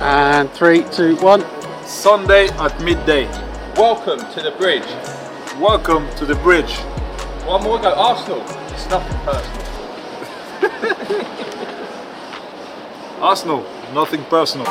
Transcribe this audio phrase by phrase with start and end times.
[0.00, 1.44] And three, two, one.
[1.84, 3.26] Sunday at midday.
[3.76, 4.86] Welcome to the bridge.
[5.60, 6.72] Welcome to the bridge.
[7.44, 7.92] One more go.
[7.92, 8.40] Arsenal.
[8.72, 9.66] It's nothing personal.
[13.22, 13.66] Arsenal.
[13.92, 14.66] Nothing personal.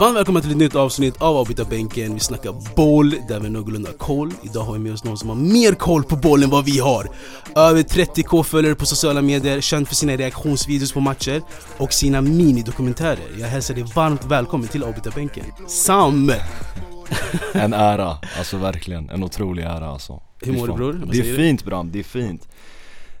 [0.00, 2.14] Varmt välkomna till ett nytt avsnitt av Avbytarbänken.
[2.14, 4.32] Vi snackar boll där vi har någorlunda koll.
[4.42, 6.78] Idag har vi med oss någon som har mer koll på boll än vad vi
[6.78, 7.08] har.
[7.56, 11.42] Över 30k följare på sociala medier, känd för sina reaktionsvideos på matcher
[11.76, 13.28] och sina minidokumentärer.
[13.40, 15.44] Jag hälsar dig varmt välkommen till Avbytarbänken.
[15.68, 16.32] Sam!
[17.52, 19.10] En ära, alltså verkligen.
[19.10, 20.22] En otrolig ära alltså.
[20.42, 21.02] Hur mår du, bror?
[21.12, 22.48] Det är fint Bram, det är fint.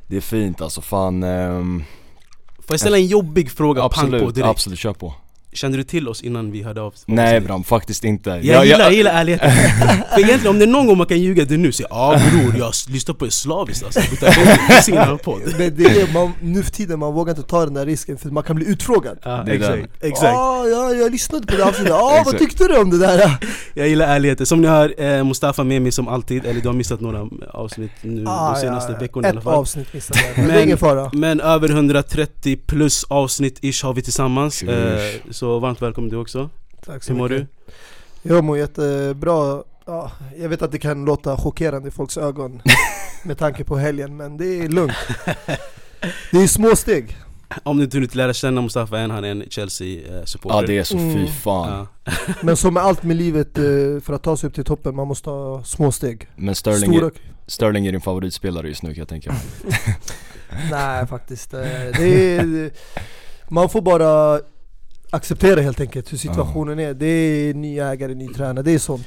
[0.06, 1.22] Det är fint alltså, fan.
[1.22, 1.84] ehm,
[2.56, 4.50] Får jag ställa en jobbig fråga pang på absolut, direkt?
[4.50, 5.14] absolut, kör på.
[5.56, 7.04] Kände du till oss innan vi hörde av oss?
[7.06, 8.30] Nej Bram, faktiskt inte.
[8.30, 9.50] Jag gillar, jag gillar ärligheten.
[10.14, 12.18] För egentligen om det är någon gång man kan ljuga det är nu, säga ah
[12.30, 14.00] bror jag lyssnar på er slaviskt alltså.
[15.58, 18.30] Men det är man, nu för tiden man vågar inte ta den där risken för
[18.30, 19.48] man kan bli utfrågad Ja, den.
[19.48, 20.36] exakt, exakt.
[20.36, 23.36] ah, ja, jag lyssnade på det avsnittet, ah, vad tyckte du om det där?
[23.74, 24.46] Jag gillar ärligheten.
[24.46, 27.90] Som ni hör, eh, Mustafa med mig som alltid, eller du har missat några avsnitt
[28.02, 29.00] nu Ah, de senaste ja, ja.
[29.02, 29.54] veckorna i alla Ett fall.
[29.54, 33.94] avsnitt missade jag, men det är ingen fara Men över 130 plus avsnitt ish har
[33.94, 34.62] vi tillsammans.
[34.62, 34.98] Eh,
[35.30, 36.50] så varmt välkommen du också.
[36.86, 37.34] Tack så Hur mår du?
[37.38, 37.50] mycket.
[38.22, 42.62] Jag mår jättebra, ja, jag vet att det kan låta chockerande i folks ögon
[43.24, 44.92] med tanke på helgen, men det är lugnt
[46.32, 47.16] Det är små steg
[47.62, 50.56] Om du inte hunnit lära känna Mustafa än, han är en Chelsea-supporter.
[50.60, 51.26] Ja det är så fy Mm.
[51.26, 51.86] fan.
[52.04, 52.12] Ja.
[52.42, 53.64] Men som med allt med livet, eh,
[54.02, 57.06] för att ta sig upp till toppen, man måste ha små steg Men Sterling, Stora,
[57.06, 57.12] är,
[57.46, 59.40] Sterling är din favoritspelare just nu kan jag tänka mig.
[60.70, 61.60] nej faktiskt eh,
[61.98, 62.70] det är,
[63.48, 64.40] Man får bara
[65.10, 69.06] acceptera helt enkelt hur situationen är Det är ny ägare, ny tränare, det är sånt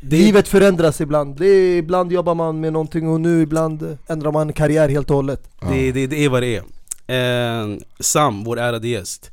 [0.00, 4.32] Det Livet förändras ibland, det är, ibland jobbar man med någonting och nu ibland ändrar
[4.32, 6.62] man karriär helt och hållet Det, det, det är vad det är.
[7.06, 9.30] Eh, Sam, vår ärade gäst.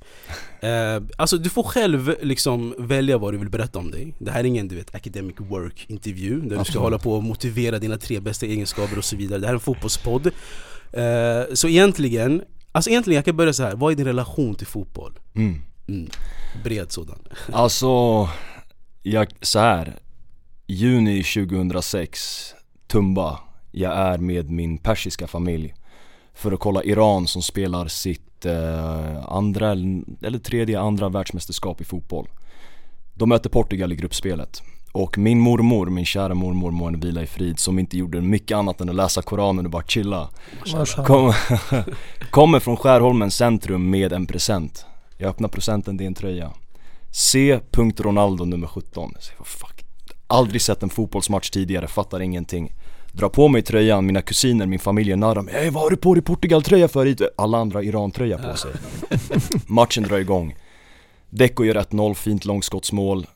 [0.61, 4.15] Eh, alltså du får själv liksom välja vad du vill berätta om dig.
[4.19, 7.23] Det här är ingen du vet, academic work intervju där du ska hålla på och
[7.23, 9.39] motivera dina tre bästa egenskaper och så vidare.
[9.39, 10.27] Det här är en fotbollspodd.
[10.93, 12.41] Eh, så egentligen,
[12.71, 13.75] alltså egentligen jag kan börja så här.
[13.75, 15.19] vad är din relation till fotboll?
[15.35, 15.61] Mm.
[15.89, 16.09] Mm.
[16.63, 17.19] Bred sådan.
[17.53, 17.87] Alltså,
[19.03, 19.95] jag, så här.
[20.67, 22.53] Juni 2006,
[22.87, 23.39] Tumba.
[23.71, 25.73] Jag är med min persiska familj
[26.33, 29.71] för att kolla Iran som spelar sitt eh, andra
[30.21, 32.27] eller tredje andra världsmästerskap i fotboll.
[33.13, 34.63] De möter Portugal i gruppspelet.
[34.91, 38.57] Och min mormor, min kära mormor må henne vila i frid, som inte gjorde mycket
[38.57, 40.29] annat än att läsa Koranen och bara chilla.
[41.05, 41.33] Kom,
[42.31, 44.85] kommer från Skärholmens centrum med en present.
[45.21, 46.51] Jag öppnar presenten, det är en tröja.
[47.11, 47.59] C.
[47.97, 49.11] Ronaldo nummer 17.
[49.13, 49.85] Jag säger, "Vad fuck.
[50.27, 52.73] Aldrig sett en fotbollsmatch tidigare, fattar ingenting.
[53.11, 55.55] Drar på mig tröjan, mina kusiner, min familj narrar mig.
[55.55, 57.05] Ey vad har du på dig Portugal-tröja för?
[57.05, 58.71] hit?" Alla andra Iran-tröja på sig.
[59.67, 60.55] Matchen drar igång.
[61.29, 63.27] Deco gör 1-0, fint långskottsmål.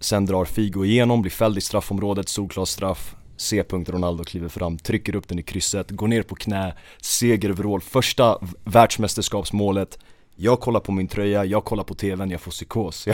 [0.00, 3.16] Sen drar Figo igenom, blir fälld i straffområdet, solklar straff.
[3.36, 3.64] C.
[3.70, 9.98] Ronaldo kliver fram, trycker upp den i krysset, går ner på knä, segervrål, första världsmästerskapsmålet.
[10.36, 13.06] Jag kollar på min tröja, jag kollar på tvn, jag får psykos.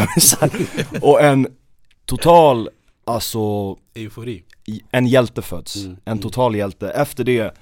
[1.03, 1.47] Och en
[2.07, 2.69] total,
[3.05, 4.45] alltså, Eufori.
[4.91, 5.77] en hjälte föds.
[5.77, 6.23] Mm, En mm.
[6.23, 6.91] total hjälte.
[6.91, 7.55] Efter det,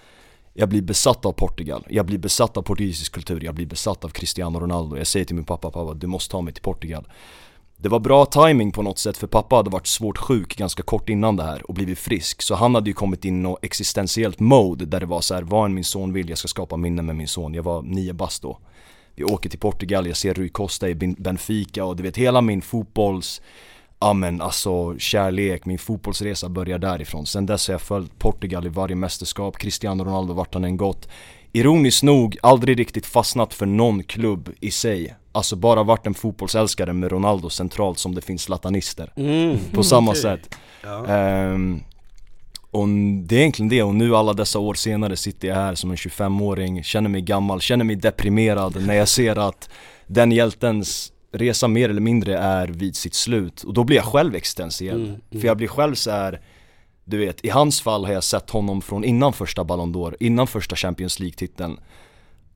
[0.55, 1.87] jag blir besatt av Portugal.
[1.91, 4.97] Jag blir besatt av portugisisk kultur, jag blir besatt av Cristiano Ronaldo.
[4.97, 7.09] Jag säger till min pappa, pappa du måste ta mig till Portugal.
[7.81, 11.09] Det var bra timing på något sätt för pappa hade varit svårt sjuk ganska kort
[11.09, 14.41] innan det här och blivit frisk Så han hade ju kommit in i något existentiellt
[14.41, 17.07] mode där det var så här, vad än min son vill, jag ska skapa minnen
[17.07, 18.59] med min son Jag var nio bast då
[19.19, 22.41] Vi åker till Portugal, jag ser Rui Costa i Ben- Benfica och du vet hela
[22.41, 23.41] min fotbolls
[24.01, 27.27] Ja men alltså kärlek, min fotbollsresa börjar därifrån.
[27.27, 31.09] Sen dess har jag följt Portugal i varje mästerskap, Cristiano Ronaldo vart han än gått.
[31.53, 35.15] Ironiskt nog, aldrig riktigt fastnat för någon klubb i sig.
[35.33, 39.59] Alltså bara varit en fotbollsälskare med Ronaldo centralt som det finns latanister Mm.
[39.73, 40.55] På samma sätt.
[40.83, 41.07] Ja.
[41.07, 41.81] Ehm,
[42.71, 42.89] Och
[43.23, 45.97] det är egentligen det, och nu alla dessa år senare sitter jag här som en
[45.97, 49.71] 25-åring, känner mig gammal, känner mig deprimerad när jag ser att
[50.07, 54.35] den hjältens resa mer eller mindre är vid sitt slut och då blir jag själv
[54.35, 54.97] existentiell.
[54.97, 55.41] Mm, mm.
[55.41, 56.41] För jag blir själv så här.
[57.05, 60.47] du vet, i hans fall har jag sett honom från innan första Ballon d'Or, innan
[60.47, 61.81] första Champions League-titeln.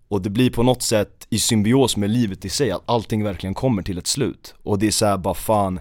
[0.08, 3.54] Och det blir på något sätt i symbios med livet i sig, att allting verkligen
[3.54, 4.54] kommer till ett slut.
[4.62, 5.80] Och det är så här, bara fan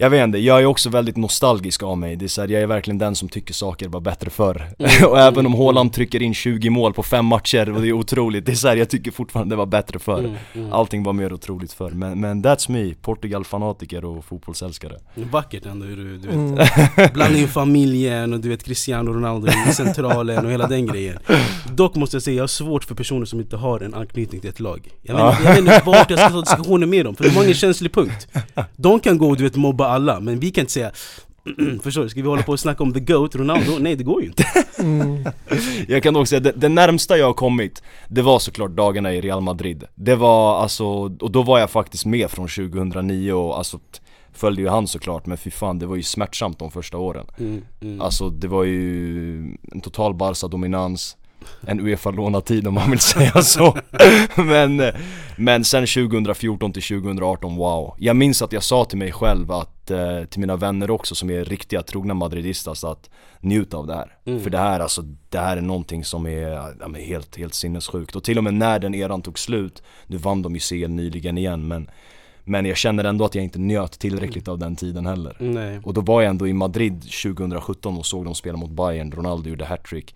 [0.00, 2.16] Jag vet inte, jag är också väldigt nostalgisk av mig.
[2.16, 4.68] Det är så här, jag är verkligen den som tycker saker var bättre förr.
[5.08, 8.46] och även om Haaland trycker in 20 mål på fem matcher och det är otroligt,
[8.46, 10.18] det är så här, jag tycker fortfarande det var bättre förr.
[10.18, 10.72] Mm, mm.
[10.72, 11.90] Allting var mer otroligt förr.
[11.90, 14.98] Men, men that's me, Portugal-fanatiker och fotbollsälskare.
[15.14, 17.12] Vackert ändå hur du, du vet, Mm.
[17.14, 21.18] blanda in familjen och du vet Cristiano Ronaldo i centralen och hela den grejen
[21.72, 24.50] Dock måste jag säga, jag har svårt för personer som inte har en anknytning till
[24.50, 27.16] ett lag Jag vet, inte- jag vet inte vart jag ska ta diskussionen med dem,
[27.16, 28.28] för de har ingen känslig punkt
[28.76, 30.90] De kan gå och du vet mobba alla, men vi kan inte säga
[31.82, 32.08] Förstår du?
[32.08, 33.78] Ska vi hålla på och snacka om the GOAT, Ronaldo?
[33.80, 34.44] Nej det går ju inte
[34.78, 35.24] Mm.
[35.88, 39.20] Jag kan också säga, det, det närmsta jag har kommit Det var såklart dagarna i
[39.20, 40.86] Real Madrid Det var alltså,
[41.20, 43.78] och då var jag faktiskt med från 2009 och alltså
[44.32, 47.62] Följde ju han såklart men fy fan det var ju smärtsamt de första åren mm,
[47.80, 48.00] mm.
[48.00, 49.38] Alltså det var ju
[49.72, 51.16] en total Barca-dominans
[51.66, 53.76] En Uefa-lånatid om man vill säga så.
[54.36, 54.82] Men,
[55.36, 57.94] men sen 2014 till 2018, wow.
[57.98, 61.30] Jag minns att jag sa till mig själv att, eh, till mina vänner också som
[61.30, 63.10] är riktiga trogna madridistas att
[63.42, 64.40] Njut av det här, Mm.
[64.42, 66.48] för det här alltså, det här är någonting som är,
[66.80, 68.16] ja, men helt, helt sinnessjukt.
[68.16, 71.38] Och till och med när den eran tog slut, nu vann de ju CL nyligen
[71.38, 71.90] igen men
[72.44, 75.36] Men jag känner ändå att jag inte njöt tillräckligt av den tiden heller.
[75.38, 75.80] Nej.
[75.84, 79.48] Och då var jag ändå i Madrid 2017 och såg dem spela mot Bayern, Ronaldo
[79.50, 80.14] gjorde hattrick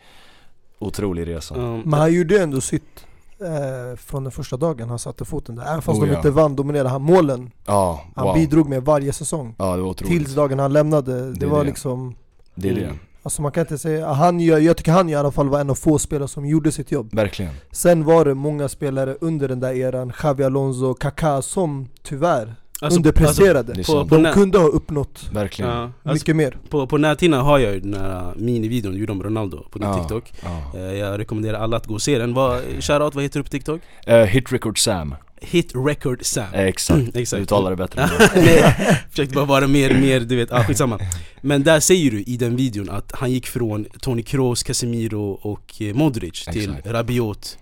[0.87, 3.07] Otrolig resa Um, Men han gjorde ändå sitt
[3.41, 5.65] eh, från den första dagen han satte foten där.
[5.67, 6.17] Även fast Oh, de ja.
[6.17, 8.35] inte vann dominerade han målen Ja, han wow.
[8.35, 9.55] bidrog med varje säsong.
[9.59, 11.27] Ja det var otroligt, Tills dagen han lämnade.
[11.27, 11.65] Det, Det var det.
[11.65, 12.15] liksom
[12.55, 12.99] det är det, Mm.
[13.23, 15.71] Alltså man kan inte säga, han gör, jag tycker han i alla fall var en
[15.71, 17.15] av få spelare som gjorde sitt jobb.
[17.15, 22.55] verkligen Sen var det många spelare under den där eran, Xavi Alonso, Kaká som tyvärr
[22.85, 23.73] alltså, underpresterade.
[23.73, 26.57] Det är på, på, de kunde ha uppnått verkligen ja, alltså, mycket mer.
[26.71, 29.89] på, på näthinnan har jag ju den här minivideon du gjorde om Ronaldo på din
[29.89, 29.99] Ja.
[29.99, 30.79] TikTok ja.
[30.81, 32.35] Eh, Jag rekommenderar alla att gå och se den.
[32.35, 33.81] Vad, shoutout, vad heter du på TikTok?
[34.07, 37.39] Eh, Hit Record Sam, Hit Record Sam eh, exakt, Exakt.
[37.39, 38.09] du uttalar det bättre än
[38.47, 38.75] jag.
[39.11, 40.99] Försökte bara vara mer, mer du vet, ah, skitsamma
[41.41, 45.75] Men där säger du i den videon att han gick från Toni Kroos, Casemiro och
[45.83, 46.87] eh, Modric till Exakt.
[46.87, 47.59] Rabiot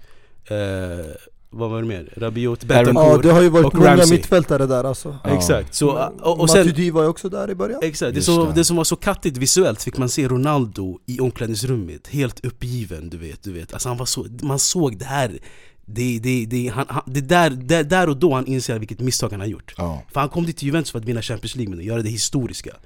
[0.51, 1.07] eh,
[1.55, 2.13] Vad var det mer?
[2.17, 4.17] Rabiot, Aaron- Ja det har ju varit många Ramsey.
[4.17, 5.17] mittfältare där alltså.
[5.25, 5.31] Ja.
[5.31, 7.81] Exakt, så, och, och sen Matuidi var ju också där i början.
[7.83, 8.65] Exakt, det, så, det.
[8.65, 13.43] som var så kattigt visuellt fick man se Ronaldo i omklädningsrummet, helt uppgiven du vet,
[13.43, 13.73] du vet.
[13.73, 15.39] Alltså han var så, man såg det här
[15.87, 19.31] det, det, det, han, han, det där, där, där och då han inser vilket misstag
[19.31, 20.03] han har gjort Ja.
[20.13, 22.77] För han kom dit till Juventus för att vinna Champions League och göra det historiska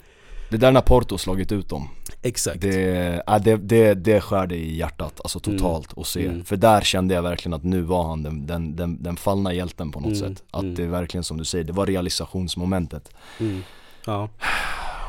[0.51, 1.89] Det där när Porto slagit ut dem,
[2.23, 6.45] Exakt det, äh, det, det, det skär det i hjärtat, alltså totalt att se Mm.
[6.45, 9.93] För där kände jag verkligen att nu var han den, den, den, den fallna hjälten
[9.93, 10.35] på något Mm.
[10.35, 10.75] sätt Att Mm.
[10.75, 13.09] det verkligen som du säger, det var realisationsmomentet
[13.41, 13.63] mm.
[14.07, 14.29] Ja,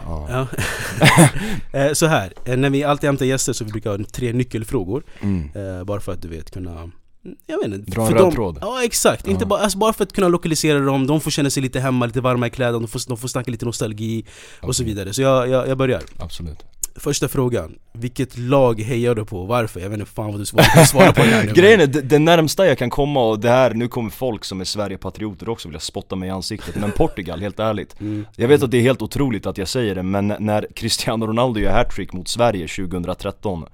[0.06, 0.28] Ja.
[0.30, 0.48] ja.
[1.80, 5.04] Eh, Så här, eh, när vi alltid hämtar gäster så vi brukar ha tre nyckelfrågor
[5.22, 5.50] Mm.
[5.56, 6.92] eh, Bara för att du vet kunna
[7.46, 8.58] jag vet inte, Dra en röd dem- tråd.
[8.62, 11.64] Ja exakt, inte bara, alltså bara för att kunna lokalisera dem, de får känna sig
[11.64, 14.26] lite hemma, lite varma i kläderna, de får, de får snacka lite nostalgi
[14.62, 15.14] och så vidare.
[15.14, 16.02] Så jag, jag, jag börjar.
[16.20, 16.58] Absolut.
[17.00, 19.46] Första frågan, vilket lag hejar du på?
[19.46, 19.80] Varför?
[19.80, 22.02] Jag vet inte fan vad du svarar, svara på det här nu Grejen är, det,
[22.02, 25.68] det närmsta jag kan komma och det här, nu kommer folk som är Sverigepatrioter också
[25.68, 28.00] vilja spotta mig i ansiktet Men Portugal, helt ärligt.
[28.00, 28.26] Mm.
[28.36, 31.60] Jag vet att det är helt otroligt att jag säger det men när Cristiano Ronaldo
[31.60, 33.66] gör hattrick mot Sverige 2013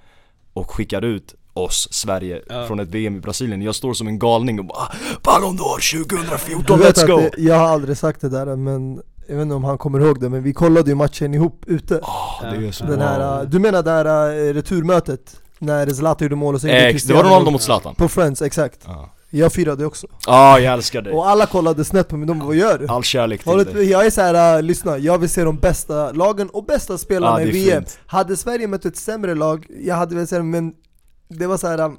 [0.54, 2.68] Och skickar ut oss, Sverige, Ja.
[2.68, 4.92] från ett VM i Brasilien Jag står som en galning och bara "Ah,
[5.24, 7.18] Ballon d'Or 2014, Du vet let's go!
[7.18, 10.20] det, jag har aldrig sagt det där men jag vet inte om han kommer ihåg
[10.22, 12.00] det men vi kollade ju matchen ihop ute.
[12.04, 14.06] Ah, det är så Den här, du menar det här
[14.50, 15.40] äh, returmötet?
[15.60, 18.80] När Zlatan gjorde mål och gjorde Ex, det var Ronaldo mot Zlatan På Friends, exakt.
[18.86, 20.08] Ja, Jag firade också.
[20.28, 22.88] ah, jag älskar dig Och alla kollade snett på mig, de bara, vad gör du?
[22.88, 26.50] All kärlek till dig Jag är såhär, äh, lyssna, jag vill se de bästa lagen
[26.50, 28.00] och bästa spelarna Ja, i VM fint.
[28.06, 30.74] Hade Sverige mött ett sämre lag, jag hade väl sagt men
[31.30, 31.92] det var såhär, äh,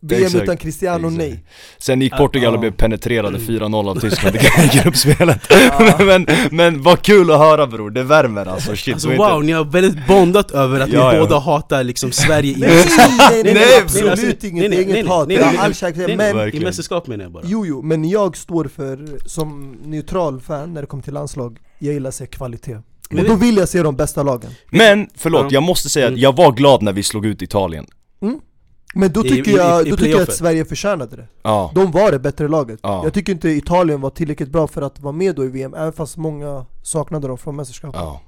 [0.00, 0.42] Det är VM exakt.
[0.44, 1.18] utan Cristiano, Exakt.
[1.18, 1.44] nej.
[1.78, 4.38] Sen gick Portugal och blev penetrerade 4-0 av Tyskland i
[4.82, 5.40] gruppspelet.
[5.98, 8.76] Men, men vad kul att höra bror, det värmer alltså.
[8.76, 11.22] Shit Alltså så inte- wow, ni har väldigt bondat över att Ja, ni ja.
[11.24, 14.82] båda hatar liksom Sverige i Nej, mästerskap nej, nej, Nej, absolut inget, det är nej,
[14.82, 17.42] inget nej, hat, all nej, kärlek, nej, men I mästerskap menar jag bara.
[17.46, 21.94] Jo, jo, men jag står för, som neutral fan när det kommer till landslag, jag
[21.94, 22.78] gillar att se kvalitet.
[23.10, 24.50] Men Och då vill jag se de bästa lagen.
[24.70, 25.48] Men förlåt, Ja.
[25.50, 26.20] jag måste säga att Mm.
[26.20, 27.86] jag var glad när vi slog ut Italien
[28.94, 30.32] Men då I- tycker i- jag, i då tycker jag att.
[30.34, 31.26] Sverige förtjänade det.
[31.42, 32.78] Ja, De var det bättre laget.
[32.82, 33.00] Ja.
[33.04, 35.92] Jag tycker inte Italien var tillräckligt bra för att vara med då i VM, även
[35.92, 38.00] fast många saknade dem från mästerskapet.
[38.00, 38.20] ja,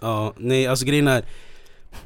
[0.00, 1.24] Ja, nej alltså grejen är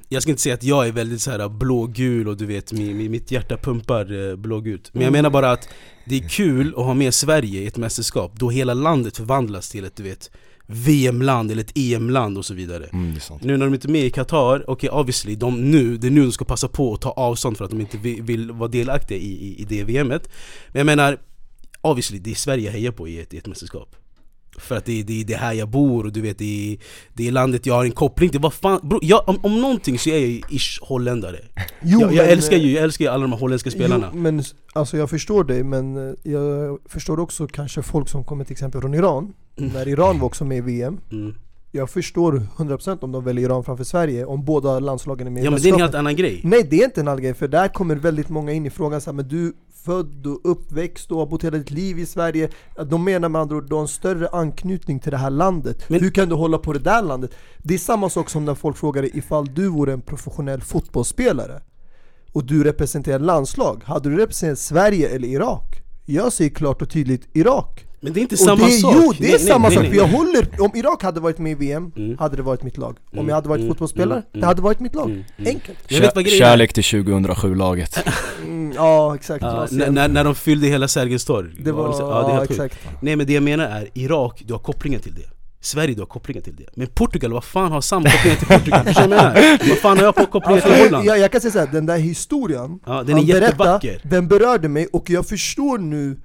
[0.08, 2.94] Jag ska inte säga att jag är väldigt så här blågul och du vet, mi,
[2.94, 5.68] mi, mitt hjärta pumpar eh, blågult Men jag menar bara att
[6.06, 9.84] det är kul att ha med Sverige i ett mästerskap då hela landet förvandlas till
[9.84, 10.30] ett du vet
[10.70, 12.84] VM-land eller ett EM-land och så vidare.
[12.92, 16.10] Mm, Nu när de inte är med i Qatar, okej obviously, de nu, det är
[16.10, 18.68] nu de ska passa på att ta avstånd för att de inte vill, vill vara
[18.68, 20.28] delaktiga i, i, i det VMet
[20.68, 21.18] Men jag menar,
[21.80, 23.96] obviously, det är Sverige jag hejar på i ett, i ett mästerskap
[24.58, 26.78] För att det är, det det här jag bor och du vet det är,
[27.14, 28.40] det är landet jag har en koppling till.
[28.40, 31.38] Vad fan, bro, jag, om, om någonting så är jag ish holländare.
[31.82, 34.10] Jo, jag, jag, men, älskar ju jag älskar ju alla de här holländska spelarna.
[34.12, 38.44] Jo, men alltså jag förstår dig, men eh, jag förstår också kanske folk som kommer
[38.44, 39.34] till exempel från Iran.
[39.58, 39.70] Mm.
[39.72, 41.00] När Iran var också med i VM.
[41.12, 41.34] Mm.
[41.72, 45.50] Jag förstår 100% om de väljer Iran framför Sverige, om båda landslagen är med Ja
[45.50, 46.40] men det är en helt annan grej.
[46.44, 49.00] Nej det är inte en annan grej, för där kommer väldigt många in i frågan
[49.00, 49.52] så här, men du
[49.84, 52.50] född och uppväxt och har bott hela ditt liv i Sverige
[52.86, 56.00] De menar med andra ord, du har en större anknytning till det här landet Men-
[56.00, 57.30] Hur kan du hålla på det där landet?
[57.58, 61.60] Det är samma sak som när folk frågar ifall du vore en professionell fotbollsspelare
[62.32, 65.82] Och du representerar landslag, hade du representerat Sverige eller Irak?
[66.06, 68.94] Jag säger klart och tydligt Irak Men det är inte och samma det, är- sak.
[68.96, 71.38] Jo, det är Nej, samma nej, sak, nej, för jag håller, om Irak hade varit
[71.38, 72.18] med i VM, Mm.
[72.18, 72.96] hade det varit mitt lag.
[73.12, 75.10] Om Mm, jag hade varit mm, fotbollsspelare, mm, det hade varit mitt lag.
[75.10, 75.24] Mm.
[75.38, 75.78] Enkelt.
[75.88, 76.46] Jag vet vad grejen är.
[76.50, 77.98] Kärlek till 2007-laget
[78.42, 81.48] mm, Ja exakt, Ja, när, när, de fyllde hela Sergels torg.
[81.64, 82.78] Det var, ja, det är ja, exakt.
[83.00, 85.22] Nej men det jag menar är, Irak, du har kopplingen till det.
[85.60, 86.64] Sverige, du har kopplingen till det.
[86.74, 88.84] Men Portugal, vad fan har samma kopplingar till Portugal?
[88.84, 91.04] Förstår du vad fan har jag på kopplingar till Holland?
[91.06, 94.00] jag, jag kan säga såhär, den där historien Ja, den är han berättade, jättevacker.
[94.04, 96.20] Den berörde mig och jag förstår nu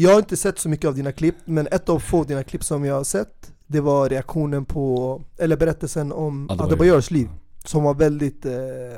[0.00, 2.64] Jag har inte sett så mycket av dina klipp, men ett av få dina klipp
[2.64, 6.66] som jag har sett Det var reaktionen på, eller berättelsen om Adebayor.
[6.72, 7.28] Adebayors liv
[7.64, 8.52] Som var väldigt, eh,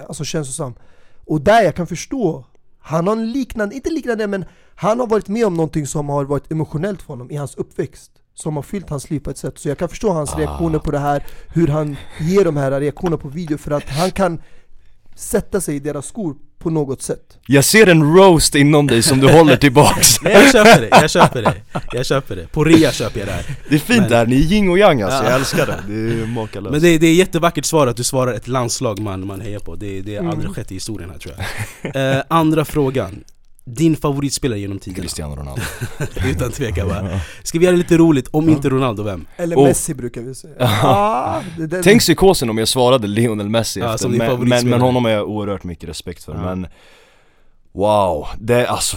[0.08, 0.74] alltså känslosam
[1.26, 2.44] Och där jag kan förstå
[2.80, 6.24] Han har en liknande, inte liknande men Han har varit med om någonting som har
[6.24, 9.58] varit emotionellt för honom i hans uppväxt Som har fyllt hans liv på ett sätt,
[9.58, 10.38] så jag kan förstå hans Ah.
[10.38, 14.10] reaktioner på det här Hur han ger de här reaktionerna på video för att han
[14.10, 14.42] kan
[15.14, 17.20] sätta sig i deras skor på något sätt.
[17.46, 20.22] Jag ser en roast inom dig som du håller tillbaks.
[20.22, 21.54] Nej jag köper det, jag köper det,
[21.92, 22.46] jag köper det.
[22.52, 23.44] På rea köper jag det här.
[23.68, 25.30] Det är fint Men- där, ni är yin och yang alltså, Ja.
[25.30, 26.72] jag älskar det, det är makalöst.
[26.72, 29.74] Men det, det är jättevackert svar att du svarar ett landslag man, man hejar på.
[29.76, 30.30] Det, det har Mm.
[30.32, 31.34] aldrig skett i historien här tror
[31.92, 32.16] jag.
[32.16, 33.24] Eh, Andra frågan
[33.64, 35.02] Din favoritspelare genom tiderna?
[35.02, 35.62] Cristiano Ronaldo
[36.26, 37.20] Utan tvekan va?
[37.42, 38.28] Ska vi göra det lite roligt?
[38.30, 39.26] Om inte Ronaldo, vem?
[39.36, 39.64] Eller Oh.
[39.64, 43.98] Messi brukar vi säga ah, det, Tänk psykosen om jag svarade Lionel Messi Ja, efter,
[43.98, 46.40] som din men, men, men honom har jag oerhört mycket respekt för Ja.
[46.40, 46.66] men
[47.72, 48.96] Wow, det alltså,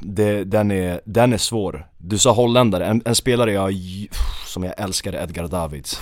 [0.00, 1.86] det, den, är, den är svår.
[1.98, 3.74] Du sa holländare, en, en spelare jag,
[4.46, 6.00] som jag älskar är Edgar Davids.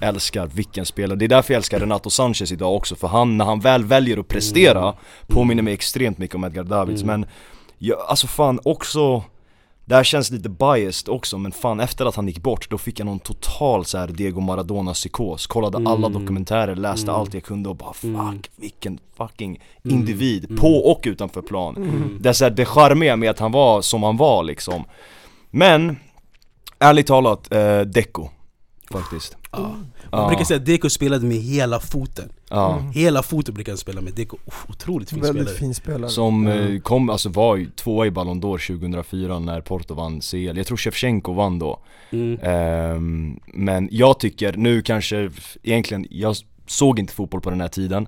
[0.00, 3.44] Älskar, vilken spelare, det är därför jag älskar Renato Sanchez idag också För han, när
[3.44, 4.94] han väl väljer att prestera,
[5.26, 7.02] påminner mig extremt mycket om Edgar Davids.
[7.02, 7.20] Mm.
[7.20, 7.30] Men,
[7.78, 9.24] jag, alltså fan också
[9.88, 13.00] det här känns lite biased också men fan efter att han gick bort då fick
[13.00, 16.12] jag någon total så här Diego Maradona psykos Kollade alla Mm.
[16.12, 17.20] dokumentärer, läste Mm.
[17.20, 18.40] allt jag kunde och bara fuck Mm.
[18.56, 19.96] vilken fucking Mm.
[19.98, 20.56] individ Mm.
[20.56, 22.18] På och utanför plan.
[22.20, 24.84] Det är så här, det charmiga med att han var som han var liksom
[25.50, 25.96] Men
[26.78, 28.28] Ärligt talat, eh, Deco
[28.90, 29.58] Faktiskt Ja.
[29.58, 30.28] Man Ja.
[30.28, 32.92] brukar säga att Deco spelade med hela foten Ja Mm.
[32.92, 36.46] Hela foten brukar han spela med Deco, Uff, otroligt fin Väldigt spelare fin spelare Som
[36.46, 36.74] Mm.
[36.74, 40.66] eh, kom, alltså var ju tvåa i Ballon d'Or 2004 när Porto vann CL Jag
[40.66, 41.78] tror Shevchenko vann då
[42.10, 42.38] mm.
[42.42, 45.30] Ehm, men jag tycker, nu kanske,
[45.62, 48.06] egentligen, jag såg inte fotboll på den här tiden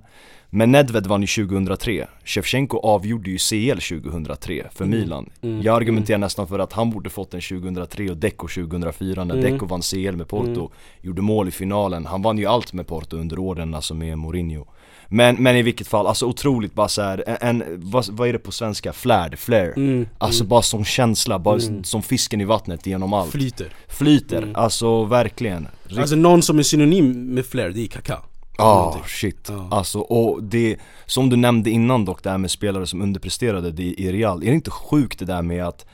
[0.51, 4.99] Men Nedved vann ju 2003, Shevchenko avgjorde ju CL 2003 för Mm.
[5.01, 5.63] Milan Mm.
[5.63, 9.53] Jag argumenterar nästan för att han borde fått den 2003 och Deco 2004 när Mm.
[9.53, 10.71] Deco vann CL med Porto Mm.
[11.01, 14.65] Gjorde mål i finalen, han vann ju allt med Porto under åren, alltså med Mourinho
[15.11, 18.33] men, men i vilket fall, alltså otroligt bara så här, en, en vad, vad är
[18.33, 18.93] det på svenska?
[18.93, 20.07] Flärd, flare Mm.
[20.19, 20.49] Alltså mm.
[20.49, 21.85] bara som känsla, bara Mm.
[21.85, 24.57] som fisken i vattnet genom allt Flyter Flyter, Mm.
[24.57, 28.19] alltså verkligen Rikt- Alltså någon som är synonym med flair, det är Kaká
[28.59, 29.03] Ja, någonting.
[29.07, 29.47] shit.
[29.49, 29.69] Ja.
[29.71, 33.83] Alltså, och det, som du nämnde innan dock, det här med spelare som underpresterade det
[34.01, 35.87] i Real, är det inte sjukt det där med att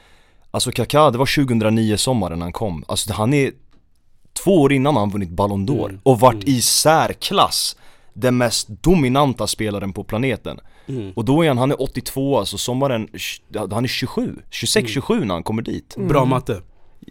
[0.50, 3.50] Alltså Kaká, det var 2009 sommaren han kom, alltså han är
[4.44, 6.00] två år innan han vunnit Ballon d'Or Mm.
[6.02, 6.49] och varit Mm.
[6.56, 7.76] i särklass
[8.12, 11.12] den mest dominanta spelaren på planeten mm.
[11.16, 13.09] Och då är han, han är 82 alltså sommaren,
[13.71, 16.09] han är 27, 26-27 när han kommer dit Mm.
[16.09, 16.62] Bra matte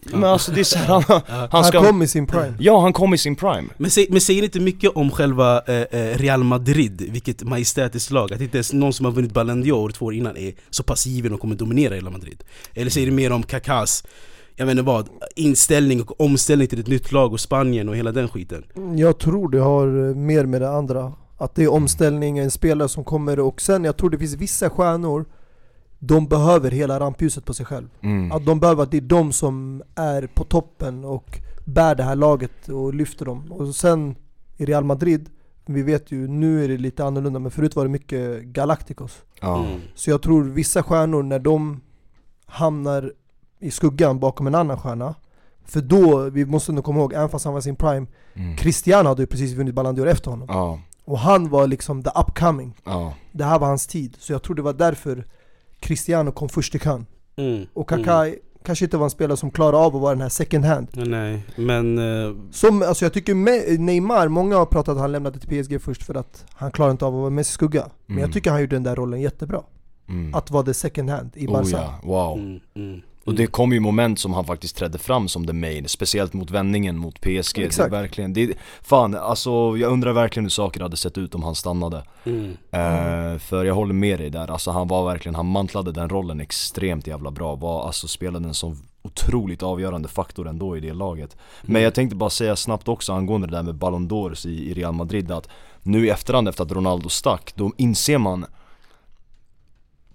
[0.01, 2.53] Men alltså det är så här, han, han Han ska kom i sin prime.
[2.59, 3.69] Ja, han kom i sin prime.
[3.77, 8.33] Men, säg, men säger inte mycket om själva eh, eh, Real Madrid, vilket majestätiskt lag?
[8.33, 11.05] Att inte ens någon som har vunnit Ballon d'Or två år innan är så pass
[11.05, 12.43] given och kommer dominera hela Madrid?
[12.73, 14.03] Eller säger det mer om Kakás
[14.55, 18.11] jag vet inte vad, inställning och omställning till ett nytt lag och Spanien och hela
[18.11, 18.63] den skiten?
[18.95, 21.13] Jag tror det har eh, mer med det andra.
[21.37, 24.69] Att det är omställning, en spelare som kommer och sen jag tror det finns vissa
[24.69, 25.25] stjärnor
[26.05, 27.89] De behöver hela rampljuset på sig själv.
[28.01, 28.31] Mm.
[28.31, 32.15] Att de behöver att det är de som är på toppen och bär det här
[32.15, 33.51] laget och lyfter dem.
[33.51, 34.15] Och sen
[34.57, 35.29] i Real Madrid
[35.65, 39.21] Vi vet ju, nu är det lite annorlunda men förut var det mycket Galacticos.
[39.41, 39.81] Mm.
[39.95, 41.81] Så jag tror vissa stjärnor när de
[42.45, 43.13] hamnar
[43.59, 45.15] i skuggan bakom en annan stjärna
[45.65, 48.55] För då, vi måste nog komma ihåg, även fast han var sin prime mm.
[48.55, 50.47] Cristiano hade ju precis vunnit Ballon d'Or efter honom.
[50.51, 52.73] Ja, Och han var liksom the upcoming.
[52.83, 53.13] Ja.
[53.31, 55.25] Det här var hans tid, så jag tror det var därför
[55.83, 57.65] Cristiano kom först i kön Mm.
[57.73, 58.35] Och Kaká
[58.65, 60.87] kanske inte var en spelare som klarar av att vara den här second hand.
[60.93, 61.97] Nej, men...
[61.97, 63.35] eh, Som, alltså jag tycker
[63.77, 67.05] Neymar, många har pratat att han lämnade till PSG först för att han klarar inte
[67.05, 67.89] av att vara Messi skugga.
[68.05, 68.21] Men Mm.
[68.21, 69.61] jag tycker han gjorde den där rollen jättebra.
[70.09, 70.33] Mm.
[70.35, 71.69] Att vara the second hand i Oh Barca.
[71.77, 72.59] ja, wow.
[73.25, 75.87] Mm, mm, Och det kom ju moment som han faktiskt trädde fram som the main,
[75.87, 77.55] speciellt mot vändningen mot PSG.
[77.55, 77.93] Det är Exakt.
[77.93, 82.03] verkligen, det, fan alltså jag undrar verkligen hur saker hade sett ut om han stannade.
[82.23, 82.51] mm.
[82.71, 86.41] Eh, för jag håller med dig där, alltså han var verkligen, han mantlade den rollen
[86.41, 87.55] extremt jävla bra.
[87.55, 91.37] Var, alltså spelade en sån otroligt avgörande faktor ändå i det laget.
[91.61, 94.73] Men jag tänkte bara säga snabbt också angående det där med Ballon d'Ors i, i
[94.73, 95.47] Real Madrid att
[95.81, 98.45] nu i efterhand efter att Ronaldo stack, då inser man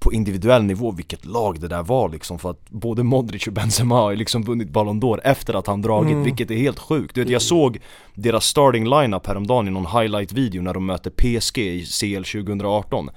[0.09, 3.95] på individuell nivå vilket lag det där var liksom för att både Modric och Benzema
[3.95, 6.25] har liksom vunnit Ballon d'Or efter att han dragit, Mm.
[6.25, 7.15] vilket är helt sjukt.
[7.15, 7.79] Du vet, jag såg
[8.15, 13.11] deras starting lineup häromdagen i någon highlight-video när de möter PSG i CL 2018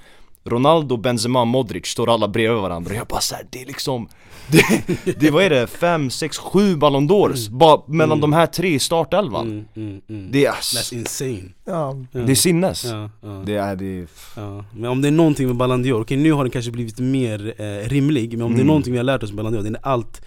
[0.43, 4.07] Ronaldo, Benzema, Modric står alla bredvid varandra och jag bara såhär, det är liksom
[4.47, 5.67] Det, det vad är det?
[5.67, 10.31] 5, 6, 7 Ballon d'Ors bara mellan de här tre i startelvan Mm, mm, mm.
[10.31, 11.43] Det är, That's insane.
[11.71, 11.97] Ja.
[12.11, 13.43] det är sinnes Ja, ja.
[13.45, 16.31] Det är, det är, Ja, men om det är någonting med Ballon d'Or, okej nu
[16.31, 18.67] har den kanske blivit mer eh, rimlig Men om det är Mm.
[18.67, 20.21] någonting vi har lärt oss med Ballon d'Or, den är allt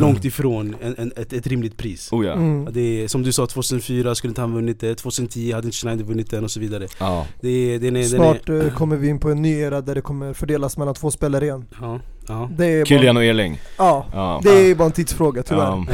[0.00, 2.68] långt ifrån en, en, ett, ett rimligt pris oh ja, Mm.
[2.72, 6.04] det är, Som du sa, 2004 skulle inte han vunnit det, 2010 hade inte Schneider
[6.04, 7.26] vunnit den och så vidare ja.
[7.40, 9.80] det är, den är, Snart den är, eh, kommer vi in på en ny era
[9.80, 11.64] där det kommer fördelas mellan två spelare igen.
[11.80, 13.60] ja, ja, Det är Kylian och Erling.
[13.78, 15.60] Ja, Ja, det är bara en tidsfråga tyvärr.
[15.62, 15.84] ja.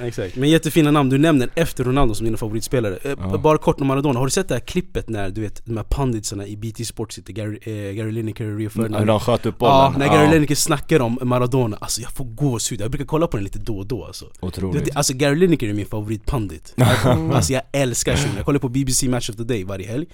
[0.00, 0.36] ja, exakt.
[0.36, 1.10] Men jättefina namn.
[1.10, 2.98] Du nämner efter Ronaldo som dina favoritspelare.
[3.02, 3.38] Eh, Ja.
[3.38, 5.84] Bara kort om Maradona, har du sett det här klippet när du vet de här
[5.84, 9.46] punditsarna i BT Sport sitter, Gary, eh, Gary Lineker och Rio Ferdinand När han sköt
[9.46, 9.74] upp bollen.
[9.74, 13.36] Ja, när Gary Lineker snackar om Maradona, alltså jag får gåshud, jag brukar kolla på
[13.36, 14.24] den lite då och då alltså.
[14.40, 16.74] Du Otroligt vet, Alltså Gary Lineker är min favoritpundit
[17.32, 20.06] Alltså jag älskar shunon, jag kollar på BBC Match of the Day varje helg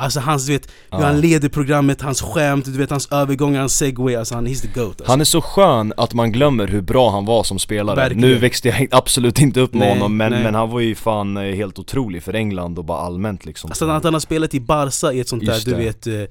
[0.00, 3.76] Alltså hans, du vet, hur han leder programmet, hans skämt, du vet hans övergångar, hans
[3.76, 5.04] segway, alltså han, he's the GOAT alltså.
[5.06, 7.96] Han är så skön att man glömmer hur bra han var som spelare.
[7.96, 8.20] Verkligen.
[8.20, 10.42] Nu växte jag absolut inte upp med Nej, honom men, nej.
[10.42, 13.70] men han var ju fan eh, helt otrolig för England och bara allmänt liksom.
[13.70, 15.78] Alltså att han har spelat i Barca i ett sånt där, Just du det.
[15.78, 16.22] vet, eh,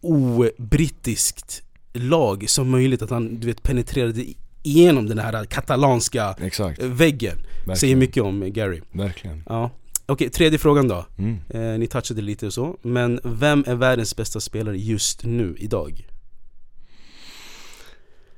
[0.00, 1.62] obrittiskt
[1.92, 4.24] lag som möjligt Att han, du vet, penetrerade
[4.62, 7.36] igenom den här katalanska Exakt, väggen.
[7.36, 8.80] Säger verkligen, mycket om Gary.
[8.92, 9.42] Verkligen.
[9.46, 9.70] Ja
[10.10, 11.38] Okej, tredje frågan då mm.
[11.50, 16.06] Eh, ni touchade lite och så, men vem är världens bästa spelare just nu, idag?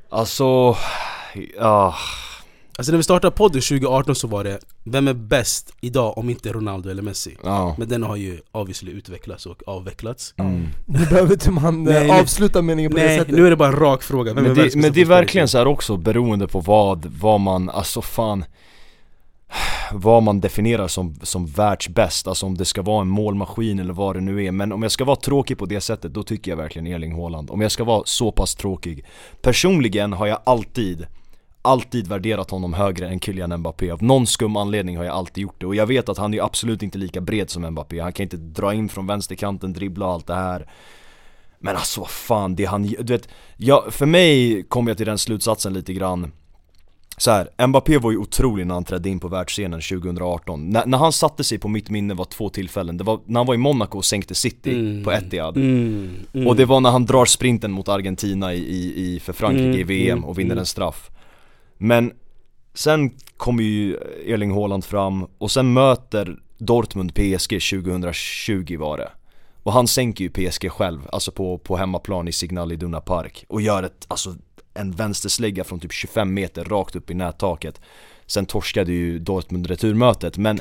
[0.09, 0.77] Alltså,
[1.57, 1.95] ja,
[2.79, 6.53] Alltså när vi startade podden 2018 så var det Vem är bäst idag om inte
[6.53, 7.37] Ronaldo eller Messi?
[7.43, 10.69] ja Men den har ju obviously utvecklats och avvecklats mm.
[10.87, 13.35] Nu behöver inte man eh, Nej, nu- avsluta meningen på det Nej, sättet.
[13.35, 15.49] nu är det bara en rak fråga, vem Men är det, men det är verkligen
[15.49, 18.45] så här också beroende på vad, vad man, alltså fan
[19.93, 24.17] vad man definierar som, som världsbäst, alltså om det ska vara en målmaskin eller vad
[24.17, 24.53] det nu är.
[24.53, 27.51] Men om jag ska vara tråkig på det sättet, då tycker jag verkligen Erling Haaland.
[27.51, 29.05] Om jag ska vara så pass tråkig.
[29.43, 31.07] Personligen har jag alltid,
[31.63, 33.91] alltid värderat honom högre än Kylian Mbappé.
[33.91, 35.67] Av någon skum anledning har jag alltid gjort det.
[35.67, 38.01] Och jag vet att han är absolut inte lika bred som Mbappé.
[38.01, 40.71] Han kan inte dra in från vänsterkanten, dribbla och allt det här.
[41.63, 45.19] Men alltså vad fan, det han, du vet, jag, för mig kom jag till den
[45.19, 46.33] slutsatsen lite grann
[47.21, 50.99] så här, Mbappé var ju otrolig när han trädde in på världsscenen 2018 När, när
[50.99, 53.59] han satte sig på mitt minne var två tillfällen, det var när han var i
[53.59, 55.05] Monaco och sänkte City Mm.
[55.05, 56.47] på Etihad mm, mm.
[56.47, 59.81] Och det var när han drar sprinten mot Argentina i, i, i för Frankrike Mm,
[59.81, 60.59] i VM mm, och vinner mm.
[60.59, 61.11] en straff.
[61.79, 62.13] Men
[62.75, 69.11] sen kommer ju Erling Haaland fram och sen möter Dortmund PSG 2020 var det.
[69.63, 73.61] Och han sänker ju PSG själv, alltså på, på hemmaplan i Signal Iduna Park och
[73.61, 74.35] gör ett, alltså
[74.75, 77.81] en vänsterslägga från typ 25 meter rakt upp i nättaket.
[78.27, 80.61] Sen torskade ju Dortmund returmötet men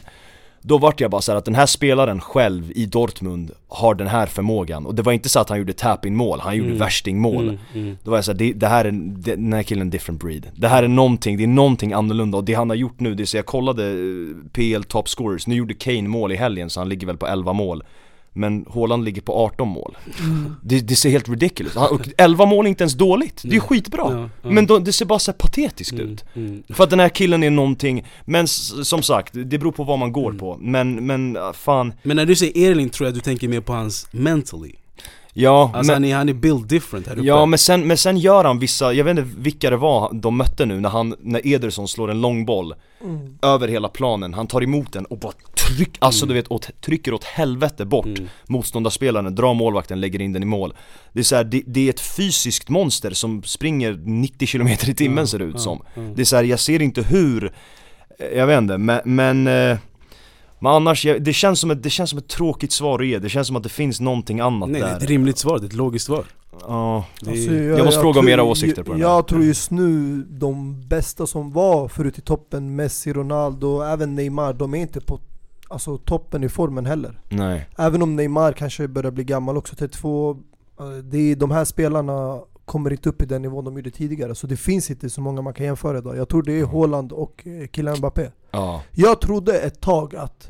[0.62, 4.08] då vart jag bara så här att den här spelaren själv i Dortmund har den
[4.08, 4.86] här förmågan.
[4.86, 6.80] Och det var inte så att han gjorde tap-in mål, han gjorde Mm.
[6.80, 7.50] värstingmål.
[7.50, 7.98] Mm, mm.
[8.04, 10.22] Då var jag såhär, det, det här är, det, den här killen är en different
[10.22, 10.52] breed.
[10.56, 12.38] Det här är någonting, det är någonting annorlunda.
[12.38, 15.48] Och det han har gjort nu, det är så jag kollade eh, PL top scorers,
[15.48, 17.84] nu gjorde Kane mål i helgen så han ligger väl på 11 mål
[18.34, 19.98] Men Haaland ligger på 18 mål.
[20.64, 24.02] Det, det ser helt ridiculous, och 11 mål är inte ens dåligt, det är skitbra.
[24.12, 24.50] Ja, ja.
[24.50, 26.26] Men då, det ser bara så patetiskt Mm, ut.
[26.36, 26.64] mm.
[26.70, 30.12] för att den här killen är någonting, men som sagt, det beror på vad man
[30.12, 30.58] går på.
[30.62, 33.74] Men, men ah, fan, Men när du säger Erling tror jag du tänker mer på
[33.74, 34.74] hans mentally
[35.42, 37.28] ja Alltså men, han, är, han är built different här uppe.
[37.28, 40.38] Ja men sen, men sen gör han vissa, jag vet inte vilka det var de
[40.38, 42.74] mötte nu när han, när Ederson slår en långboll
[43.04, 43.38] Mm.
[43.42, 47.14] över hela planen, han tar emot den och bara tryck, alltså du vet, åt, trycker
[47.14, 48.28] åt helvete bort Mm.
[48.48, 50.74] motståndarspelaren, drar målvakten, lägger in den i mål.
[51.14, 54.78] Det är så här, det, det är ett fysiskt monster som springer 90 km i
[54.78, 55.82] timmen Ja, ser det ut ja, som.
[55.96, 56.02] Ja.
[56.16, 57.52] Det är så här, jag ser inte hur,
[58.36, 59.78] jag vet inte, men, men eh,
[60.60, 63.20] men annars, jag, det, känns som ett, det känns som ett tråkigt svar att ge,
[63.20, 65.60] det känns som att det finns någonting annat Nej det är där ett rimligt svar,
[65.60, 66.26] det är ett logiskt svar
[66.68, 67.06] ja.
[67.26, 69.10] Är- Alltså, Jag måste fråga om era åsikter på den här.
[69.10, 74.54] Jag tror just nu de bästa som var förut i toppen, Messi, Ronaldo, även Neymar,
[74.54, 75.20] de är inte på
[75.68, 77.20] alltså, toppen i formen heller.
[77.30, 77.70] Nej.
[77.78, 80.38] Även om Neymar kanske börjar bli gammal också, 32,
[80.80, 82.40] eh, det är, de här spelarna
[82.70, 84.36] kommer inte upp i den nivån de gjorde tidigare.
[84.36, 86.18] Så det finns inte så många man kan jämföra idag.
[86.18, 88.28] Jag tror det är Haaland och eh, Kylian Mbappé.
[88.52, 88.82] Ja.
[88.92, 90.50] Jag trodde ett tag att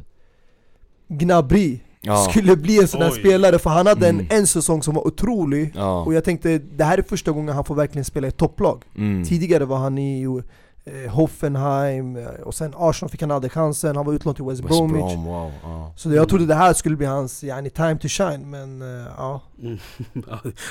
[1.08, 2.16] Gnabry Ja.
[2.30, 3.20] skulle bli en sån här Oj.
[3.20, 4.26] spelare, för han hade Mm.
[4.30, 5.72] en, en säsong som var otrolig.
[5.76, 6.04] Ja.
[6.06, 8.84] Och jag tänkte, det här är första gången han får verkligen spela i ett topplag.
[8.98, 9.26] Mm.
[9.26, 10.42] Tidigare var han i
[10.86, 14.62] eh, Hoffenheim, eh, och sen Arsenal fick han aldrig chansen, han var utlånad till West,
[14.62, 15.14] West Bromwich.
[15.14, 15.52] Brom, wow.
[15.64, 15.94] Ja.
[15.96, 19.42] Så jag trodde det här skulle bli hans yani, time to shine, men eh, ja.
[19.62, 19.78] Mm.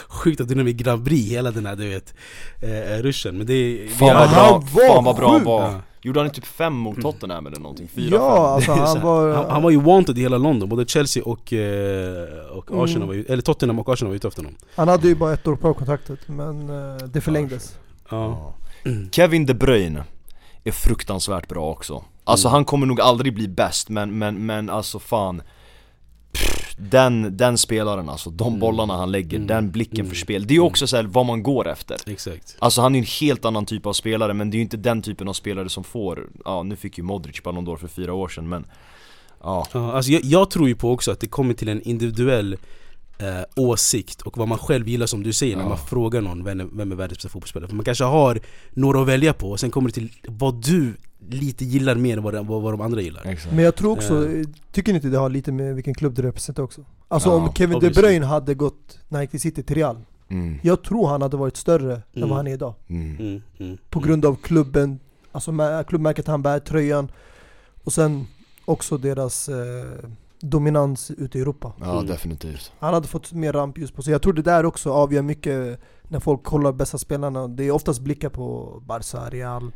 [0.08, 2.14] Sjukt att du nämner Grand Prix, hela den här du vet,
[2.60, 3.36] eh, ruschen.
[3.38, 3.88] Men det är...
[3.88, 5.62] Fan vad bra, han var fan vad bra han var.
[5.62, 5.80] Ja.
[6.02, 7.88] Gjorde han inte typ fem mot Tottenham eller någonting?
[7.94, 8.74] Fyra, Ja, fem?
[8.74, 9.34] alltså han var...
[9.34, 12.80] Han, han var ju wanted i hela London, både Chelsea och, eh, och Mm.
[12.84, 14.56] Arsenal var ju, eller Tottenham och Arsenal var ute efter honom.
[14.76, 17.78] Han hade ju bara ett år på kontraktet, men eh, det förlängdes.
[18.10, 18.54] Ja.
[18.82, 18.90] Ja.
[19.12, 20.04] Kevin De Bruyne
[20.64, 22.04] är fruktansvärt bra också.
[22.24, 22.52] Alltså Mm.
[22.54, 25.42] han kommer nog aldrig bli bäst men, men, men alltså fan
[26.32, 28.60] Pff, den, den spelaren alltså, de Mm.
[28.60, 29.46] bollarna han lägger, Mm.
[29.46, 30.08] den blicken Mm.
[30.10, 32.56] för spel Det är ju också så här vad man går efter Exakt.
[32.58, 34.76] Alltså han är ju en helt annan typ av spelare men det är ju inte
[34.76, 38.14] den typen av spelare som får Ja nu fick ju Modric Ballon d'Or för fyra
[38.14, 38.66] år sedan men
[39.42, 42.56] Ja, Ja, alltså jag, jag tror ju på också att det kommer till en individuell
[43.18, 43.26] eh,
[43.56, 45.68] åsikt och vad man själv gillar som du säger när Ja.
[45.68, 47.68] man frågar någon vem är, vem är världens bästa fotbollsspelare.
[47.68, 50.94] För man kanske har några att välja på och sen kommer det till vad du
[51.30, 53.22] lite gillar mer än vad, de- vad, vad de andra gillar.
[53.26, 54.40] exakt Men jag tror också, Eh.
[54.40, 56.84] eh, tycker ni inte det har lite med vilken klubb du representerar också?
[57.08, 58.02] Alltså Ja, om Kevin De obviously.
[58.02, 59.96] Bruyne hade gått, när han gick till City, till Real
[60.28, 60.58] mm.
[60.62, 62.28] Jag tror han hade varit större än Mm.
[62.28, 63.16] vad han är idag Mm.
[63.18, 64.98] Mm, mm, På grund av klubben,
[65.32, 67.08] alltså mä- klubbmärket han bär, tröjan
[67.84, 68.26] Och sen
[68.64, 69.54] också deras eh,
[70.40, 72.06] dominans ute i Europa Ja Mm.
[72.06, 74.12] definitivt Han hade fått mer rampljus på sig.
[74.12, 77.48] Jag tror det där också avgör mycket när folk kollar bästa spelarna.
[77.48, 79.72] Det är oftast blickar på Barca, Real,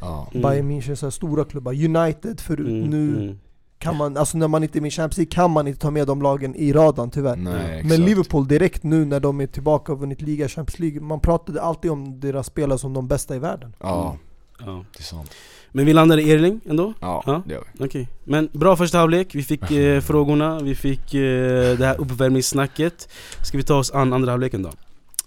[0.00, 0.42] Ja, Mm.
[0.42, 1.72] Bayern München, så här stora klubbar.
[1.72, 3.38] United förut, mm, nu mm.
[3.78, 5.90] kan man, alltså när man inte är med i Champions League kan man inte ta
[5.90, 7.36] med de lagen i radarn tyvärr.
[7.36, 11.00] nej exakt Men Liverpool direkt nu när de är tillbaka och vunnit liga, Champions League,
[11.00, 13.76] man pratade alltid om deras spelare som de bästa i världen.
[13.80, 14.16] Ja,
[14.58, 14.84] Ja.
[14.92, 15.30] det är sant
[15.74, 16.94] Men vi landade i Erling ändå?
[17.00, 17.42] Ja, Ja.
[17.46, 21.78] det gör vi Okej, men bra första halvlek, vi fick eh, frågorna, vi fick eh,
[21.78, 23.08] det här uppvärmningssnacket
[23.42, 24.70] Ska vi ta oss an andra halvleken då?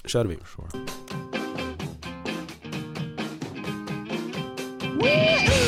[0.05, 0.37] Kör vi!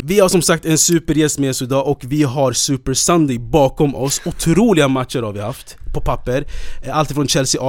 [0.03, 3.95] Vi har som sagt en supergäst med oss idag och vi har Super Sunday bakom
[3.95, 6.45] oss Otroliga matcher har vi haft på papper
[6.83, 7.61] Eh, Allt från Chelsea,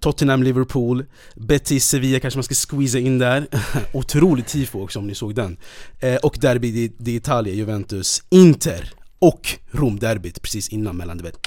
[0.00, 1.04] Tottenham, Liverpool,
[1.36, 3.46] Betis, Sevilla kanske man ska squeeza in där.
[3.92, 5.56] Otrolig tifo också om ni såg den.
[6.00, 11.38] Eh, Och Derby di, Italia, Juventus, Inter och Rom-derbyt precis innan mellan du vet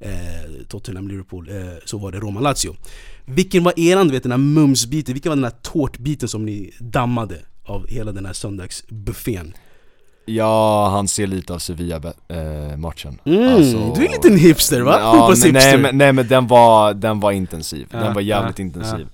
[0.00, 0.10] eh,
[0.68, 2.76] Tottenham, Liverpool, eh, så var det Roma-Lazio.
[3.24, 6.72] Vilken var eran, du vet den här mumsbiten, vilken var den här tårtbiten som ni
[6.78, 9.54] dammade av hela den här söndagsbuffén?
[10.26, 14.96] Ja, han ser lite av Sevilla-matchen Mm, Alltså- du är en liten hipster va?
[15.00, 19.08] Ja, nej, nej, men, nej men den var, den var intensiv, den var jävligt intensiv.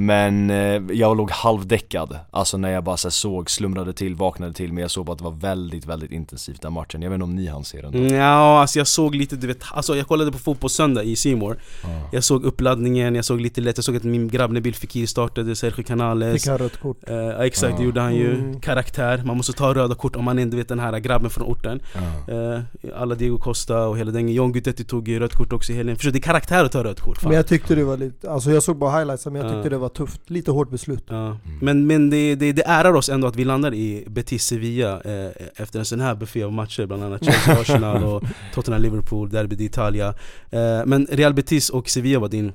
[0.00, 4.72] Men eh, jag låg halvdäckad, alltså när jag bara så såg, slumrade till, vaknade till
[4.72, 7.24] Men jag såg bara att det var väldigt, väldigt intensivt den matchen Jag vet inte
[7.24, 7.98] om ni hann se den då?
[7.98, 11.58] Mm, Ja, alltså jag såg lite, du vet, alltså jag kollade på Fotbollssöndag i Simor
[11.82, 11.88] Ja.
[12.12, 15.56] Jag såg uppladdningen, jag såg lite lätt, jag såg att min grabb Nabil Fekir startade,
[15.56, 16.96] Sergio Canales Fick han rött kort.
[17.10, 17.86] Eh, exakt, det Ja.
[17.86, 18.34] gjorde han ju.
[18.34, 18.60] Mm.
[18.60, 21.44] Karaktär, man måste ta röda kort om man är du vet den här grabben från
[21.46, 21.80] orten.
[21.94, 22.34] Ja.
[22.34, 22.60] Eh,
[22.96, 25.96] alla Diego Costa och hela den John Guidetti tog ju rött kort också i helgen.
[25.96, 26.10] Förstår?
[26.12, 27.16] Det är karaktär att ta rött kort.
[27.18, 27.28] Fan.
[27.28, 29.50] Men jag tyckte det var lite, alltså jag såg bara highlights men jag Ja.
[29.54, 30.30] tyckte det var tufft.
[30.30, 31.04] Lite hårt beslut.
[31.08, 31.16] Ja.
[31.26, 31.38] Mm.
[31.60, 35.30] Men, men det, det, det ärar oss ändå att vi landar i Betis Sevilla eh,
[35.56, 38.22] efter en sån här buffé av matcher, bland annat Chelsea, Arsenal och
[38.54, 40.08] Tottenham, Liverpool, Derby d'Italia.
[40.50, 42.52] Eh, men Real Betis och Sevilla var din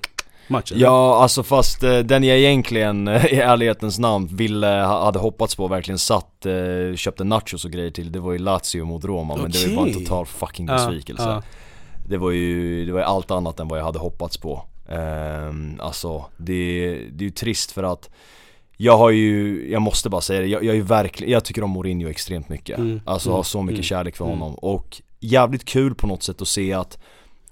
[0.48, 0.82] match eller?
[0.82, 5.64] Ja, alltså fast eh, den jag egentligen i ärlighetens namn ville, ha- hade hoppats på
[5.64, 9.36] och verkligen satt, eh, köpte nachos och grejer till Det var ju Lazio mot Roma
[9.36, 11.44] men det var ju bara en total fucking Ja, besvikelse ja.
[12.10, 15.80] Det var ju, det var ju allt annat än vad jag hade hoppats på Ehm,
[15.80, 18.10] Alltså, det, det är ju trist för att
[18.78, 21.70] jag har ju, jag måste bara säga det, jag, jag är verkligen, jag tycker om
[21.70, 24.40] Mourinho extremt mycket Mm, Alltså mm, har så mycket mm, kärlek för mm.
[24.40, 26.98] honom och jävligt kul på något sätt att se att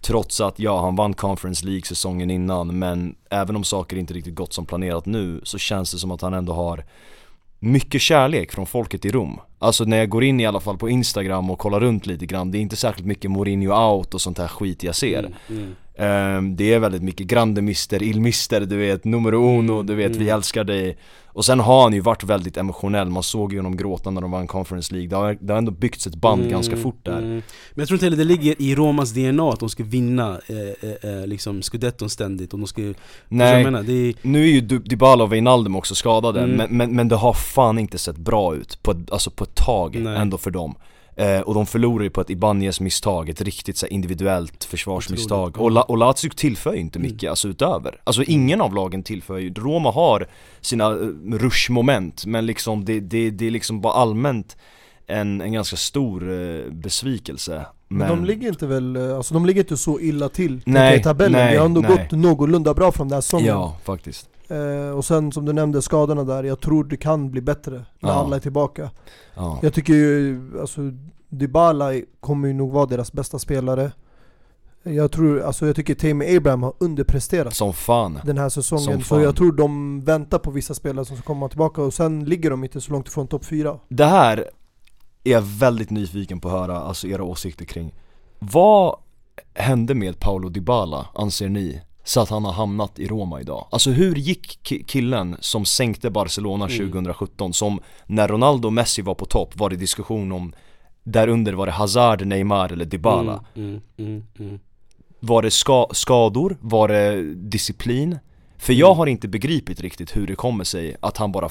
[0.02, 4.36] Trots att, ja han vann Conference League säsongen innan men även om saker inte riktigt
[4.36, 6.86] gått som planerat nu så känns det som att han ändå har
[7.60, 9.40] mycket kärlek från folket i Rom.
[9.64, 12.52] Alltså när jag går in i alla fall på Instagram och kollar runt lite grann,
[12.52, 15.20] det är inte särskilt mycket Mourinho out och sånt här skit jag ser.
[15.20, 15.76] Mm, mm.
[15.98, 20.12] Ehm, Det är väldigt mycket grande mister, il mister, du vet, numero uno, du vet,
[20.16, 20.36] vi Mm.
[20.36, 20.98] älskar dig
[21.34, 24.32] Och sen har han ju varit väldigt emotionell, man såg ju honom gråta när de
[24.32, 27.18] vann Conference League Det har, det har ändå byggts ett band Mm, ganska fort där
[27.18, 27.30] mm.
[27.32, 27.42] Men
[27.76, 31.20] jag tror inte heller det ligger i Romas DNA att de ska vinna eh, eh,
[31.20, 32.94] eh, liksom scudetton ständigt och de ska...
[33.28, 36.56] Nej, menar, är, nu är ju Dybala och Wijnaldum också skadade, Mm.
[36.58, 39.96] men, men, men det har fan inte sett bra ut på, alltså på ett tag
[39.96, 40.18] Nej.
[40.18, 40.76] ändå för dem
[41.16, 45.58] eh, Och de förlorar ju på ett Ibanez misstag, ett riktigt så individuellt försvarsmisstag.
[45.58, 47.12] Och, La, och Lazio tillför ju inte Mm.
[47.12, 50.28] mycket, alltså utöver Alltså ingen av lagen tillför ju, Roma har
[50.62, 54.58] sina uh, rushmoment men liksom det, det, det är liksom bara allmänt
[55.08, 59.62] en, en ganska stor eh, besvikelse Men de ligger inte väl, eh, alltså de ligger
[59.62, 61.32] inte så illa till Nej, i tabellen.
[61.32, 61.92] nej, det har ändå nej.
[61.92, 63.48] gått någorlunda bra från den här säsongen.
[63.48, 67.42] Ja, faktiskt Eh, och sen som du nämnde skadorna där, jag tror det kan bli
[67.42, 68.14] bättre när Ja.
[68.14, 68.92] alla är tillbaka.
[69.36, 70.82] Ja, Jag tycker ju, alltså
[71.30, 73.92] Dybala kommer ju nog vara deras bästa spelare.
[74.84, 79.04] Jag tror, alltså jag tycker Tammy Abraham har underpresterat som fan den här säsongen.
[79.04, 82.50] Så jag tror de väntar på vissa spelare som ska komma tillbaka och sen ligger
[82.50, 83.80] de inte så långt ifrån topp 4.
[83.90, 84.38] Det här
[85.24, 87.94] är jag väldigt nyfiken på att höra, alltså era åsikter kring
[88.40, 88.96] Vad
[89.54, 91.82] hände med Paolo Dybala, anser ni?
[92.04, 96.10] Så att han har hamnat i Roma idag Alltså hur gick ki- killen som sänkte
[96.10, 96.78] Barcelona Mm.
[96.92, 100.54] 2017 som när Ronaldo och Messi var på topp var det diskussion om
[101.04, 104.60] Därunder var det Hazard, Neymar eller Dybala Mm, mm, mm, mm.
[105.20, 106.58] Var det ska skador?
[106.62, 108.20] Var det disciplin?
[108.58, 108.80] För Mm.
[108.80, 111.50] jag har inte begripit riktigt hur det kommer sig att han bara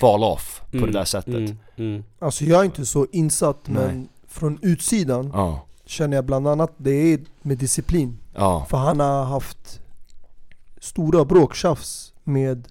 [0.00, 2.04] fall off på Mm, det där sättet Mm, mm.
[2.18, 3.86] Alltså jag är inte så insatt Nej.
[3.86, 8.18] men från utsidan Ja, känner jag bland annat det är med disciplin.
[8.34, 9.80] ja, För han har haft
[10.84, 12.68] stora bråktjafs med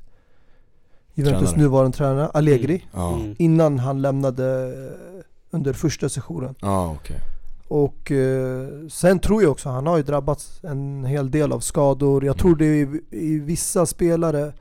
[1.13, 1.57] Juventus Tränare.
[1.63, 3.35] nuvarande tränare Allegri ja, Mm.
[3.39, 6.55] innan han lämnade eh, under första sessionen.
[6.61, 7.19] ja okej
[7.67, 12.25] Och eh, sen tror jag också, han har ju drabbats en hel del av skador.
[12.25, 14.53] Jag tror det är i vissa spelare,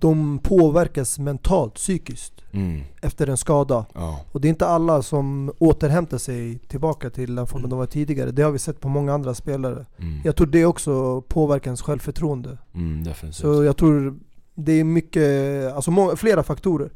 [0.00, 3.86] de påverkas mentalt, psykiskt mm, efter en skada.
[3.94, 7.70] ja, Och det är inte alla som återhämtar sig tillbaka till den formen Mm.
[7.70, 8.30] de var tidigare.
[8.30, 9.86] Det har vi sett på många andra spelare.
[9.98, 12.58] mm, Jag tror det också påverkar ens självförtroende.
[12.74, 14.18] mm, Så jag tror
[14.54, 16.90] det är mycket, alltså må- flera faktorer.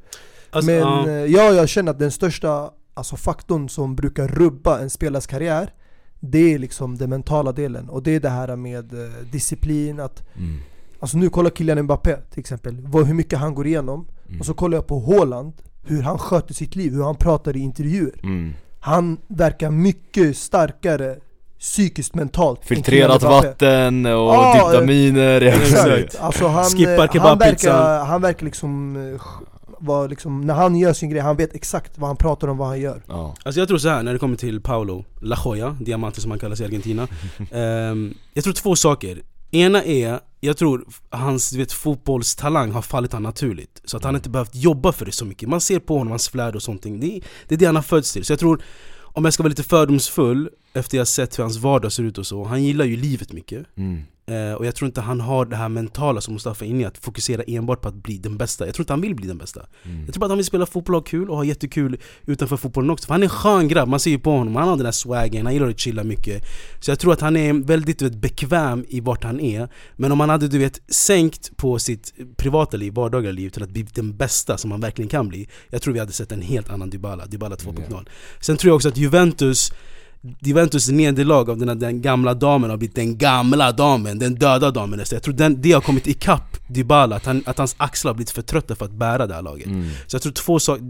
[0.50, 1.08] Alltså, Men ja.
[1.08, 5.72] eh, ja, jag känner att den största alltså, faktorn som brukar rubba en spelares karriär
[6.20, 10.22] Det är liksom den mentala delen och det är det här med eh, disciplin att
[10.36, 10.58] mm,
[11.04, 14.06] Alltså nu kollar Kylian Mbappé till exempel, vad, hur mycket han går igenom.
[14.28, 17.56] Mm, Och så kollar jag på Haaland, hur han sköter sitt liv, hur han pratar
[17.56, 18.20] i intervjuer.
[18.22, 18.52] Mm.
[18.80, 21.16] Han verkar mycket starkare
[21.60, 27.72] psykiskt mentalt Filtrerat vatten och Ja, diptaminer, jag Exakt, alltså han, Skippar eh, han, kebabpizzan.
[27.72, 29.20] verkar, han verkar liksom, eh,
[29.78, 32.68] var liksom, när han gör sin grej, han vet exakt vad han pratar om, vad
[32.68, 33.02] han gör.
[33.08, 36.30] Ja, Alltså jag tror så här när det kommer till Paulo La Joya, diamanten som
[36.30, 37.08] han kallas i Argentina.
[37.52, 39.22] Ehm, Jag tror två saker.
[39.50, 43.80] Ena är, jag tror hans du vet, fotbollstalang har fallit han naturligt.
[43.84, 45.48] Så att han inte behövt jobba för det så mycket.
[45.48, 46.82] Man ser på honom, hans flärd och sånt.
[46.82, 48.24] Det, är- det är det han har fötts till.
[48.24, 48.62] Så jag tror,
[49.02, 52.26] om jag ska vara lite fördomsfull Efter jag sett hur hans vardag ser ut och
[52.26, 53.66] så Han gillar ju livet mycket.
[53.76, 54.02] Mm,
[54.58, 56.98] och jag tror inte han har det här mentala som Mustafa är inne i, att
[56.98, 58.66] fokusera enbart på att bli den bästa.
[58.66, 59.66] Jag tror inte han vill bli den bästa.
[59.82, 60.04] Mm.
[60.04, 62.56] Jag tror bara att han vill spela fotboll och ha kul och ha jättekul utanför
[62.56, 63.06] fotbollen också.
[63.06, 64.92] För han är en skön grabb, man ser ju på honom, han har den där
[64.92, 66.44] swaggen, han gillar att chilla mycket.
[66.80, 69.68] Så jag tror att han är väldigt vet, bekväm i vart han är.
[69.96, 73.70] Men om han hade du vet sänkt på sitt privata liv, vardagliga liv till att
[73.70, 76.70] bli den bästa som han verkligen kan bli Jag tror vi hade sett en helt
[76.70, 78.08] annan Dybala, Dybala 2.0
[78.40, 79.72] Sen tror jag också att Juventus
[80.40, 84.70] Juventus nederlag av den, här, den gamla damen har blivit den gamla damen, den döda
[84.70, 85.16] damen nästan.
[85.16, 88.30] Jag tror den, det har kommit ikapp Dybala, att, han, att hans axlar har blivit
[88.30, 89.88] för trötta för att bära det här laget Mm.
[90.06, 90.82] Så jag tror två saker,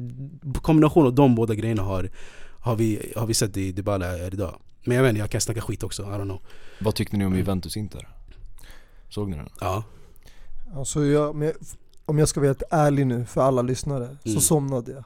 [0.63, 2.11] kombination av de båda grejerna har,
[2.61, 5.41] har, vi, har vi sett i Dybala här idag Men jag vet inte, jag kan
[5.41, 6.41] snacka skit också, I don't know
[6.79, 8.09] Vad tyckte ni om Juventus Inter?
[9.09, 9.49] Såg ni den?
[9.61, 9.83] Ja,
[10.77, 11.53] Alltså jag, men
[12.07, 14.17] om jag ska vara helt ärlig nu för alla lyssnare, Mm.
[14.35, 15.05] så somnade jag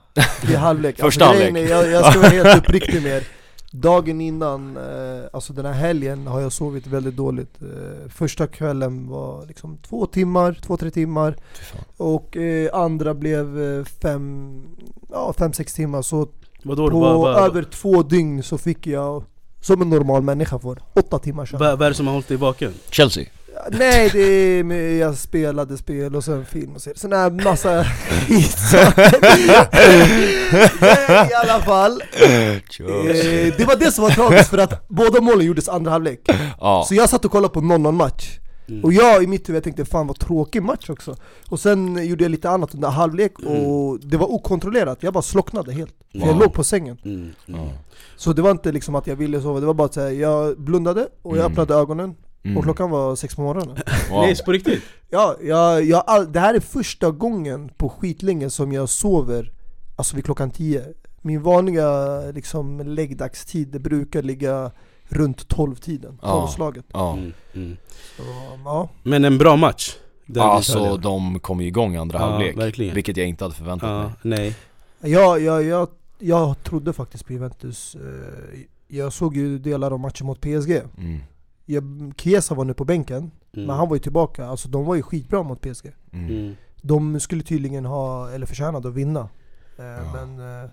[0.50, 1.70] i halvlek Första alltså, halvlek.
[1.70, 3.24] jag, jag ska vara helt uppriktig med er
[3.72, 9.08] Dagen innan, eh, alltså den här helgen har jag sovit väldigt dåligt eh, Första kvällen
[9.08, 11.36] var liksom två timmar, två, tre timmar.
[11.96, 14.62] Och eh, andra blev fem,
[15.10, 16.28] ja fem, sex timmar Så
[16.62, 16.90] vadå?
[16.90, 19.24] på Vad vad- över två dygn så fick jag,
[19.60, 22.36] som en normal människa får, åtta timmar sömn vad är det som har hållit dig
[22.36, 22.72] vaken?
[22.90, 23.24] Chelsea?
[23.70, 27.70] Nej, det är med, jag spelade spel och sen film och serier, sån här massa
[30.80, 35.46] Nej, I alla fall, eh, det var det som var tragiskt för att båda målen
[35.46, 36.20] gjordes andra halvlek.
[36.60, 38.38] Ja, Så jag satt och kollade på 0-0 match.
[38.68, 38.84] Mm.
[38.84, 41.16] Och jag i mitt huvud tänkte fan vad tråkig match också.
[41.48, 45.72] Och sen gjorde jag lite annat under halvlek och det var okontrollerat, jag bara slocknade
[45.72, 45.94] helt.
[46.12, 46.98] För jag låg på sängen.
[47.04, 47.60] Mm, mm.
[48.16, 50.60] Så det var inte liksom att jag ville sova, det var bara att säga, jag
[50.60, 51.52] blundade och jag Mm.
[51.52, 52.56] öppnade ögonen Mm.
[52.56, 53.76] och klockan var sex på morgonen
[54.10, 54.20] Wow.
[54.20, 54.82] Nej, på riktigt?
[55.10, 59.52] Ja, jag, jag, all, det här är första gången på skitlänge som jag sover
[59.96, 60.84] Alltså vid klockan 10
[61.22, 64.70] Min vanliga liksom läggdagstid, det brukar ligga
[65.08, 66.46] runt 12-tiden, Ja.
[66.48, 67.12] 12-slaget Ja.
[67.12, 67.76] Mm, mm.
[68.16, 68.22] Så,
[68.64, 68.88] ja.
[69.02, 69.96] Men en bra match.
[70.26, 72.94] Den Alltså de kom ju igång i andra Ja, halvlek, verkligen.
[72.94, 75.12] vilket jag inte hade förväntat Ja, mig nej.
[75.12, 80.26] Jag, jag, jag, jag trodde faktiskt på Juventus Eh, Jag såg ju delar av matchen
[80.26, 81.20] mot PSG mm.
[81.68, 83.66] Jag, Chiesa var nu på bänken, Mm.
[83.66, 86.30] men han var ju tillbaka Alltså de var ju skitbra mot PSG Mm.
[86.30, 86.54] Mm.
[86.82, 89.28] De skulle tydligen ha, eller förtjänade att vinna
[89.78, 90.12] Eh, Ja.
[90.14, 90.70] Men eh,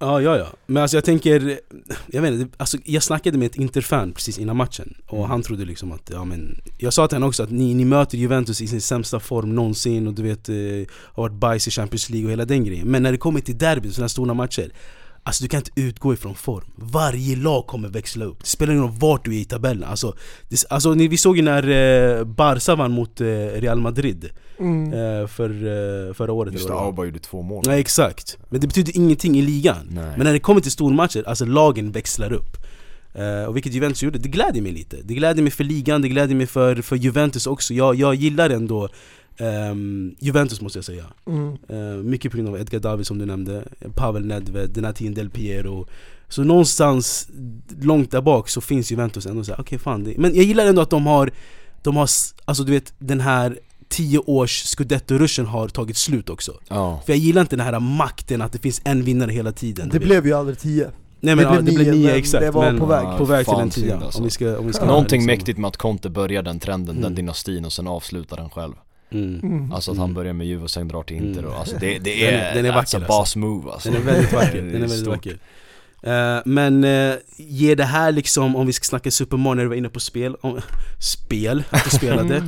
[0.00, 0.46] Ja, ja, ja.
[0.66, 1.58] Men alltså jag tänker,
[2.06, 5.30] jag vet inte, alltså jag snackade med ett Interfan precis innan matchen Och Mm.
[5.30, 8.18] han trodde liksom att, ja men Jag sa till honom också att ni, ni möter
[8.18, 10.54] Juventus i sin sämsta form någonsin och du vet, eh,
[10.92, 13.58] har varit bajs i Champions League och hela den grejen Men när det kommer till
[13.58, 14.70] derby, sådana här stora matcher
[15.22, 16.64] Alltså du kan inte utgå ifrån form.
[16.76, 19.88] Varje lag kommer växla upp, det spelar ingen roll vart du är i tabellen.
[19.88, 20.14] Alltså,
[20.48, 21.68] det, alltså ni, vi såg ju när
[22.18, 23.26] eh, Barca vann mot eh,
[23.60, 24.92] Real Madrid mm.
[24.92, 26.74] eh, för, eh, förra året Just det.
[26.74, 27.64] Auba gjorde två mål.
[27.66, 29.88] Nej exakt, men det betyder ingenting i ligan.
[29.90, 30.12] Nej.
[30.16, 32.56] Men när det kommer till stormatcher, alltså lagen växlar upp.
[33.14, 34.96] Eh, Och vilket Juventus gjorde, det gläder mig lite.
[35.04, 37.74] Det gläder mig för ligan, det gläder mig för, för Juventus också.
[37.74, 38.88] Jag, jag gillar ändå
[39.38, 41.56] ehm, Juventus måste jag säga Mm.
[41.68, 45.86] Eh, Mycket på grund av Edgar David som du nämnde Pavel Nedved, Denatin Del Piero
[46.28, 47.28] Så någonstans
[47.80, 50.66] långt där bak så finns Juventus ändå så här, okej fan det, Men jag gillar
[50.66, 51.30] ändå att de har,
[51.82, 52.08] de har,
[52.44, 57.18] alltså du vet den här 10 års scudetto-ruschen har tagit slut också Ja, För jag
[57.18, 60.32] gillar inte den här makten att det finns en vinnare hela tiden Det blev ju
[60.32, 62.62] aldrig 10 Nej men det ja, blev det blev nio, nio men exakt det var
[62.64, 63.18] men på väg.
[63.18, 64.18] på väg till en tia alltså.
[64.18, 66.94] om vi ska, om vi ska någonting liksom- mäktigt med att Conte börjar den trenden,
[66.94, 67.14] den Mm.
[67.14, 68.72] dynastin och sen avslutar den själv
[69.10, 69.40] mm.
[69.42, 69.72] mm.
[69.72, 70.00] Alltså att Mm.
[70.00, 71.50] han börjar med Juve och sen drar till Inter Mm.
[71.52, 73.38] och alltså det, det Den är, är- den är alltså vacker, boss alltså.
[73.38, 75.16] move alltså Den är väldigt vacker, Det den är väldigt stort.
[75.16, 75.38] vacker
[76.02, 79.68] Eh, Men uh, ger det här liksom, om vi ska snacka Super Mario när vi
[79.68, 80.60] var inne på spel, om,
[81.00, 82.42] spel, inte spelade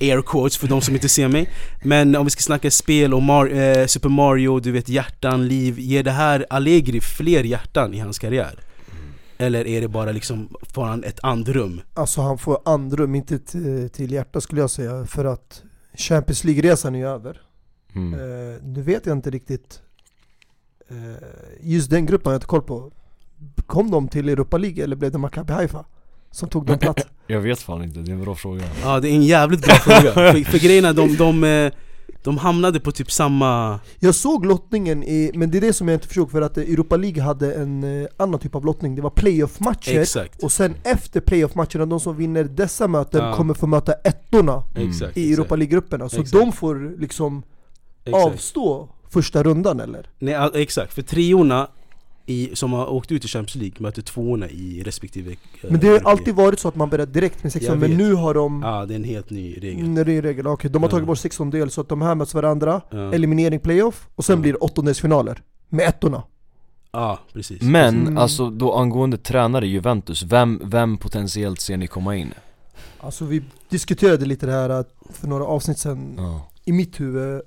[0.00, 1.50] Air quotes för de som inte ser mig
[1.84, 5.78] Men om vi ska snacka spel och Mar- eh, Super Mario, du vet hjärtan, liv
[5.78, 8.58] Ger det här Allegri fler hjärtan i hans karriär?
[9.38, 11.80] Eller är det bara liksom, får han ett andrum?
[11.94, 15.62] Alltså han får andrum, inte till, till hjärta skulle jag säga För att
[15.98, 17.40] Champions League-resan är ju över
[17.94, 18.14] mm.
[18.14, 19.82] eh, Nu vet jag inte riktigt
[20.88, 20.96] eh,
[21.60, 22.92] Just den gruppen har jag inte koll på
[23.66, 25.84] Kom de till Europa League eller blev det Maccabi Haifa?
[26.30, 27.10] Som tog den platsen?
[27.26, 29.74] Jag vet fan inte, det är en bra fråga Ja det är en jävligt bra
[29.74, 31.72] fråga, för, för grejen är de, de, eh,
[32.22, 33.80] de hamnade på typ samma...
[33.98, 36.64] Jag såg lottningen i, men det är det som jag inte förstod för att eh,
[36.64, 40.74] Europa League hade en eh, annan typ av lottning Det var playoff-matcher Exakt, Och sen
[40.84, 43.34] efter playoff-matcherna, de som vinner dessa möten Ja.
[43.36, 44.92] kommer få möta ettorna Mm.
[45.14, 46.32] i Europa League-grupperna Så Exakt.
[46.32, 47.42] de får liksom
[48.04, 48.26] exakt.
[48.26, 50.10] avstå första rundan eller?
[50.18, 51.68] Nej exakt, för treorna
[52.30, 55.30] i, som har åkt ut i Champions League möter tvåorna i respektive...
[55.32, 55.36] eh,
[55.70, 58.14] Men det har alltid varit så att man börjar direkt med 16 Jag men nu
[58.14, 60.88] har de Ja det är en helt ny regel Mm, en regel, okej de har
[60.88, 60.90] Ja.
[60.90, 64.36] tagit bort 16 del så att de här möts varandra, Ja, eliminering playoff och sen
[64.36, 64.40] Ja.
[64.42, 66.22] blir det åttondelsfinaler Med ettorna
[66.92, 68.18] ja precis Men Mm.
[68.18, 72.34] alltså då angående tränare i Juventus, vem, vem potentiellt ser ni komma in?
[73.00, 77.42] Alltså vi diskuterade lite det här att för några avsnitt sen Ja, i mitt huvud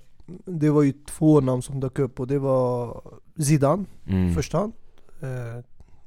[0.45, 3.01] Det var ju två namn som dök upp och det var
[3.43, 4.35] Zidane mm.
[4.35, 4.73] första hand.
[5.21, 5.63] Eh,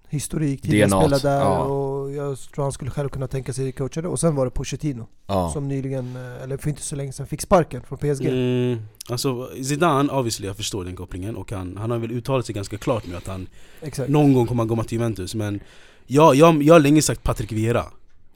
[0.09, 1.59] Historik, tidigare spelade där ja.
[1.59, 4.51] och jag tror han skulle själv kunna tänka sig coacha det och sen var det
[4.51, 5.51] Pochettino ja.
[5.53, 9.49] som nyligen, eh, eller för inte så länge sedan, fick sparken från PSG Mm, alltså
[9.63, 13.07] Zidane, obviously jag förstår den kopplingen och han, han har väl uttalat sig ganska klart
[13.07, 13.47] med att han
[13.81, 14.11] Exakt.
[14.11, 15.61] någon gång kommer han komma till Juventus men
[16.07, 17.85] jag, jag, jag har länge sagt Patrick Vieira,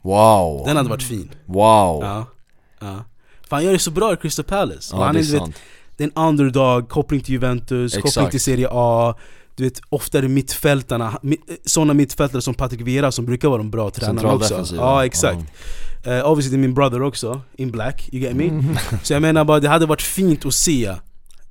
[0.01, 1.31] Wow, den hade varit fin.
[1.45, 2.03] Wow.
[2.03, 2.25] Ja,
[2.79, 3.03] ja.
[3.41, 5.41] För han gör det så bra i Crystal Palace, Ja han det är, du vet,
[5.41, 5.55] sant
[5.99, 8.31] det är en underdog, koppling till Juventus, koppling Exakt.
[8.31, 9.15] till Serie A
[9.55, 13.57] Du vet, ofta är det mittfältarna, mi- sådana mittfältare som Patrick Vieira som brukar vara
[13.57, 14.65] de bra tränarna också.
[14.75, 15.39] Ja exakt
[16.05, 18.47] Eh, Obviously det är min brother också, in black, you get me?
[18.47, 18.77] Mm.
[19.03, 20.85] Så jag menar bara, det hade varit fint att se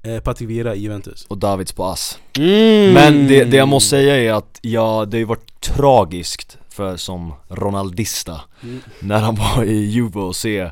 [0.03, 2.93] eh, Patrick Vieira i Juventus Och Davids på ass mm.
[2.93, 6.97] Men det, det jag måste säga är att ja, det har ju varit tragiskt för
[6.97, 8.81] som Ronaldista Mm.
[9.01, 10.71] När han var i Juve och se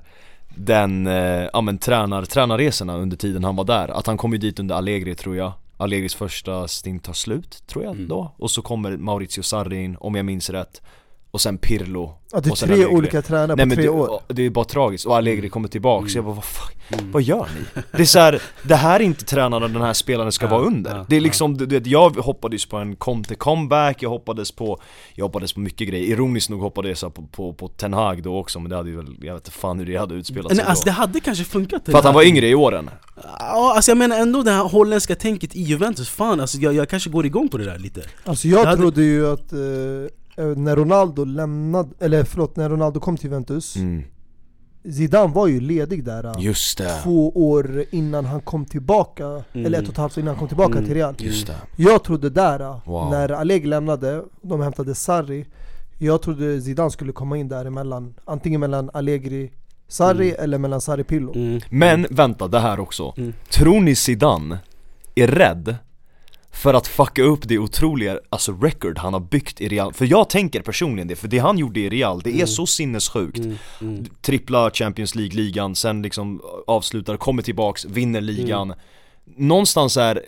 [0.56, 3.88] den, eh, ja men tränar, tränarresorna under tiden han var där.
[3.88, 5.52] Att han kom ju dit under Allegri tror jag.
[5.76, 8.08] Allegris första stint tar slut, tror jag Mm.
[8.08, 8.34] då.
[8.38, 10.82] Och så kommer Maurizio Sarri in, om jag minns rätt
[11.36, 12.94] Och sen Pirlo Ja, det är och sen tre Allegri.
[12.96, 15.50] olika tränare Nej på men tre det, år det är bara tragiskt, och Allegri Mm.
[15.50, 16.30] kommer tillbaka så jag Mm.
[16.30, 17.12] bara vad fan, Mm.
[17.12, 17.82] vad gör ni?
[17.92, 20.62] Det är så här, det här är inte tränarna den här spelaren ska Ja, vara
[20.62, 21.22] under ja, Det är ja.
[21.22, 24.80] liksom, du vet, jag hoppades på en Conte comeback, jag hoppades på
[25.14, 28.38] Jag hoppades på mycket grejer, ironiskt nog hoppades jag på, på, på Ten Hag då
[28.38, 30.56] också men det hade ju väl, jag vet inte fan hur det hade utspelat sig
[30.56, 32.90] Nej, alltså då det hade kanske funkat För att han var yngre i åren
[33.38, 36.88] Ja, alltså jag menar ändå det här holländska tänket i Juventus, fan alltså jag, jag
[36.88, 39.58] kanske går igång på det där lite Alltså jag Det hade- trodde ju att eh,
[40.36, 44.02] när Ronaldo lämnade, eller förlåt, när Ronaldo kom till Juventus Mm.
[44.92, 49.66] Zidane var ju ledig där eh, Just det, två år innan han kom tillbaka, Mm.
[49.66, 50.84] eller ett och ett halvt år innan han kom tillbaka Mm.
[50.84, 51.56] till Real just det.
[51.76, 53.10] Jag trodde där, eh, Wow.
[53.10, 55.46] när Allegri lämnade, de hämtade Sarri
[55.98, 59.50] Jag trodde Zidane skulle komma in däremellan, antingen mellan Allegri
[59.88, 61.60] Sarri eller mellan Sarri Pillo Mm.
[61.70, 63.14] Men vänta, det här också.
[63.16, 63.32] Mm.
[63.50, 64.58] Tror ni Zidane
[65.14, 65.76] är rädd
[66.56, 69.92] för att fucka upp det otroliga, alltså record han har byggt i Real?
[69.92, 73.38] För jag tänker personligen det, för det han gjorde i Real, det är så sinnessjukt.
[73.38, 73.56] Mm.
[73.80, 74.06] Mm.
[74.22, 78.74] Trippla Champions League-ligan, sen liksom avslutar, kommer tillbaks, vinner ligan.
[79.36, 80.22] Någonstans är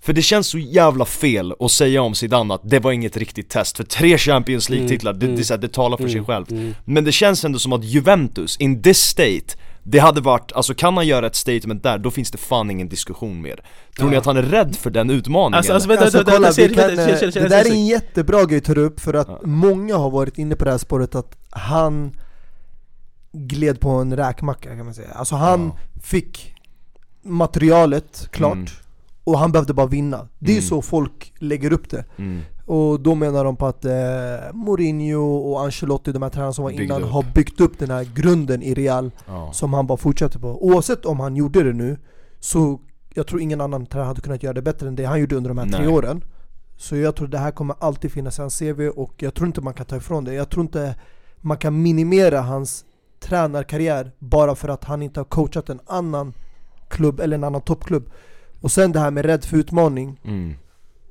[0.00, 3.48] för det känns så jävla fel att säga om Zidane att det var inget riktigt
[3.48, 6.48] test, för tre Champions League-titlar, det, det, är så här, det talar för sig självt.
[6.84, 9.58] Men det känns ändå som att Juventus, in this state,
[9.90, 12.88] det hade varit, alltså kan han göra ett statement där, då finns det fan ingen
[12.88, 13.64] diskussion mer.
[13.96, 15.54] Tror ni att han är rädd för den utmaningen?
[15.54, 18.44] Alltså, alltså vänta, Alltså vänta, kolla, vänta, vi vänta, kan, det där är en jättebra
[18.44, 21.36] grej att ta upp för att många har varit inne på det här spåret att
[21.50, 22.12] han
[23.32, 25.12] gled på en räkmacka kan man säga.
[25.14, 25.72] Alltså han
[26.02, 26.54] fick
[27.22, 28.66] materialet klart Mm.
[29.28, 30.28] Och han behövde bara vinna.
[30.38, 30.62] Det är Mm.
[30.68, 32.04] så folk lägger upp det.
[32.16, 32.40] Mm.
[32.66, 33.92] Och då menar de på att eh,
[34.52, 37.10] Mourinho och Ancelotti, de här tränarna som var Byggde innan, upp.
[37.10, 39.52] har byggt upp den här grunden i Real Ja.
[39.52, 40.66] som han bara fortsätter på.
[40.66, 41.96] Oavsett om han gjorde det nu,
[42.40, 42.80] så
[43.14, 45.48] jag tror ingen annan tränare hade kunnat göra det bättre än det han gjorde under
[45.48, 45.88] de här tre Nej.
[45.88, 46.24] åren.
[46.76, 49.60] Så jag tror det här kommer alltid finnas i hans CV och jag tror inte
[49.60, 50.34] man kan ta ifrån det.
[50.34, 50.94] Jag tror inte
[51.40, 52.84] man kan minimera hans
[53.20, 56.32] tränarkarriär bara för att han inte har coachat en annan
[56.88, 58.10] klubb eller en annan toppklubb.
[58.60, 60.54] Och sen det här med rädd för utmaning, Mm.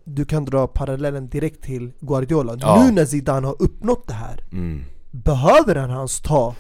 [0.03, 2.57] du kan dra parallellen direkt till Guardiola.
[2.61, 2.83] Ja.
[2.85, 4.83] Nu när Zidane har uppnått det här, Mm.
[5.11, 6.55] behöver han hans ta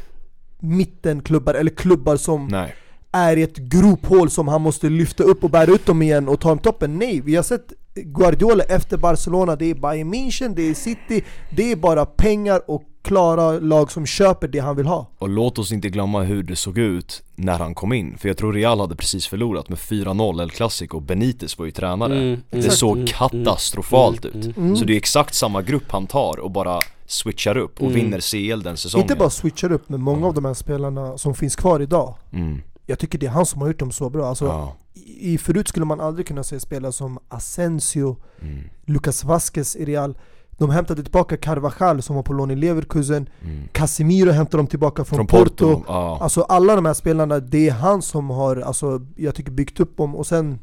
[0.59, 2.75] mittenklubbar eller klubbar som Nej.
[3.11, 6.39] är i ett grophål som han måste lyfta upp och bära ut dem igen och
[6.39, 6.97] ta dem toppen.
[6.99, 11.71] Nej, vi har sett Guardiola efter Barcelona, det är Bayern München, det är City, det
[11.71, 15.07] är bara pengar och klara lag som köper det han vill ha.
[15.17, 18.37] Och låt oss inte glömma hur det såg ut när han kom in, för jag
[18.37, 22.57] tror Real hade precis förlorat med 4-0 El Clasico, Benitez var ju tränare Mm, Det
[22.57, 22.75] exakt.
[22.77, 24.75] såg Mm, katastrofalt mm, ut mm.
[24.75, 27.93] Så det är exakt samma grupp han tar och bara switchar upp och Mm.
[27.93, 31.35] vinner CL den säsongen Inte bara switchar upp, men många av de här spelarna som
[31.35, 32.61] finns kvar idag mm.
[32.85, 34.27] Jag tycker det är han som har gjort dem så bra.
[34.27, 34.75] Alltså, Ja.
[34.93, 38.63] i, i- förut skulle man aldrig kunna se spelare som Asensio, Mm.
[38.85, 40.17] Lucas Vasquez i Real.
[40.57, 43.29] De hämtade tillbaka Carvajal som var på lån i Leverkusen.
[43.43, 43.67] Mm.
[43.71, 45.73] Casemiro hämtade de tillbaka från, Från Porto.
[45.73, 46.17] Porto, ja.
[46.21, 49.97] Alltså alla de här spelarna, det är han som har, alltså, jag tycker byggt upp
[49.97, 50.59] dem och sen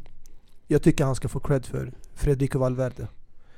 [0.66, 3.08] Jag tycker han ska få cred för Federico Valverde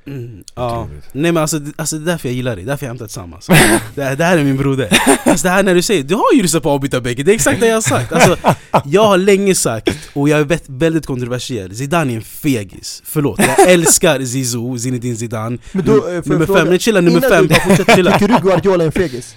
[0.06, 0.88] Mm, ja.
[1.12, 3.46] Nej men alltså, det- alltså det är därför jag gillar dig, därför jag hämtar tillsammans.
[3.94, 4.88] Det, här- det här är min broder.
[5.24, 7.60] Alltså det här när du säger, du har ju lyssnat på avbytarbänken, det är exakt
[7.60, 8.12] det jag har sagt.
[8.12, 8.36] Alltså,
[8.84, 13.02] Jag har länge sagt, och jag är vä- väldigt kontroversiell, Zidane är en fegis.
[13.06, 15.58] Förlåt, jag älskar Zizou, Zinedine Zidane.
[15.72, 17.46] Men då, eh, Nummer fråga, fem, nej chilla nummer fem,
[17.86, 18.18] du chilla.
[18.18, 19.34] Tycker du Guardiola är en fegis?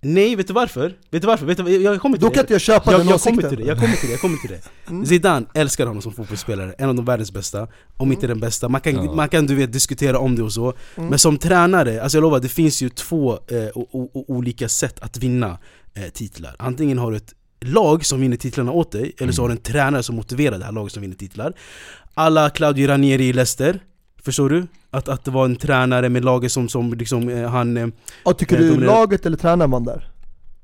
[0.00, 0.96] Nej, vet du varför?
[1.10, 1.46] Vet du varför?
[1.46, 2.34] Vet du, jag kommer till Då det.
[2.34, 4.12] kan inte jag köpa jag, den jag kommer åsikten till det, jag kommer till det,
[4.12, 5.06] jag kommer till det Mm.
[5.06, 8.80] Zidane älskar honom som fotbollsspelare, en av de världens bästa Om inte den bästa, man
[8.80, 9.12] kan, Ja.
[9.14, 11.08] man kan du vet diskutera om det och så Mm.
[11.10, 13.68] Men som tränare, alltså jag lovar, det finns ju två eh,
[14.28, 15.58] olika sätt att vinna
[15.94, 19.48] eh, titlar Antingen har du ett lag som vinner titlarna åt dig, eller så har
[19.48, 21.52] du en tränare som motiverar det här laget som vinner titlar
[22.14, 23.80] Alla Claudio Ranieri i Leicester
[24.24, 24.66] Förstår du?
[24.90, 27.76] Att, att det var en tränare med laget som, som liksom, eh, han...
[27.76, 27.86] Eh,
[28.38, 30.08] tycker Eh, du dominerar- laget eller tränaren vann där?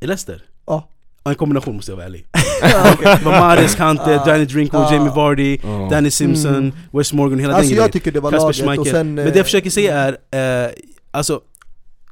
[0.01, 0.43] i Leicester?
[0.67, 0.89] Ja.
[1.25, 2.27] Ja, en kombination måste jag vara ärlig
[3.03, 4.17] Det var Mahrez, Kante.
[4.27, 4.97] Danny Drinkwater, Ah.
[4.97, 5.89] Jamie Vardy, Ja.
[5.91, 6.73] Danny Simpson, Mm.
[6.93, 8.81] Wes Morgan, hela Alltså den jag grejen tycker det var Kasper laget Schmeichel.
[8.81, 9.15] och sen...
[9.15, 10.71] Men det jag försöker säga är, eh,
[11.11, 11.41] alltså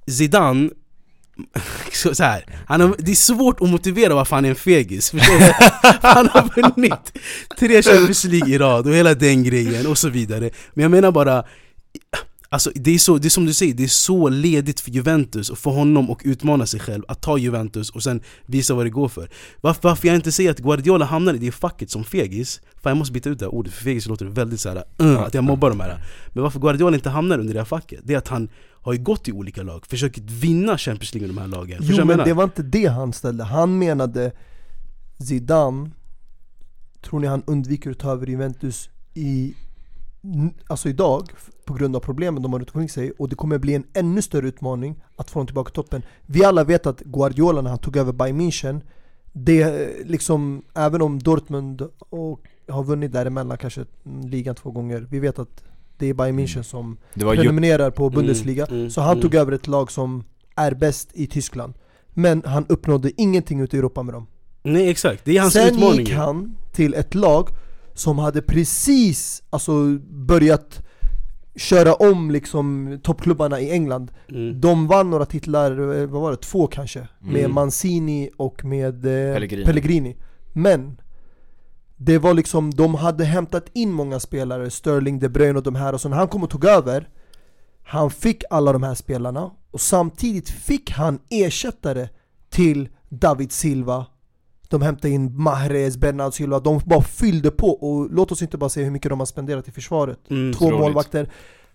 [0.07, 0.71] Zidane
[1.93, 5.11] så, så här, han har, det är svårt att motivera varför han är en fegis,
[5.11, 5.53] förstår du?
[6.09, 7.13] Han har vunnit
[7.59, 10.51] tre Champions League i rad och hela den grejen och så vidare.
[10.75, 11.45] Men jag menar bara
[12.53, 15.51] Alltså det är, så, det är som du säger, det är så ledigt för Juventus
[15.51, 18.91] och för honom att utmana sig själv, att ta Juventus och sen visa vad det
[18.91, 19.29] går för.
[19.61, 22.97] Varför, varför jag inte säger att Guardiola hamnar i det facket som fegis, Fan jag
[22.97, 25.71] måste byta ut det här ordet för fegis låter väldigt såhär, uh, att jag mobbar
[25.71, 26.05] de här.
[26.29, 28.49] Men varför Guardiola inte hamnar under det här facket, det är att han
[28.83, 31.79] har ju gått i olika lag, försökt vinna Champions League med de här lagen.
[31.83, 32.25] Jo men menar?
[32.25, 34.33] det var inte det han ställde, han menade
[35.19, 35.91] Zidane
[37.03, 39.55] Tror ni han undviker att ta över Juventus i
[40.67, 41.31] Alltså idag,
[41.65, 44.23] på grund av problemen de har runt omkring sig och det kommer bli en ännu
[44.23, 46.03] större utmaning att få dem tillbaka till toppen.
[46.27, 48.81] Vi alla vet att Guardiola när han tog över Bayern München
[49.33, 53.85] Det liksom, även om Dortmund och har vunnit däremellan kanske
[54.23, 55.65] ligan två gånger Vi vet att
[56.03, 59.23] det är Bayern München som var ju, prenumererar på Bundesliga mm, Så han mm.
[59.23, 60.25] tog över ett lag som
[60.57, 61.75] är bäst i Tyskland
[62.11, 64.27] Men han uppnådde ingenting ute i Europa med dem
[64.63, 67.49] Nej exakt, det är hans Sen utmaning gick han till ett lag
[67.95, 69.73] som hade precis alltså,
[70.11, 70.83] börjat
[71.57, 74.13] köra om liksom toppklubbarna i England.
[74.29, 74.61] Mm.
[74.61, 77.09] De vann några titlar, eh, vad var det, två kanske?
[77.21, 77.55] Med Mm.
[77.55, 79.65] Mancini och med eh, Pellegrini.
[79.65, 80.17] Pellegrini.
[80.53, 81.01] Men
[82.05, 85.93] det var liksom, de hade hämtat in många spelare, Sterling, De Bruyne och de här
[85.93, 87.09] och så när han kom och tog över.
[87.85, 92.09] Han fick alla de här spelarna och samtidigt fick han ersättare
[92.51, 94.07] till David Silva.
[94.69, 98.71] De hämtade in Mahrez, Bernardo Silva, de bara fyllde på och låt oss inte bara
[98.71, 100.31] se hur mycket de har spenderat i försvaret.
[100.31, 100.53] Mm.
[100.55, 101.31] Två målvakter.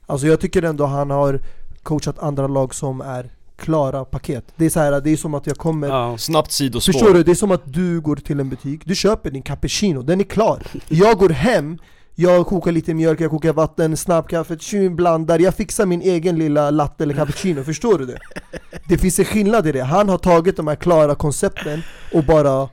[0.06, 1.42] Alltså jag tycker ändå han har
[1.84, 5.48] coachat andra lag som är klara paket Det är så här, det är som att
[5.48, 6.18] jag kommer Ja.
[6.18, 6.94] Snabbt sidospår.
[6.94, 7.24] Förstår du?
[7.24, 10.24] Det är som att du går till en butik, du köper din cappuccino, den är
[10.24, 11.78] klar Jag går hem,
[12.16, 16.70] jag kokar lite mjölk, jag kokar vatten, snabbkaffe, tjum, blandar Jag fixar min egen lilla
[16.72, 18.20] latte eller cappuccino, förstår du det?
[18.88, 21.82] Det finns en skillnad i det, han har tagit de här klara koncepten
[22.14, 22.70] och bara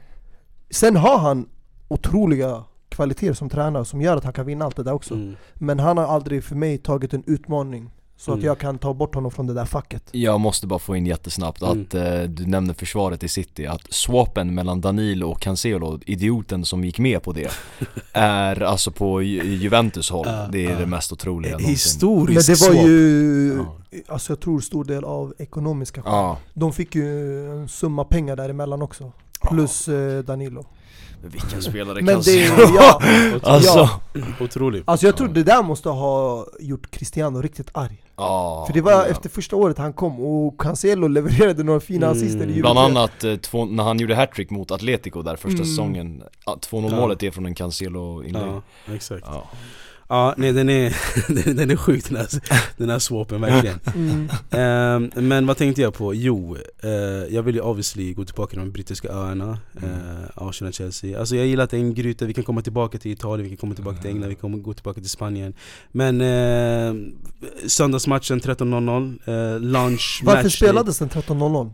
[0.71, 1.47] Sen har han
[1.89, 5.37] otroliga kvaliteter som tränare som gör att han kan vinna allt det där också Mm.
[5.55, 8.47] Men han har aldrig för mig tagit en utmaning Så att Mm.
[8.47, 11.63] jag kan ta bort honom från det där facket Jag måste bara få in jättesnabbt
[11.63, 11.81] Mm.
[11.83, 16.85] att eh, du nämnde försvaret i city, att swapen mellan Danilo och Cancelo, idioten som
[16.85, 17.51] gick med på det,
[18.13, 20.79] är alltså på Ju- Juventus håll, Ja, det är ja.
[20.79, 21.67] det mest otroliga någonsin.
[21.67, 22.87] Men Historisk det var swap.
[22.87, 23.57] ju,
[23.91, 23.99] Ja.
[24.15, 28.83] alltså jag tror stor del av ekonomiska skäl De fick ju en summa pengar däremellan
[28.83, 29.13] också
[29.49, 30.67] Plus eh, Danilo
[31.23, 32.45] men vilken spelare Men det,
[32.77, 33.01] ja,
[33.43, 33.91] Alltså, ja.
[34.41, 34.83] Otrolig.
[34.87, 38.93] Alltså jag tror det där måste ha gjort Cristiano riktigt arg ja, För det var
[38.93, 39.07] ja.
[39.07, 42.19] efter första året han kom och Cancelo levererade några fina Mm.
[42.19, 42.97] assister i Bland Juventus.
[42.97, 45.67] annat eh, två, när han gjorde hattrick mot Atletico där första Mm.
[45.67, 46.97] säsongen, ja, 2-0 Ja.
[47.01, 48.43] målet är från en Cancelo-inlägg
[48.87, 49.25] Ja, exakt.
[49.27, 49.45] Ja.
[50.09, 50.97] Ja, nej den är,
[51.55, 52.29] den, är sjuk den här,
[52.77, 53.81] den här swapen verkligen.
[53.95, 54.29] Mm.
[54.51, 56.15] Ehm, men vad tänkte jag på?
[56.15, 56.91] Jo, eh,
[57.35, 59.91] jag vill ju obviously gå tillbaka till de brittiska öarna, Mm.
[59.95, 59.99] uh,
[60.35, 61.19] Arsenal, Chelsea.
[61.21, 63.49] Alltså jag gillar att det är en gryta, vi kan komma tillbaka till Italien, vi
[63.51, 65.55] kan komma tillbaka till England, vi kan gå tillbaka till Spanien.
[65.93, 66.95] Men eh,
[67.67, 71.71] söndagsmatchen 13.00, eh, lunch, Varför match spelades den 13.00?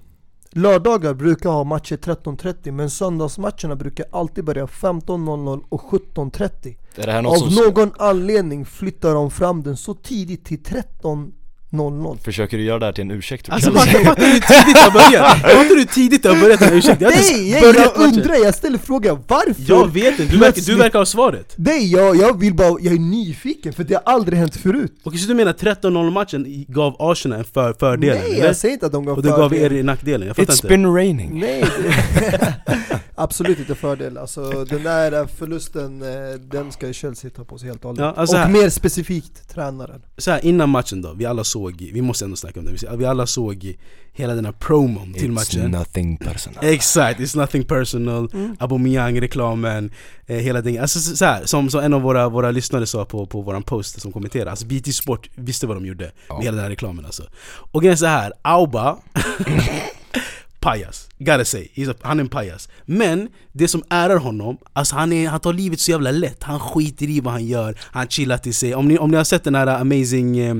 [0.52, 7.12] Lördagar brukar ha matcher 13.30 men söndagsmatcherna brukar alltid börja 15.00 och 17.30 Är det
[7.12, 12.56] här något Av som någon anledning flyttar de fram den så tidigt till 13.00 försöker
[12.56, 14.04] du göra det här till en ursäkt Alltså Chelsea?
[14.04, 15.26] fattar du hur tidigt det har börjat?
[15.40, 16.60] Fattar du hur tidigt det har börjat?
[16.60, 18.02] Nej, ursäkta, jag har inte Nej, jag, jag matchen.
[18.18, 19.54] undrar, jag ställer frågan varför?
[19.68, 22.94] Jag vet inte, du verkar, du verkar ha svaret Nej, jag, jag vill bara, jag
[22.94, 26.96] är nyfiken för det har aldrig hänt förut Okej, så du menar 13-0 matchen gav
[26.98, 28.18] Arsenal en för, fördel?
[28.18, 28.46] Nej, eller?
[28.46, 29.72] jag säger inte att de gav Och det gav fördel.
[29.72, 30.26] er nackdelen?
[30.28, 31.64] Jag fattar It's inte been raining Nej,
[33.22, 34.18] absolut inte fördel.
[34.18, 38.00] Alltså den där förlusten, eh, den ska Chelsea ta på sig helt och hållet.
[38.04, 40.02] Ja, alltså och här- mer specifikt tränaren.
[40.18, 43.04] så här, innan matchen då, vi alla såg, vi måste ändå snacka om det, Vi-
[43.04, 43.76] alla såg
[44.12, 48.56] hela den här promon till matchen nothing personal Exakt, it's nothing personal, Mm.
[48.58, 49.90] Aubameyang-reklamen,
[50.26, 53.26] eh, hela det Alltså så, här, som, som en av våra, våra lyssnare sa på,
[53.26, 56.34] på våran post som kommenterade, alltså BT Sport visste vad de gjorde Ja.
[56.34, 57.22] med hela den här reklamen alltså
[57.56, 58.96] Och grejen är så här, Auba
[60.60, 62.68] Pajas, gotta say, He's a, han är en pajas.
[62.84, 66.42] Men det som ärar honom, alltså han, är, han tar livet så jävla lätt.
[66.42, 68.74] Han skiter i vad han gör, han chillar till sig.
[68.74, 70.56] Om ni, om ni har sett den här amazing, eh,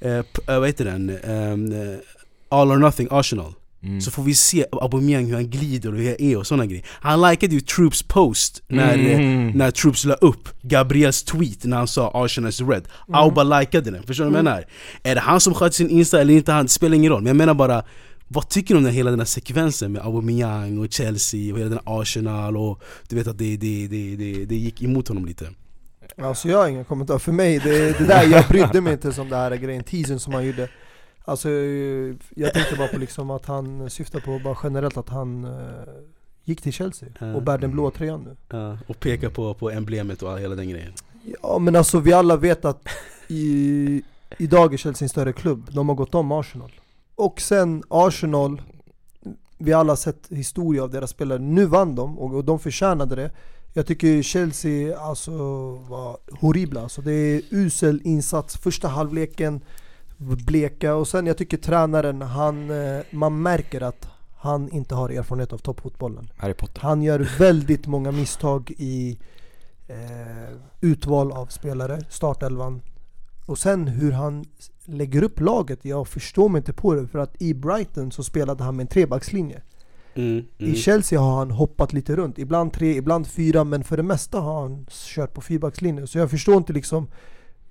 [0.00, 1.18] eh, eh, vad heter den?
[1.24, 1.98] Ehm, eh,
[2.50, 3.52] All or nothing Arsenal.
[3.82, 4.00] Mm.
[4.00, 6.84] så får vi se Aubameyang hur han glider och hur han är och sådana grejer.
[6.88, 9.48] Han likade ju Troops post när, Mm.
[9.48, 12.88] eh, när Troops la upp Gabriels tweet när han sa Arsenal is red.
[13.12, 14.64] Auba likade den, förstår du vad jag menar?
[15.02, 16.52] Är det han som sköter sin Insta eller inte?
[16.52, 17.20] Han, det spelar ingen roll.
[17.22, 17.82] Men jag menar bara
[18.28, 21.70] vad tycker du om den, hela den här sekvensen med Aubameyang och Chelsea och hela
[21.70, 25.50] den Arsenal och du vet att det, det, det, det, det gick emot honom lite?
[26.22, 29.28] Alltså jag har ingen kommentar, för mig, det, det där, jag brydde mig inte som
[29.28, 30.68] det här grejen, teasern som han gjorde.
[31.24, 31.48] Alltså
[32.34, 35.50] jag tänkte bara på liksom att han syftar på bara generellt att han eh,
[36.44, 38.36] gick till Chelsea och bär den blåa tröjan nu.
[38.58, 40.92] Ja, och peka på, på emblemet och hela den grejen.
[41.42, 42.88] Ja men alltså vi alla vet att
[43.28, 44.02] i,
[44.38, 46.72] idag är Chelsea en större klubb, de har gått om Arsenal
[47.18, 48.62] Och sen Arsenal,
[49.58, 53.16] vi alla har sett historia av deras spelare, nu vann de och, och de förtjänade
[53.16, 53.30] det.
[53.72, 55.32] Jag tycker Chelsea alltså
[55.74, 59.60] var horribla, alltså det är usel insats, första halvleken
[60.18, 60.94] bleka.
[60.94, 65.58] Och sen jag tycker tränaren, han, eh, man märker att han inte har erfarenhet av
[65.58, 66.30] toppfotbollen.
[66.36, 66.80] Harry Potter.
[66.80, 69.18] Han gör väldigt många misstag i
[69.88, 72.82] eh, utval av spelare, startelvan.
[73.46, 74.44] Och sen hur han
[74.88, 77.06] lägger upp laget, jag förstår mig inte på det.
[77.06, 79.62] För att i Brighton så spelade han med en trebackslinje.
[80.14, 80.72] mm, mm.
[80.72, 82.38] I Chelsea har han hoppat lite runt.
[82.38, 86.06] Ibland tre, ibland fyra, men för det mesta har han kört på fyrbackslinje.
[86.06, 87.08] Så jag förstår inte liksom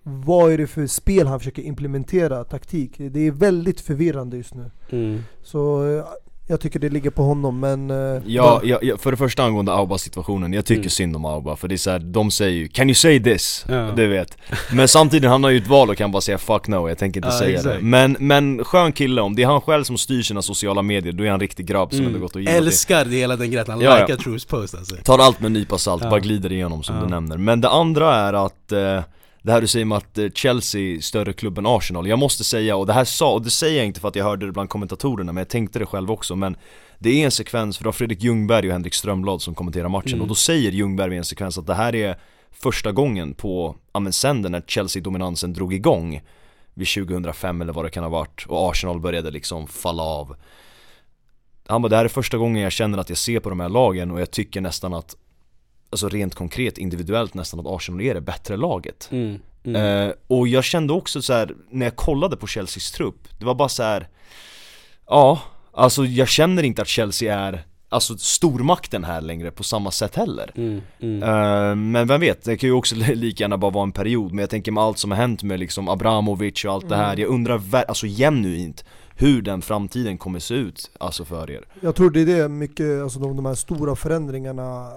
[0.03, 2.95] vad är det för spel han försöker implementera, taktik.
[2.97, 4.72] Det är väldigt förvirrande just nu.
[4.89, 5.20] Mm.
[5.43, 6.05] Så eh,
[6.49, 7.91] Jag tycker det ligger på honom men...
[7.91, 10.89] eh, Ja, ja, ja, för det första angående Auba situationen, jag tycker Mm.
[10.89, 13.65] synd om Auba för det är så här, de säger ju 'Can you say this?'
[13.69, 13.91] Ja.
[13.95, 14.37] Du vet
[14.71, 17.19] Men samtidigt, han har ju ett val och kan bara säga 'fuck no' jag tänker
[17.19, 17.75] inte Ja, säga exakt.
[17.79, 21.13] det men, men skön kille, om det är han själv som styr sina sociala medier,
[21.13, 22.67] då är han en riktig grabb som ändå gått och gillat Mm.
[22.67, 24.05] Älskar det hela den grejen, han Ja, ja.
[24.07, 26.09] likar Trues post alltså Tar allt med en nypa salt, Ja.
[26.09, 27.01] bara glider igenom som Ja.
[27.01, 29.01] du nämner Men det andra är att eh,
[29.47, 32.43] det här du säger med att eh, Chelsea är större klubb än Arsenal Jag måste
[32.43, 34.51] säga, och det här sa, och det säger jag inte för att jag hörde det
[34.51, 36.57] bland kommentatorerna Men jag tänkte det själv också men
[36.99, 40.13] Det är en sekvens, för det var Fredrik Ljungberg och Henrik Strömblad som kommenterar matchen
[40.13, 40.21] Mm.
[40.21, 42.19] Och då säger Ljungberg i en sekvens att det här är
[42.51, 46.21] första gången på, ja men sen den när Chelsea-dominansen drog igång
[46.73, 50.35] Vid 2005 eller vad det kan ha varit och Arsenal började liksom falla av
[51.67, 53.69] Han bara, det här är första gången jag känner att jag ser på de här
[53.69, 55.15] lagen och jag tycker nästan att
[55.89, 59.39] Alltså rent konkret, individuellt nästan att Arsenal är det bättre laget mm.
[59.63, 60.07] Mm.
[60.07, 63.55] eh, Och jag kände också så här när jag kollade på Chelseas trupp Det var
[63.55, 64.07] bara så här.
[65.07, 65.41] Ja,
[65.73, 70.51] alltså jag känner inte att Chelsea är Alltså stormakten här längre på samma sätt heller
[70.55, 70.81] Mm.
[70.99, 71.23] Mm.
[71.23, 74.39] Eh, Men vem vet, det kan ju också lika gärna bara vara en period Men
[74.39, 77.29] jag tänker med allt som har hänt med liksom Abramovic och allt det här Jag
[77.29, 78.85] undrar alltså genuint
[79.19, 83.01] hur den framtiden kommer se ut, alltså för er Jag tror det är det mycket,
[83.01, 84.91] alltså de, de här stora förändringarna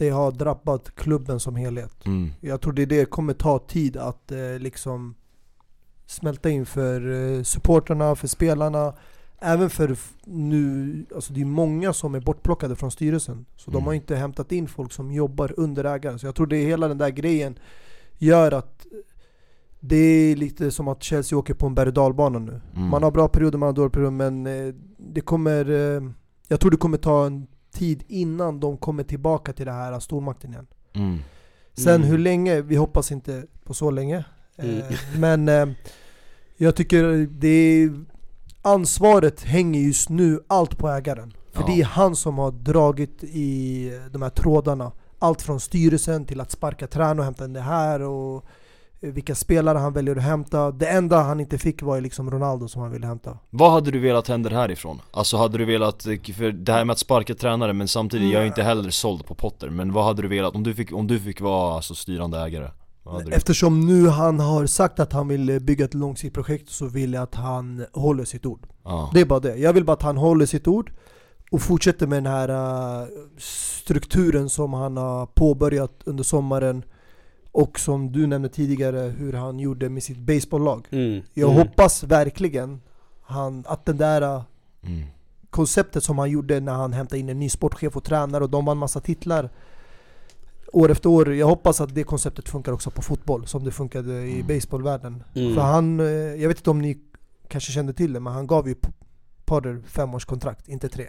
[0.00, 2.30] Det har drabbat klubben som helhet mm.
[2.40, 5.14] Jag tror det det kommer ta tid att eh, liksom
[6.06, 8.94] Smälta in för eh, supporterna, för spelarna
[9.42, 13.86] Även för nu, alltså det är många som är bortplockade från styrelsen Så de Mm.
[13.86, 16.98] har inte hämtat in folk som jobbar under ägaren Så jag tror det hela den
[16.98, 17.58] där grejen
[18.18, 18.86] Gör att
[19.80, 22.88] det är lite som att Chelsea åker på en berg och nu Mm.
[22.88, 26.02] Man har bra perioder, man har dåliga perioder men eh, det kommer eh,
[26.48, 27.46] Jag tror det kommer ta en
[27.80, 31.18] tid innan de kommer tillbaka till det här stormakten igen Mm.
[31.76, 32.08] Sen Mm.
[32.08, 34.24] hur länge, vi hoppas inte på så länge
[34.58, 34.78] Mm.
[34.78, 34.84] eh,
[35.18, 35.66] Men eh,
[36.56, 38.04] jag tycker det är,
[38.62, 41.66] Ansvaret hänger just nu allt på ägaren För Ja.
[41.66, 46.50] det är han som har dragit i de här trådarna Allt från styrelsen till att
[46.50, 48.44] sparka tränare och hämta in det här och
[49.00, 52.68] vilka spelare han väljer att hämta Det enda han inte fick var ju liksom Ronaldo
[52.68, 55.00] som han ville hämta Vad hade du velat händer härifrån?
[55.10, 56.02] Alltså hade du velat,
[56.36, 59.34] för det här med att sparka tränare men samtidigt, jag är inte heller såld på
[59.34, 62.38] Potter Men vad hade du velat, om du fick, om du fick vara alltså, styrande
[62.38, 62.70] ägare?
[63.30, 67.12] Eftersom nu han har sagt att han vill eh, bygga ett långsiktigt projekt så vill
[67.12, 69.10] jag att han håller sitt ord Ja.
[69.14, 69.56] Det är bara det.
[69.56, 70.92] Jag vill bara att han håller sitt ord
[71.50, 76.84] och fortsätter med den här strukturen som han har påbörjat under sommaren
[77.52, 80.86] och som du nämnde tidigare hur han gjorde med sitt baseballlag.
[80.90, 81.22] Mm.
[81.34, 81.66] Jag Mm.
[81.68, 82.80] hoppas verkligen
[83.22, 84.42] han, att det där äh,
[84.82, 85.02] Mm.
[85.50, 88.64] konceptet som han gjorde när han hämtade in en ny sportchef och tränare och de
[88.64, 89.50] vann massa titlar
[90.72, 91.34] år efter år.
[91.34, 94.46] Jag hoppas att det konceptet funkar också på fotboll som det funkade i Mm.
[94.46, 95.22] baseballvärlden.
[95.34, 95.54] Mm.
[95.54, 96.98] För han, eh, jag vet inte om ni
[97.48, 98.74] kanske kände till det, men han gav ju
[99.44, 101.08] Potter femårskontrakt, inte tre.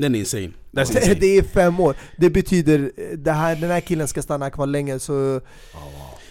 [0.00, 0.50] Den är insane.
[0.72, 1.14] That's insane.
[1.20, 1.96] Det är fem år.
[2.16, 5.40] Det betyder, eh, det här, den här killen ska stanna kvar länge så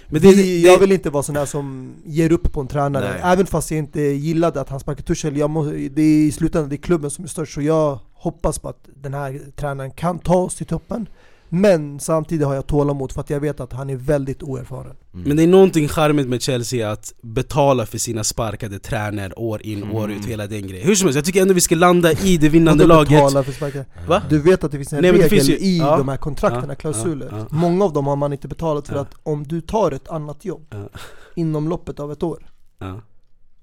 [0.07, 2.67] Men det, vi, det, jag vill inte vara sån här som ger upp på en
[2.67, 3.09] tränare.
[3.09, 3.22] Nej.
[3.24, 5.38] Även fast jag inte gillade att han sparkade Tuchel.
[5.38, 8.59] Jag må, det är i slutändan det är klubben som är störst, så jag hoppas
[8.59, 11.09] på att den här tränaren kan ta oss till toppen.
[11.49, 14.95] Men samtidigt har jag tålamod för att jag vet att han är väldigt oerfaren.
[15.11, 19.83] Men det är någonting charmigt med Chelsea att betala för sina sparkade tränare år in
[19.83, 19.95] Mm.
[19.95, 20.87] år ut, hela den grejen.
[20.87, 23.09] Hur som helst, jag tycker ändå vi ska landa i det vinnande laget.
[23.09, 23.85] betala för sparkar?
[24.07, 24.21] Va?
[24.29, 25.97] Du vet att det finns en Nej, regel finns ju- i ja.
[25.97, 27.27] de här kontrakterna, Ja, klausuler.
[27.31, 27.47] ja.
[27.49, 29.01] Många av dem har man inte betalat för Ja.
[29.01, 30.89] att om du tar ett annat jobb Ja.
[31.35, 32.45] inom loppet av ett år
[32.79, 33.01] Ja.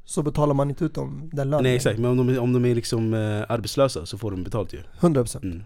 [0.05, 1.63] så betalar man inte ut dem den lönen.
[1.63, 4.45] Nej exakt, men om de, är- om de är liksom eh, arbetslösa så får de
[4.45, 4.79] betalt ju.
[5.01, 5.63] 100% Mm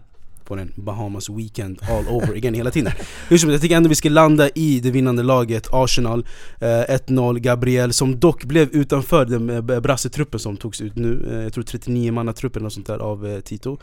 [0.51, 2.93] på en Bahamas weekend all over again hela tiden.
[3.29, 6.25] Hur som helst, jag tycker ändå vi ska landa i det vinnande laget, Arsenal.
[6.59, 11.29] Eh, 1-0, Gabriel som dock blev utanför den eh, brassetruppen som togs ut nu.
[11.31, 13.77] Eh, jag tror 39 mannatruppen eller sånt där av eh, Tito.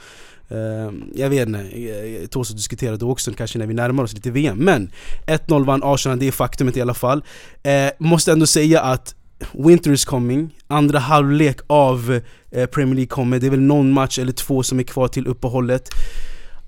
[0.49, 4.59] Eh, jag vet inte, eh, Toso diskuterade också kanske när vi närmar oss lite VM.
[4.59, 4.91] Men
[5.27, 7.25] 1-0 vann Arsenal, det är faktumet i alla fall.
[7.62, 9.14] Eh, måste ändå säga att
[9.53, 14.19] Winter is coming, andra halvlek av eh, Premier League kommer, det är väl någon match
[14.19, 15.89] eller två som är kvar till uppehållet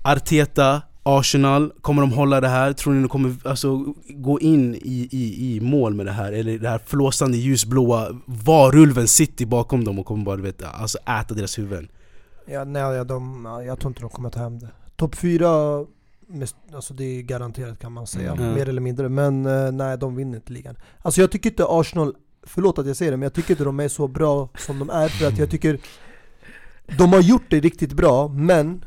[0.01, 2.73] Arteta, Arsenal, kommer de hålla det här?
[2.73, 6.31] Tror ni de kommer alltså, gå in i, i, i mål med det här?
[6.31, 11.33] Eller det här flåsande ljusblåa varulven City bakom dem och kommer bara vet, alltså, äta
[11.33, 11.87] deras huvuden?
[12.45, 14.67] Ja, nej, ja, de, ja, jag tror inte de kommer ta hem det.
[14.95, 15.49] Topp fyra,
[16.73, 18.53] alltså det är garanterat kan man säga, Mm.
[18.53, 19.09] mer eller mindre.
[19.09, 20.75] Men eh, nej, de vinner inte ligan.
[21.01, 23.79] Alltså jag tycker inte Arsenal, förlåt att jag säger det, men jag tycker inte de
[23.79, 25.07] är så bra som de är.
[25.09, 25.79] För att jag tycker
[26.97, 28.85] de har gjort det riktigt bra, men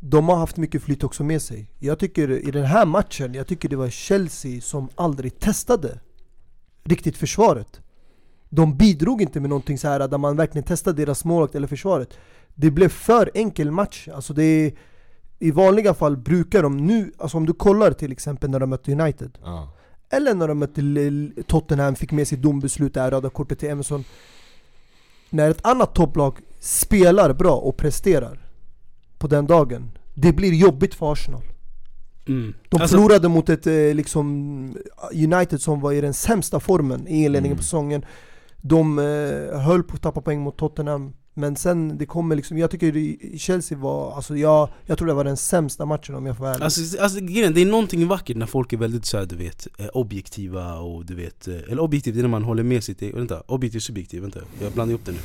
[0.00, 1.70] de har haft mycket flyt också med sig.
[1.78, 6.00] Jag tycker i den här matchen, jag tycker det var Chelsea som aldrig testade
[6.84, 7.80] riktigt försvaret.
[8.48, 12.18] De bidrog inte med någonting så här där man verkligen testade deras målvakt eller försvaret.
[12.54, 14.08] Det blev för enkel match.
[14.14, 14.72] Alltså det är,
[15.38, 18.92] I vanliga fall brukar de nu, alltså om du kollar till exempel när de mötte
[18.92, 19.72] United Ja.
[20.10, 24.04] Eller när de mötte Tottenham, fick med sitt dombeslut där, röda kortet till Emerson
[25.30, 28.45] När ett annat topplag spelar bra och presterar
[29.18, 31.42] på den dagen Det blir jobbigt för Arsenal
[32.28, 32.54] Mm.
[32.68, 34.76] De Alltså- förlorade mot ett eh, liksom
[35.14, 37.56] United som var i den sämsta formen i inledningen Mm.
[37.56, 38.04] på säsongen
[38.56, 42.70] De eh, höll på att tappa poäng mot Tottenham Men sen det kommer liksom, jag
[42.70, 46.36] tycker i- Chelsea var, alltså jag, jag tror det var den sämsta matchen om jag
[46.36, 49.18] får vara ärlig Alltså, alltså grejen, det är någonting vackert när folk är väldigt så
[49.18, 52.42] här, du vet, eh, objektiva och du vet, eh, eller objektiv det är när man
[52.42, 55.18] håller med sitt eget, vänta, objektiv subjektiv, vänta, jag blandar ihop det nu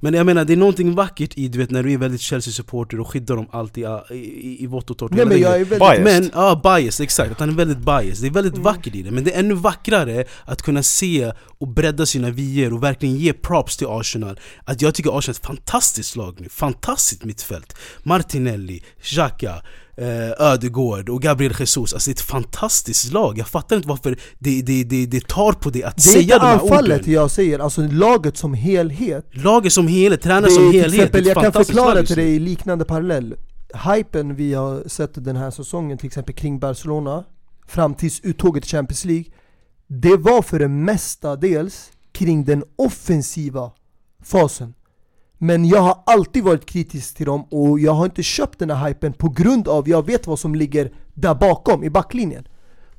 [0.00, 3.00] Men jag menar det är någonting vackert i du vet när du är väldigt Chelsea-supporter
[3.00, 5.78] och skyddar dem alltid i, i, i vått och torrt Nej men jag är väldigt
[5.78, 6.04] Biased.
[6.04, 8.18] Men, ja bias, exakt, att han är väldigt bias.
[8.20, 8.64] Det är väldigt Mm.
[8.64, 11.32] vackert i det, men det är ännu vackrare att kunna se
[11.62, 14.40] och bredda sina vyer och verkligen ge props till Arsenal.
[14.64, 17.76] Att jag tycker Arsenal är ett fantastiskt lag nu, fantastiskt mittfält.
[18.02, 19.62] Martinelli, Xhaka,
[19.96, 23.38] eh, Ödegård och Gabriel Jesus, alltså det är ett fantastiskt lag.
[23.38, 26.22] Jag fattar inte varför det, det, det, det tar på det att Det är säga
[26.22, 29.26] inte de här anfallet orden jag säger, alltså laget som helhet.
[29.30, 32.02] Laget som helhet, tränare Det som är till helhet, exempel, det är jag kan förklara
[32.02, 33.34] till dig i liknande parallell.
[33.94, 37.24] Hypen vi har sett den här säsongen till exempel kring Barcelona
[37.66, 39.24] Fram tills uttåget i Champions League
[39.94, 43.70] Det var för det mesta dels kring den offensiva
[44.22, 44.74] fasen.
[45.38, 48.88] Men jag har alltid varit kritisk till dem och jag har inte köpt den här
[48.88, 52.48] hypen på grund av jag vet vad som ligger där bakom i backlinjen.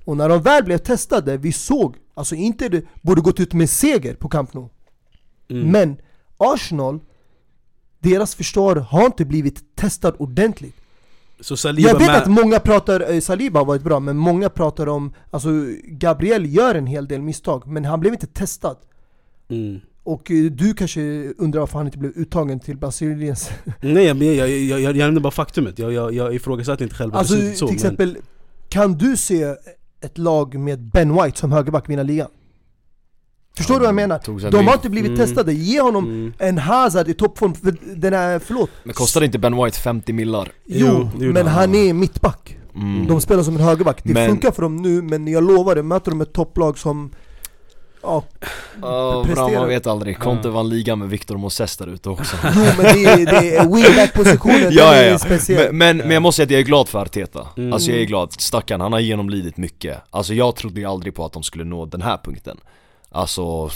[0.05, 3.69] Och när de väl blev testade, vi såg, alltså inte det borde gått ut med
[3.69, 4.69] seger på Camp Nou.
[5.49, 5.71] Mm.
[5.71, 5.97] men
[6.37, 6.99] Arsenal,
[7.99, 10.75] deras försvar har inte blivit testad ordentligt
[11.39, 14.49] Så Saliba Jag vet med- att många pratar, eh, Saliba har varit bra, men många
[14.49, 15.49] pratar om, alltså
[15.83, 18.77] Gabriel gör en hel del misstag, men han blev inte testad
[19.49, 19.79] mm.
[20.05, 21.01] Och eh, du kanske
[21.37, 23.49] undrar varför han inte blev uttagen till Brasiliens
[23.81, 27.33] Nej jag, jag, jag, jag, nämnde bara faktumet, jag, jag, jag ifrågasatte inte själva Alltså
[27.35, 28.17] beslutet så till men- exempel,
[28.69, 29.55] kan du se
[30.01, 32.29] ett lag med Ben White som högerback vinna ligan?
[33.57, 34.49] Förstår du vad jag menar?
[34.51, 35.25] De har inte blivit Mm.
[35.25, 36.33] testade, ge honom Mm.
[36.37, 40.49] en Hazard i toppform, för den är, förlåt Men kostade inte Ben White 50 millar?
[40.65, 41.75] Jo, Jo, men han.
[41.75, 43.07] är mittback Mm.
[43.07, 45.83] De spelar som en högerback, det Men- funkar för dem nu men jag lovar, det
[45.83, 47.11] möter de ett topplag som
[48.05, 48.23] Ja,
[48.81, 49.49] Ja, presterar.
[49.49, 50.19] bra, man vet aldrig.
[50.19, 53.63] Conte vann ligan med Victor Moses där ute också jo men det är, det är
[53.75, 55.17] wingback-positionen, den ja, ja, är ja.
[55.19, 57.73] speciell Men, men, men jag måste säga att jag är glad för Arteta Mm.
[57.73, 61.25] Alltså jag är glad, stackarn, han har genomlidit mycket Alltså jag trodde ju aldrig på
[61.25, 62.57] att de skulle nå den här punkten
[63.13, 63.69] Alltså,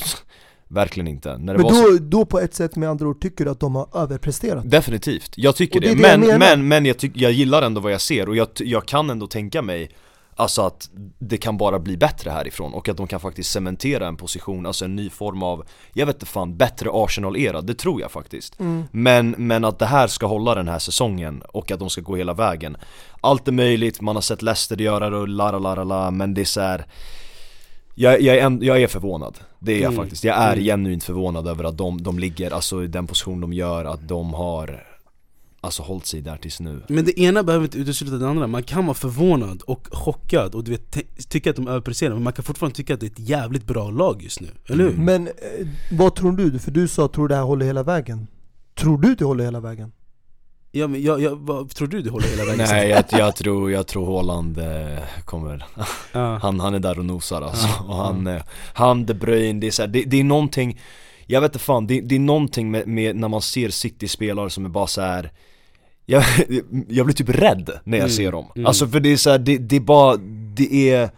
[0.68, 1.38] verkligen inte.
[1.38, 1.90] Men var så...
[1.92, 4.72] då, då på ett sätt med andra ord tycker du att de har överpresterat?
[4.72, 7.82] Definitivt, jag tycker det det, det jag men, men, men jag, tyck, jag gillar ändå
[7.82, 9.90] vad jag ser och jag, jag kan ändå tänka mig
[10.40, 14.18] Alltså att det kan bara bli bättre härifrån och att de kan faktiskt cementera en
[14.18, 18.12] position, alltså en ny form av Jag vet inte fan, bättre Arsenal-era, det tror jag
[18.12, 18.60] faktiskt.
[18.60, 18.84] Mm.
[18.92, 22.16] men, men att det här ska hålla den här säsongen och att de ska gå
[22.16, 22.78] hela vägen.
[23.22, 26.34] Allt är möjligt, man har sett Leicester göra det och la la la la men
[26.34, 26.86] det är så här.
[28.00, 30.04] Jag, jag, är, en- jag är förvånad, det är jag Mm.
[30.04, 30.24] faktiskt.
[30.24, 30.64] Jag är Mm.
[30.66, 34.34] genuint förvånad över att de, de ligger, alltså i den position de gör, att de
[34.34, 34.84] har
[35.62, 38.64] Alltså hållit sig där tills nu Men det ena behöver inte utesluta det andra, man
[38.64, 40.98] kan vara förvånad och chockad och du vet,
[41.30, 43.90] tycka att de överpresterar men man kan fortfarande tycka att det är ett jävligt bra
[43.92, 44.94] lag just nu, eller hur?
[44.98, 45.34] Men eh,
[45.92, 46.60] vad tror du?
[46.60, 48.28] För du sa tror det här håller hela vägen
[48.76, 49.92] Tror du det håller hela vägen?
[50.78, 52.66] Ja, men jag, jag, vad, tror du det håller hela vägen?
[52.70, 55.66] Nej jag, jag tror, jag tror Haaland eh, kommer,
[56.12, 56.38] Ja.
[56.42, 58.42] han, han är där och nosar alltså Ja, och han, eh,
[58.74, 60.80] han De Bruyne, det är så här, det, det är någonting
[61.26, 64.66] Jag vet inte fan, det, det är någonting med, med när man ser City-spelare som
[64.66, 65.32] är bara så här.
[66.06, 66.24] Jag,
[66.88, 68.66] jag blir typ rädd när jag Mm, ser dem mm.
[68.66, 70.18] Alltså för det är så här, det, det är bara,
[70.58, 71.10] det är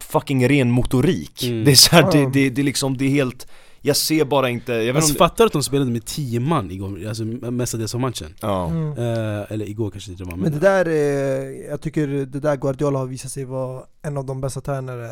[0.00, 1.64] fucking ren motorik Mm.
[1.64, 3.46] Det är så här, det, det, det är liksom, det är helt
[3.86, 6.40] Jag ser bara inte, jag vet Alltså, inte om fattar att de spelade med 10
[6.40, 8.28] man igår, alltså mestadels av matchen?
[8.40, 8.66] det, ja.
[8.66, 8.88] Mm.
[8.98, 12.98] Eh, eller igår kanske det var Men det där, eh, jag tycker det där Guardiola
[12.98, 15.10] har visat sig vara en av de bästa tränare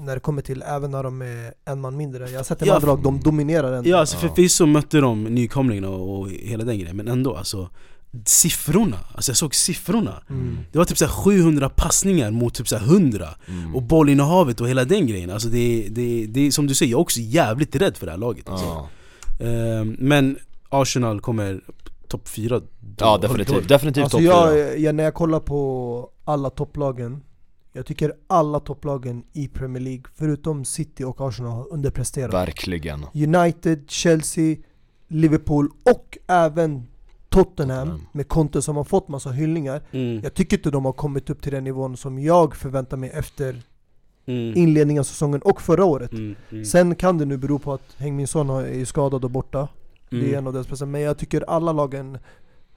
[0.00, 2.68] när det kommer till, även när de är en man mindre Jag har sett en
[2.68, 4.28] Ja, andra lag, de dominerar ändå Ja alltså Ja.
[4.28, 7.68] förvisso mötte de nykomlingarna och, och hela den grejen, men ändå alltså
[8.24, 10.22] Siffrorna, alltså jag såg siffrorna.
[10.30, 10.58] Mm.
[10.72, 13.74] Det var typ så här 700 passningar mot typ så här 100 Mm.
[13.74, 16.98] Och bollinnehavet och hela den grejen, alltså det, det, det är som du säger, jag
[16.98, 18.88] är också jävligt rädd för det här laget alltså.
[19.40, 20.38] Ehm, Men
[20.68, 21.60] Arsenal kommer
[22.08, 22.60] topp 4
[22.98, 24.58] ja definitivt, definitivt Alltså topp fyra.
[24.58, 27.22] jag, jag, när jag kollar på alla topplagen
[27.72, 32.34] Jag tycker alla topplagen i Premier League, förutom City och Arsenal, har underpresterat.
[32.34, 33.04] Verkligen.
[33.14, 34.56] United, Chelsea,
[35.08, 36.86] Liverpool och även
[37.34, 38.06] Tottenham Tottenham.
[38.12, 40.20] med Conte som har fått massa hyllningar mm.
[40.22, 43.62] Jag tycker inte de har kommit upp till den nivån som jag förväntar mig efter
[44.26, 44.52] Mm.
[44.56, 46.34] inledningen av säsongen och förra året Mm.
[46.50, 46.64] Mm.
[46.64, 49.68] Sen kan det nu bero på att Heung-Min Son är skadad och borta
[50.10, 50.34] Det Mm.
[50.34, 52.18] är en av deras bästa, men jag tycker alla lagen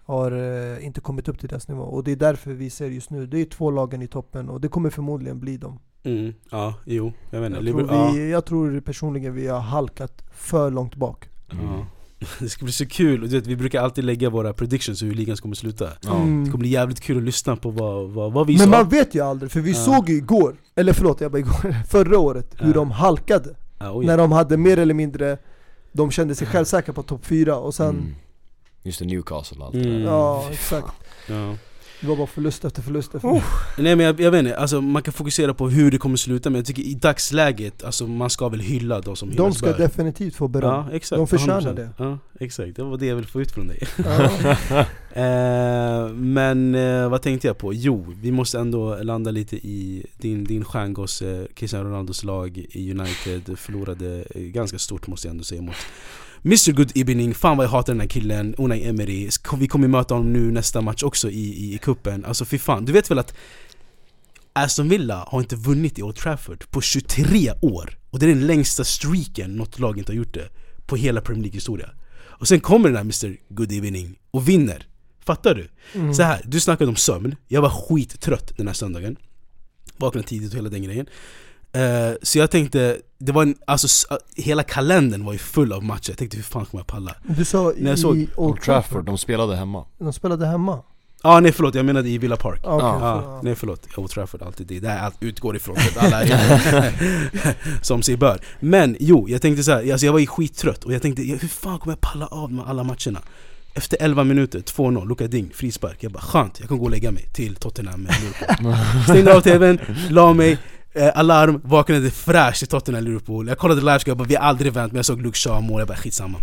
[0.04, 1.84] har eh, inte kommit upp till deras nivå.
[1.84, 4.62] Och det är därför vi ser just nu, det är två lagen i toppen och
[4.62, 5.80] det kommer förmodligen bli dem.
[6.04, 6.34] Mm.
[6.52, 7.60] Ja, jo, jag inte.
[7.60, 11.30] Jag tror, vi, jag tror personligen vi har halkat för långt bak.
[11.52, 11.86] Ja.
[12.40, 15.14] Det ska bli så kul, och du vet, vi brukar alltid lägga våra predictions hur
[15.14, 15.86] ligan kommer sluta.
[15.86, 16.44] Mm.
[16.46, 18.90] Det kommer bli jävligt kul att lyssna på vad, vad, vad vi Men sa man
[18.90, 19.78] vet ju aldrig, för vi Ja.
[19.78, 22.74] såg ju igår, eller förlåt jag bara igår, förra året, hur Ja.
[22.74, 23.56] de halkade.
[23.94, 24.06] oj.
[24.06, 25.38] När de hade mer eller mindre,
[25.92, 28.16] de kände sig självsäkra på topp 4 och sen, Mm.
[28.84, 29.94] Just det, Newcastle och allt det Mm.
[30.02, 30.06] där.
[30.10, 30.88] ja exakt.
[31.28, 31.56] ja.
[32.02, 33.44] Det var bara förlust efter förlust efter Oh.
[33.78, 36.50] Nej men jag, jag vet inte, alltså, man kan fokusera på hur det kommer sluta
[36.50, 39.66] men jag tycker i dagsläget, alltså, man ska väl hylla de som De hyllas ska
[39.66, 39.78] bör.
[39.78, 40.70] definitivt få beröm.
[40.70, 41.74] Ja exakt, De förtjänar 100%.
[41.76, 41.90] det.
[41.98, 43.80] Ja exakt, det var det jag ville få ut från dig
[45.12, 47.74] eh, Men eh, vad tänkte jag på?
[47.74, 53.60] Jo, vi måste ändå landa lite i din, din stjärngosse Cristiano Ronaldos lag i United
[53.60, 55.76] Förlorade eh, ganska stort måste jag ändå säga mot
[56.44, 59.30] Mr Good Evening, fan vad jag hatar den här killen, Unai Emery.
[59.58, 62.26] Vi kommer möta honom nu nästa match också i, i, i kuppen.
[62.26, 63.34] Alltså fy fan, du vet väl att
[64.54, 67.98] Aston Villa har inte vunnit i Old Trafford på 23 år.
[68.10, 70.50] Och det är den längsta streaken något lag inte har gjort det
[70.86, 71.90] På hela Premier League historia.
[72.20, 74.88] Och sen kommer den här Mr Good Evening och vinner.
[75.26, 75.70] Fattar du?
[76.00, 76.14] Mm.
[76.14, 79.18] Så här, du snackade om sömn, jag var skittrött den här söndagen.
[79.98, 81.08] Vaknade tidigt och hela den grejen
[81.82, 84.06] Eh, Så jag tänkte, det var en, alltså s-
[84.36, 86.10] hela kalendern var ju full av matcher.
[86.10, 87.16] Jag tänkte hur fan kommer jag palla?
[87.24, 89.86] Du sa När jag i såg Old Trafford, Trafford, de spelade hemma.
[90.00, 90.80] de spelade hemma?
[91.22, 92.60] ah, nej förlåt, jag menade i Villa Park.
[92.64, 95.76] Ah, okej, Ja, så- nej förlåt, Old Trafford, alltid det, det här allt utgår ifrån
[95.78, 96.24] att alla
[97.82, 98.40] Som sig bör.
[98.60, 101.36] Men jo, jag tänkte så här, alltså jag var ju skittrött och jag tänkte ja,
[101.42, 103.20] hur fan kommer jag palla av med alla matcherna?
[103.74, 105.98] Efter 11 minuter, 2-0, Luka Ding, frispark.
[106.04, 108.14] Jag bara skönt, jag kan gå och lägga mig till Tottenham med
[109.04, 110.58] Stängde av tvn, la mig
[110.98, 114.74] eh, Alarm, vaknade fräsch i Tottenham Liverpool Jag kollade live, jag bara vi har aldrig
[114.74, 116.38] vänt men jag såg Luke Shaw mål, jag bara skitsamma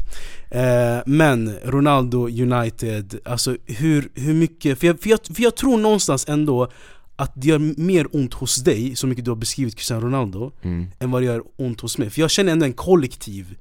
[0.51, 5.79] eh, Men Ronaldo, United, alltså hur, hur mycket, för jag, för, jag, för jag tror
[5.79, 6.69] någonstans ändå
[7.17, 10.87] att det gör mer ont hos dig, så mycket du har beskrivit Cristiano Ronaldo Mm.
[10.99, 12.11] än vad det gör ont hos mig.
[12.11, 13.57] För jag känner ändå en kollektiv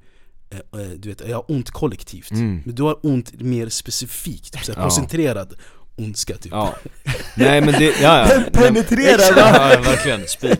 [0.50, 2.30] eh, eh, du vet, jag har ont kollektivt.
[2.30, 2.60] Mm.
[2.64, 4.82] Men du har ont mer specifikt, typ, såhär, Ja.
[4.82, 5.54] koncentrerad
[5.96, 6.52] ondska typ.
[6.52, 6.74] Ja.
[7.36, 8.40] Nej men det, ja, ja.
[8.52, 9.72] Penetrerad, Nej, va?
[9.74, 10.58] Ja, verkligen, spik.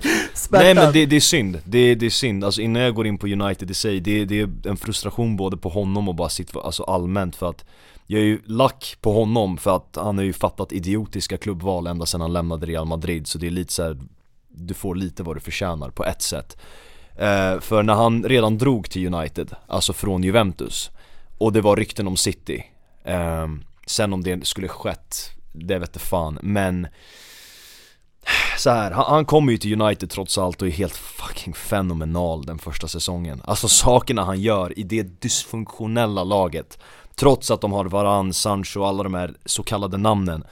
[0.51, 3.19] Nej men det, det är synd, det, det är synd, alltså innan jag går in
[3.19, 6.57] på United i sig, det, det är en frustration både på honom och bara sitt,
[6.57, 7.65] alltså allmänt för att
[8.07, 12.07] jag är ju lack på honom för att han har ju fattat idiotiska klubbval ända
[12.07, 13.99] sedan han lämnade Real Madrid så det är lite så här,
[14.49, 16.57] du får lite vad du förtjänar på ett sätt
[17.17, 20.91] eh, För när han redan drog till United, alltså från Juventus
[21.39, 22.65] och det var rykten om City
[23.05, 23.47] eh,
[23.87, 26.87] Sen om det skulle skett, det vet fan men
[28.59, 32.47] så här, han, han kommer ju till United trots allt och är helt fucking fenomenal
[32.47, 33.43] den första säsongen.
[33.45, 36.79] Alltså sakerna han gör i det dysfunktionella laget
[37.15, 40.45] Trots att de har Varan, Sancho och alla de här så kallade namnen.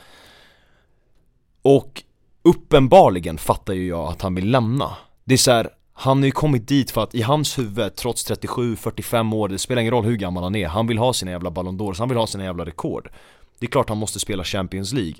[1.62, 2.03] Och
[2.43, 4.97] uppenbarligen fattar ju jag att han vill lämna.
[5.24, 8.30] Det är så här, han har ju kommit dit för att i hans huvud, trots
[8.30, 11.51] 37-45 år, det spelar ingen roll hur gammal han är Han vill ha sina jävla
[11.51, 13.11] Ballon d'Or, så han vill ha sina jävla rekord.
[13.59, 15.14] Det är klart han måste spela Champions League.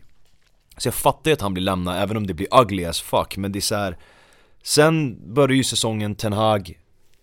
[0.77, 3.37] Så jag fattar ju att han blir lämnad även om det blir ugly as fuck
[3.37, 3.97] men det är så här.
[4.63, 6.79] Sen börjar ju säsongen Ten Hag.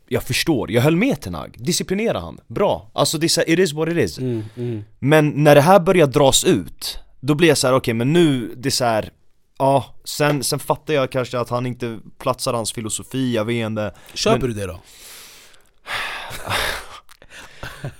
[0.07, 2.89] Jag förstår, jag höll med Ten Hag, disciplinera han, bra.
[2.93, 4.17] Alltså det är så här, it is what it is.
[4.17, 4.83] Mm, mm.
[4.99, 8.55] Men när det här börjar dras ut Då blir jag så här: okej men nu,
[8.57, 9.11] det är så här.
[9.59, 13.93] Ja, sen, sen fattar jag kanske att han inte platsar hans filosofi, jag vet inte.
[14.13, 14.79] Köper Men- du det då?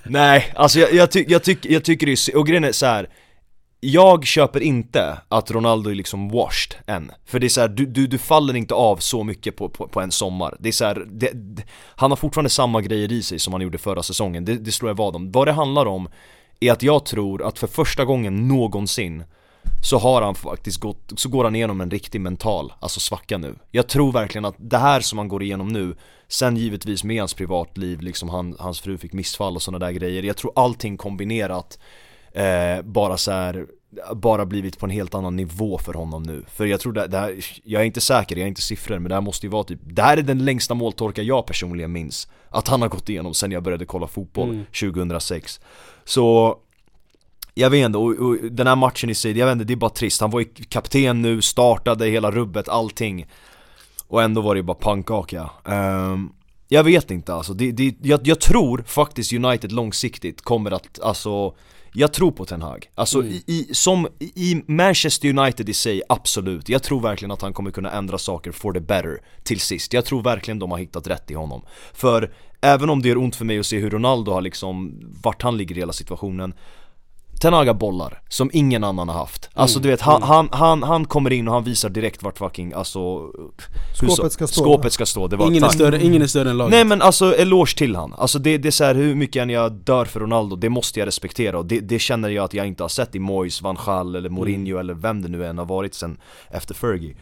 [0.02, 2.86] Nej, alltså jag, jag, ty, jag, tyck, jag tycker det är, och grejen är så
[2.86, 3.08] här.
[3.82, 7.12] Jag köper inte att Ronaldo är liksom washed än.
[7.26, 9.88] För det är så här, du, du, du faller inte av så mycket på, på,
[9.88, 10.56] på en sommar.
[10.60, 11.62] Det är så här, det, det,
[11.96, 14.90] Han har fortfarande samma grejer i sig som han gjorde förra säsongen, det, det slår
[14.90, 15.32] jag vad om.
[15.32, 16.08] Vad det handlar om
[16.60, 19.24] är att jag tror att för första gången någonsin
[19.82, 23.54] så har han faktiskt gått, så går han igenom en riktig mental, alltså svacka nu.
[23.70, 25.96] Jag tror verkligen att det här som han går igenom nu
[26.30, 30.22] Sen givetvis med hans privatliv, liksom han, hans fru fick missfall och sådana där grejer.
[30.22, 31.78] Jag tror allting kombinerat
[32.32, 33.66] eh, bara så här
[34.14, 36.44] bara blivit på en helt annan nivå för honom nu.
[36.48, 39.08] För jag tror det, det här, jag är inte säker, jag har inte siffror men
[39.08, 42.28] det här måste ju vara typ Det här är den längsta måltorka jag personligen minns
[42.48, 44.64] Att han har gått igenom sen jag började kolla fotboll Mm.
[44.94, 45.60] 2006
[46.04, 46.56] Så
[47.60, 49.76] jag vet inte, och, och den här matchen i sig, jag vet inte, det är
[49.76, 53.26] bara trist Han var ju kapten nu, startade hela rubbet, allting
[54.08, 56.32] Och ändå var det ju bara pannkaka Ehm,
[56.68, 61.54] Jag vet inte alltså, det, det, jag, jag tror faktiskt United långsiktigt kommer att, alltså
[61.92, 62.86] Jag tror på Ten Hag.
[62.94, 66.68] Alltså i, i, som, i Manchester United i sig, absolut.
[66.68, 69.92] Jag tror verkligen att han kommer kunna ändra saker for the better till sist.
[69.92, 71.62] Jag tror verkligen de har hittat rätt i honom.
[71.92, 72.30] För
[72.60, 75.56] även om det gör ont för mig att se hur Ronaldo har liksom, vart han
[75.56, 76.54] ligger i hela situationen
[77.40, 79.50] Tenaga bollar, som ingen annan har haft.
[79.54, 82.38] Alltså Mm, du vet, han, han, han, han kommer in och han visar direkt vart
[82.38, 84.60] fucking, alltså så- Skåpet ska stå.
[84.60, 86.70] Skåpet ska stå, det var Ingen är, större, ingen är större än laget.
[86.70, 89.50] Nej men alltså eloge till han, alltså det, det är så här, hur mycket än
[89.50, 91.58] jag dör för Ronaldo, det måste jag respektera.
[91.58, 94.28] Och det, det känner jag att jag inte har sett i Moyes, Van Gaal eller
[94.28, 96.16] Mourinho eller vem det nu än har varit sen
[96.50, 97.16] efter Fergie.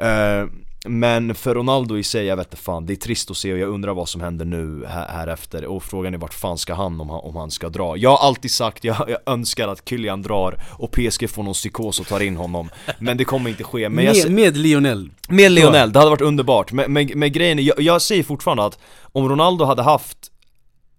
[0.00, 0.44] Eh,
[0.88, 3.58] Men för Ronaldo i sig, jag vet inte fan, det är trist att se och
[3.58, 5.64] jag undrar vad som händer nu här, här efter.
[5.64, 7.96] Och frågan är vart fan ska han om, han om han ska dra?
[7.96, 12.00] Jag har alltid sagt, jag, jag önskar att Kylian drar och PSG får någon psykos
[12.00, 12.70] och tar in honom.
[12.98, 15.10] Men det kommer inte ske, men jag, med, med Lionel.
[15.28, 18.64] med Lionel, det hade varit underbart, men, men, men grejen är, jag, jag säger fortfarande
[18.64, 20.32] att om Ronaldo hade haft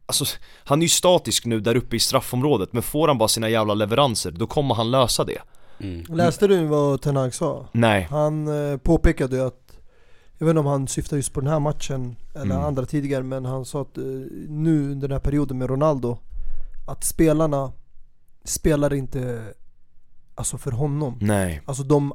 [0.09, 0.25] Alltså,
[0.63, 3.73] han är ju statisk nu där uppe i straffområdet, men får han bara sina jävla
[3.73, 5.41] leveranser, då kommer han lösa det.
[6.09, 7.65] Läste du vad Ten Hag sa?
[7.71, 9.66] Nej, Han eh, påpekade ju att
[10.37, 12.65] Jag vet inte om han syftar just på den här matchen eller Mm.
[12.67, 14.03] andra tidigare men han sa att eh,
[14.47, 16.17] nu under den här perioden med Ronaldo
[16.87, 17.71] Att spelarna
[18.43, 19.43] spelar inte
[20.35, 21.17] Alltså för honom.
[21.21, 22.13] Nej, Alltså de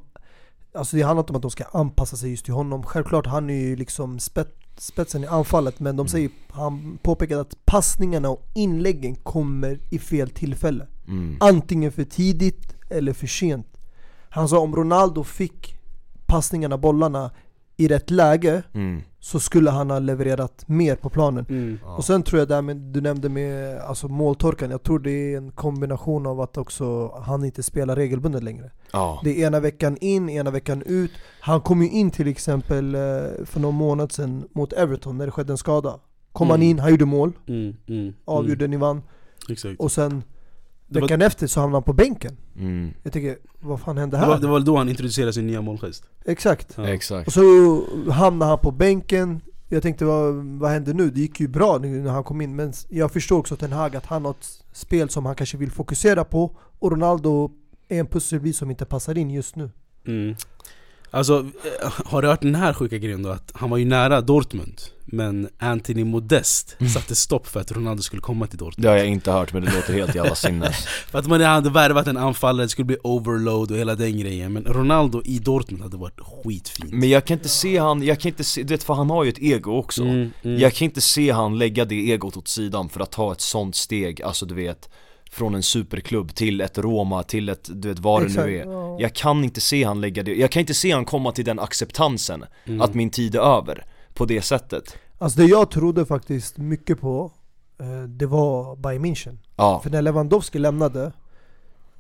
[0.75, 2.83] Alltså det handlar inte om att de ska anpassa sig just till honom.
[2.83, 7.65] Självklart han är ju liksom spet, spetsen i anfallet men de säger Han påpekade att
[7.67, 10.87] passningarna och inläggen kommer i fel tillfälle.
[11.09, 11.37] Mm.
[11.41, 13.67] Antingen för tidigt eller för sent.
[14.31, 15.77] Han sa om Ronaldo fick
[16.27, 17.31] passningarna, bollarna
[17.85, 19.01] i rätt läge Mm.
[19.21, 21.79] så skulle han ha levererat mer på planen Mm.
[21.97, 25.11] Och sen tror jag det här med, du nämnde med alltså måltorkan, jag tror det
[25.11, 29.61] är en kombination av att också han inte spelar regelbundet längre Ja, Det är ena
[29.61, 31.11] veckan in, ena veckan ut
[31.41, 33.01] Han kom ju in till exempel eh,
[33.45, 35.99] för någon månad sedan mot Everton när det skedde en skada
[36.33, 36.69] Kom han Mm.
[36.71, 37.77] in, han gjorde mål, Mm.
[37.89, 38.15] Mm.
[38.25, 39.03] avgjorde, ni vann
[39.49, 39.81] Exakt.
[39.81, 40.23] Och sen
[40.93, 42.95] Det var- veckan efter så hamnade han på bänken mm.
[43.03, 44.29] Jag tänker, vad fan hände Det här?
[44.29, 46.05] var, det var väl då han introducerade sin nya målgest.
[46.25, 46.89] Exakt Ja.
[46.89, 47.43] exakt Och så
[48.11, 51.11] hamnade han på bänken Jag tänkte vad, vad hände nu?
[51.11, 53.97] Det gick ju bra nu när han kom in Men jag förstår också Ten Hag
[53.97, 57.51] att han har ett spel som han kanske vill fokusera på Och Ronaldo
[57.89, 59.71] är en pusselbit som inte passar in just nu
[60.07, 60.35] Mm.
[61.11, 61.39] Alltså,
[61.85, 63.29] eh, har du hört den här sjuka grejen då?
[63.31, 64.81] Att han var ju nära Dortmund
[65.15, 68.85] Men Anthony Modest satte stopp för att Ronaldo skulle komma till Dortmund.
[68.85, 70.87] Det har jag inte hört men det låter helt jävla sinnes.
[71.11, 74.53] För att man hade värvat en anfallare, det skulle bli overload och hela den grejen.
[74.53, 76.93] Men Ronaldo i Dortmund hade varit skitfint.
[76.93, 79.25] Men jag kan inte se han, jag kan inte se, du vet för han har
[79.25, 80.03] ju ett ego också.
[80.03, 80.61] Mm, mm.
[80.61, 83.77] Jag kan inte se han lägga det egot åt sidan för att ta ett sånt
[83.77, 84.89] steg, alltså du vet
[85.31, 88.65] Från en superklubb till ett Roma, till ett, du vet vad det Exakt, nu är.
[88.67, 88.97] Ja.
[89.01, 91.59] Jag kan inte se han lägga det, jag kan inte se han komma till den
[91.59, 92.81] acceptansen Mm.
[92.81, 93.85] Att min tid är över,
[94.15, 94.97] på det sättet.
[95.19, 97.33] Alltså det jag trodde faktiskt mycket på
[97.79, 99.39] eh, Det var Bayern München.
[99.57, 101.13] Ja, För när Lewandowski lämnade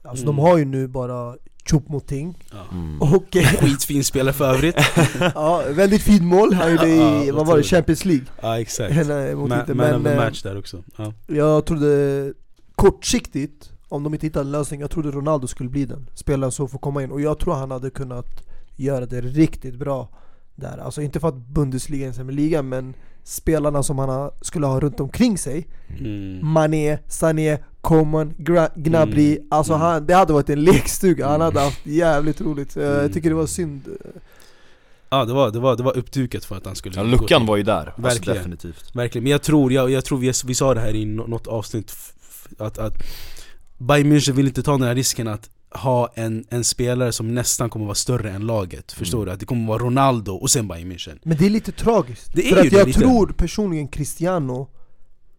[0.04, 0.36] Alltså Mm.
[0.36, 1.36] de har ju nu bara
[1.70, 2.34] Choupo-Moting
[2.72, 3.00] mm.
[3.14, 4.76] Och eh, Skitfin spelare för övrigt.
[5.34, 7.62] Ja, väldigt fint mål, han gjorde Ja, i, vad var det.
[7.62, 8.24] Champions League?
[8.42, 9.06] Ja exakt.
[9.06, 10.82] Nej, mot Man, Inter, man of the eh, match där också.
[10.96, 11.12] Ja.
[11.26, 12.32] Jag trodde
[12.74, 16.68] kortsiktigt, om de inte hittade en lösning, jag trodde Ronaldo skulle bli den Spelaren som
[16.68, 18.26] får komma in, och jag tror han hade kunnat
[18.76, 20.08] göra det riktigt bra
[20.62, 20.78] där.
[20.78, 22.94] Alltså inte för att Bundesliga är en sämre liga, men
[23.24, 25.66] spelarna som han skulle ha runt omkring sig.
[25.98, 26.46] Mm.
[26.52, 29.36] Mané, Sané, Coman, Gra- Gnabry.
[29.36, 29.48] Mm.
[29.50, 29.86] Alltså Mm.
[29.86, 32.72] han, det hade varit en lekstuga, han hade haft jävligt roligt.
[32.72, 33.12] Så Jag Mm.
[33.12, 33.82] tycker det var synd.
[35.10, 37.56] Ja det var, det, var, det var uppdukat för att han skulle ja luckan var
[37.56, 38.36] ju där, alltså Verkligen.
[38.36, 38.96] definitivt.
[38.96, 41.46] Verkligen, men jag tror, jag, jag tror vi, vi sa det här i nå- något
[41.46, 41.92] avsnitt
[42.58, 42.94] Att, att
[43.78, 47.70] Bayern München vill inte ta den här risken att ha en, en spelare som nästan
[47.70, 49.26] kommer vara större än laget Förstår Mm.
[49.26, 49.32] du?
[49.32, 52.46] Att det kommer vara Ronaldo och sen Bayern München Men det är lite tragiskt Det
[52.50, 53.00] är För ju att det jag lite.
[53.00, 54.68] tror personligen Cristiano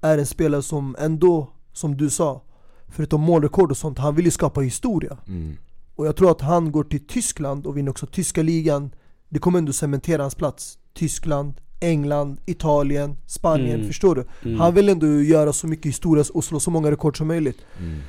[0.01, 2.41] är en spelare som ändå, som du sa
[2.87, 5.57] Förutom målrekord och sånt, han vill ju skapa historia mm.
[5.95, 8.91] Och jag tror att han går till Tyskland och vinner också tyska ligan
[9.29, 13.87] Det kommer ändå cementera hans plats Tyskland, England, Italien, Spanien, Mm.
[13.87, 14.25] förstår du?
[14.49, 14.59] Mm.
[14.59, 17.99] Han vill ändå göra så mycket historia och slå så många rekord som möjligt Mm.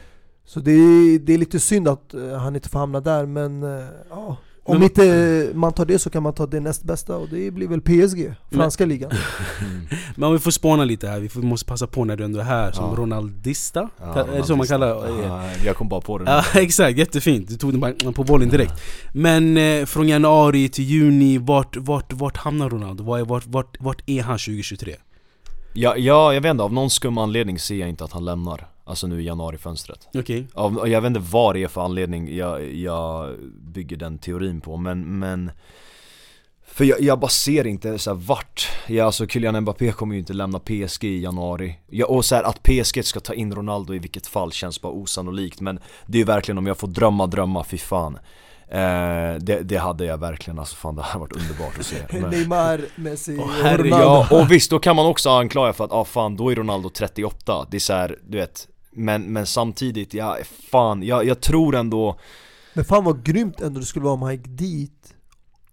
[0.47, 3.63] Så det är, det är lite synd att eh, han inte får hamna där men
[3.63, 4.37] eh, ja
[4.67, 7.51] om Men- inte man tar det så kan man ta det näst bästa och det
[7.51, 9.11] blir väl PSG, franska ligan
[10.17, 12.45] Men om vi får spåna lite här, vi måste passa på när du ändå är
[12.45, 12.97] här som Ja.
[12.97, 14.87] Ronaldista Ja, Är det så man kallar
[15.17, 15.23] det?
[15.27, 16.31] Ja, jag kom bara på det nu.
[16.31, 17.49] Ja exakt, jättefint.
[17.49, 18.73] Du tog den bara på bollen direkt.
[19.13, 23.05] Men eh, från januari till juni, vart, vart, vart hamnar Ronaldo?
[23.05, 24.95] Vart, vart, vart, vart är han 2023?
[25.73, 28.69] Ja, ja, jag vet inte, av någon skum anledning ser jag inte att han lämnar
[28.87, 30.09] Alltså nu i januarifönstret.
[30.15, 30.47] Okej?
[30.55, 34.77] av, Jag vet inte vad det är för anledning jag, jag bygger den teorin på
[34.77, 35.51] men, men
[36.67, 40.19] För jag, jag bara ser inte så här vart, ja, alltså Kylian Mbappé kommer ju
[40.21, 41.79] inte lämna PSG i januari.
[41.91, 44.93] Ja, Och så här, att PSG ska ta in Ronaldo i vilket fall känns bara
[44.93, 48.19] osannolikt Men det är ju verkligen om jag får drömma, drömma, fy fan.
[48.69, 51.97] Eh, det, det hade jag verkligen, alltså fan det hade varit underbart att se.
[52.21, 54.05] Men- Neymar, Messi och herre, Ronaldo.
[54.05, 56.89] Ja, och visst då kan man också anklaga för att ah, fan då är Ronaldo
[56.91, 60.39] 38 Det är så här, du vet men, men samtidigt, ja
[60.71, 62.19] fan, jag, jag tror ändå
[62.75, 65.15] Men fan vad grymt ändå det skulle vara om han gick dit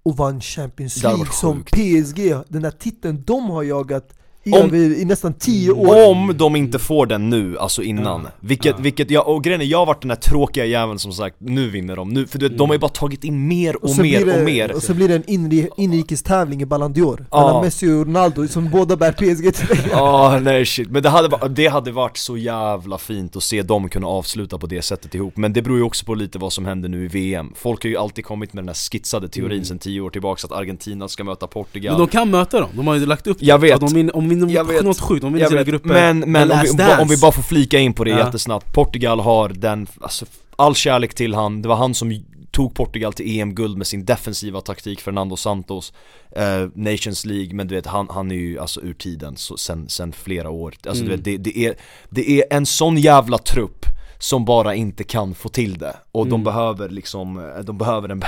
[0.04, 1.64] och vann Champions League som.
[1.64, 4.14] PSG, den där titeln de har jagat
[4.46, 6.10] Om- i nästan 10 år.
[6.12, 8.28] Om de inte får den nu, alltså innan.
[8.40, 11.36] Vilket, vilket, ja, och grejen är, jag har varit den där tråkiga jäveln som sagt,
[11.40, 13.90] nu vinner de, nu, för du vet, de har ju bara tagit in mer och,
[13.90, 14.72] så mer det, och mer.
[14.76, 17.26] Och så blir det en inri, inrikestävling i Ballon d'Or.
[17.32, 17.46] Ja.
[17.48, 19.52] mellan Messi och Ronaldo som båda bär PSG
[19.92, 23.90] Ja, nej shit, men det hade, det hade varit så jävla fint att se dem
[23.90, 25.38] kunna avsluta på det sättet ihop.
[25.38, 27.90] Men det beror ju också på lite vad som händer nu i VM Folk har
[27.90, 29.66] ju alltid kommit med den här skitsade teorin Mm.
[29.66, 31.92] sedan 10 år tillbaka att Argentina ska möta Portugal.
[31.94, 33.46] Men de kan möta dem, de har ju lagt upp det.
[33.46, 33.84] Jag vet.
[33.84, 34.84] Att de om de vinner Jag vet.
[34.84, 35.90] något sjukt, de vinner sina grupper.
[35.90, 38.18] Men, men The om, vi, om vi bara får flika in på det Ja.
[38.18, 38.74] jättesnabbt.
[38.74, 40.26] Portugal har den, alltså
[40.56, 44.62] all kärlek till han, det var han som tog Portugal till EM-guld med sin defensiva
[44.62, 45.94] taktik, Fernando Santos
[46.36, 49.90] eh, Nations League, men du vet han, han är ju alltså ur tiden så, sen,
[49.90, 50.74] sen flera år.
[50.88, 51.10] Alltså Mm.
[51.10, 51.76] du vet, det, det, är,
[52.10, 53.86] det är en sån jävla trupp
[54.20, 55.96] som bara inte kan få till det.
[56.12, 56.44] Och de Mm.
[56.44, 58.24] behöver liksom, eh, de behöver en,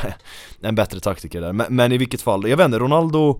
[0.62, 1.54] en bättre taktiker där.
[1.54, 3.40] Men, men i vilket fall, jag vet inte, Ronaldo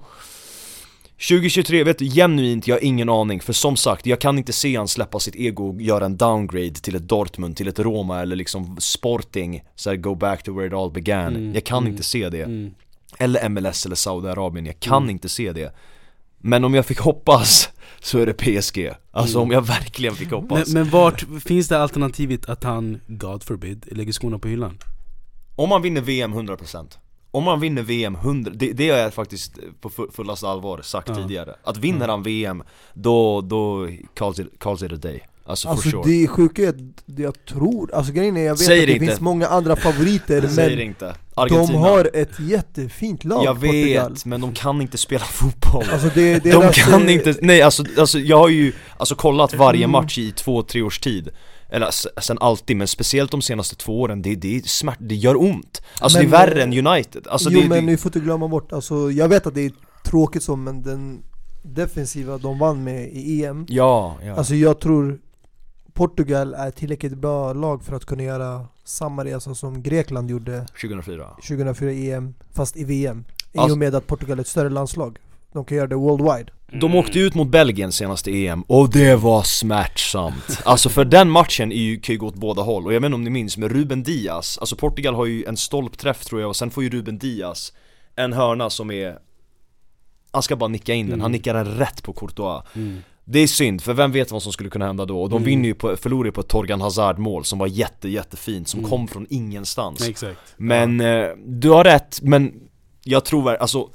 [1.28, 3.42] 2023, vet du, genuint, jag har ingen aning.
[3.42, 6.74] För som sagt, jag kan inte se han släppa sitt ego och göra en downgrade
[6.74, 9.64] till ett Dortmund, till ett Roma eller liksom Sporting.
[9.76, 11.36] Så go back to where it all began.
[11.36, 12.44] Mm, Jag kan mm, inte se det.
[12.44, 12.74] Mm.
[13.18, 15.74] Eller MLS eller Saudiarabien, jag kan inte se det.
[16.38, 17.70] Men om jag fick hoppas
[18.00, 20.74] så är det PSG Alltså om jag verkligen fick Men, hoppas.
[20.74, 24.78] Men vart finns det alternativet att han, God forbid, lägger skorna på hyllan?
[25.56, 26.98] Om man vinner VM 100%
[27.34, 31.10] Om man vinner VM 100, det, det har jag faktiskt på fu- fullaste allvar sagt
[31.10, 31.16] Ja.
[31.16, 32.64] tidigare Att vinner han VM,
[32.94, 36.76] då, då calls it, calls it a day Alltså, Alltså sure det sjuka är att
[37.06, 39.06] jag tror, alltså grejen är jag vet Säg att det det inte.
[39.06, 43.56] finns många andra favoriter Säg det men inte de Argentina har ett jättefint lag Jag
[43.62, 44.12] Portugal.
[44.14, 47.62] vet, men de kan inte spela fotboll Alltså det, det De kan eh, inte, nej
[47.62, 49.92] alltså, alltså jag har ju alltså kollat varje Mm.
[49.92, 51.30] match i två, tre års tid
[51.74, 55.42] Eller sen alltid, men speciellt de senaste två åren, det, det är smärt, det gör
[55.42, 55.82] ont.
[56.00, 58.20] Alltså Men, det är värre än United, alltså jo det, men det, ni får inte
[58.20, 59.72] glömma bort, alltså jag vet att det är
[60.06, 61.24] tråkigt så men den
[61.62, 64.36] defensiva de vann med i EM Ja, ja.
[64.36, 65.20] Alltså jag tror
[65.94, 71.30] Portugal är tillräckligt bra lag för att kunna göra samma resa som Grekland gjorde 2004
[71.48, 74.70] 2004 i EM, fast i VM I Alltså- och med att Portugal är ett större
[74.70, 75.20] landslag
[75.54, 76.52] De kan göra det worldwide.
[76.82, 80.60] De åkte ut mot Belgien senaste EM, och det var smärtsamt.
[80.66, 83.06] Alltså för den matchen är ju, kan ju gå åt båda håll, och jag vet
[83.06, 86.50] inte om ni minns, men Ruben Diaz Alltså Portugal har ju en stolpträff tror jag,
[86.50, 87.74] och sen får ju Ruben Diaz
[88.16, 89.18] en hörna som är
[90.32, 92.64] Han ska bara nicka in den, han nickar den rätt på Courtois.
[92.76, 92.98] Mm.
[93.26, 95.22] Det är synd, för vem vet vad som skulle kunna hända då?
[95.22, 95.46] Och de Mm.
[95.46, 98.80] vinner ju på, förlorar ju på ett Torgan Hazard mål som var jätte, jättefint, som
[98.80, 98.90] Mm.
[98.90, 100.08] kom från ingenstans.
[100.10, 100.40] Exakt.
[100.58, 102.54] Men eh, du har rätt, men
[103.04, 103.90] jag tror alltså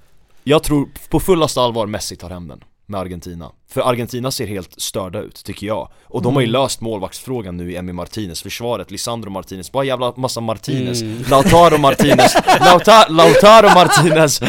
[0.48, 3.52] jag tror på fullaste allvar Messi tar hem den med Argentina.
[3.70, 5.88] För Argentina ser helt störda ut, tycker jag.
[6.04, 6.62] Och de har ju Mm.
[6.62, 11.02] löst målvaktsfrågan nu i Emi Martinez, försvaret, Lisandro Martinez, bara jävla massa Martinez.
[11.02, 11.24] Mm.
[11.30, 14.40] Lautaro Martinez, Lauta, Lautaro Martinez,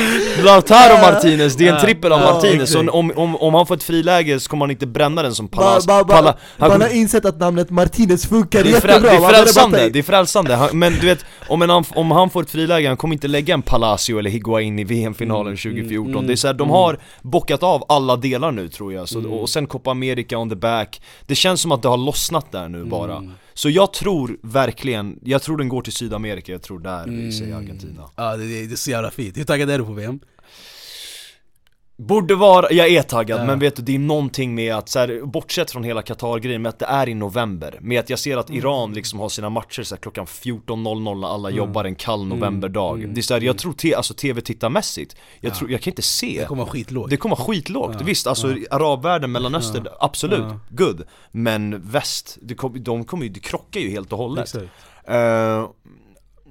[0.44, 3.84] Lautaro Martinez, det är en trippel av Martinez, så om, om, om han får ett
[3.84, 6.82] friläge så kommer han inte bränna den som ba, Palas, ba, ba, Pala, han Man
[6.82, 9.12] har insett att namnet Martinez funkar det är, frä, jättebra.
[9.12, 12.42] det är frälsande, det är frälsande, han, men du vet om, en, om han får
[12.44, 16.28] ett friläge, han kommer inte lägga en Palacio eller Higuain i VM-finalen Mm, 2014 mm,
[16.28, 16.74] Det är så här, de mm.
[16.74, 19.32] har bockat av alla delar nu tror jag, så, Mm.
[19.32, 22.70] och sen Copa America on the back Det känns som att det har lossnat där
[22.70, 23.32] nu bara Mm.
[23.54, 27.46] Så jag tror verkligen, jag tror den går till Sydamerika, jag tror där vi ser
[27.46, 27.58] Mm.
[27.58, 30.20] Argentina Ja det, det, det är så jävla fint, hur taggad är du på VM?
[32.02, 33.46] Borde vara, jag är taggad Ja.
[33.46, 36.70] men vet du det är någonting med att så här, bortsett från hela Qatar-grejen med
[36.70, 39.84] att det är i november Med att jag ser att Iran liksom har sina matcher
[39.84, 41.58] så här, klockan 14.00 när alla Mm.
[41.58, 42.98] jobbar en kall novemberdag.
[43.00, 43.14] Mm.
[43.14, 45.56] Det är så här, jag tror, te, alltså tv-tittarmässigt, jag Ja.
[45.56, 46.40] tror, jag kan inte se.
[46.40, 47.10] Det kommer vara skitlågt.
[47.10, 48.58] Det kommer vara skitlågt, Ja, visst alltså ja.
[48.72, 51.04] arabvärlden, mellanöstern, absolut, good.
[51.32, 54.56] Men väst, det kom, de kommer ju, det krockar ju helt och hållet.
[55.04, 55.70] Eh,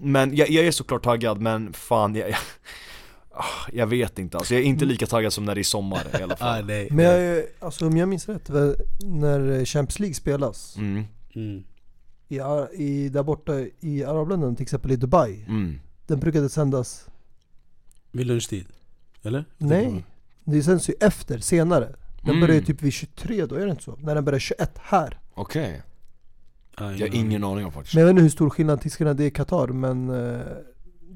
[0.01, 2.37] Men jag, jag är såklart taggad men fan jag, jag,
[3.73, 6.23] jag vet inte alltså, jag är inte lika taggad som när det är sommar i
[6.23, 7.21] alla Ah, fall nej, Men nej.
[7.23, 8.49] jag, alltså om jag minns rätt,
[9.01, 11.65] när Champions League spelas mm, Mm.
[12.29, 12.41] i,
[12.85, 15.81] i, Där borta i arabländerna, till exempel i Dubai mm.
[16.07, 17.09] Den brukade sändas,
[18.13, 18.67] Vid lunchtid?
[19.23, 19.45] Eller?
[19.59, 20.05] nej
[20.45, 22.41] Det sänds ju efter, senare Den Mm.
[22.41, 23.97] börjar ju typ vid 23 då, är det inte så?
[24.01, 25.83] När den börjar 21 här Okej,
[26.75, 29.17] Ah, jag har ingen aning om faktiskt Men jag vet inte hur stor skillnad skillnad
[29.17, 30.41] det är i Qatar men eh,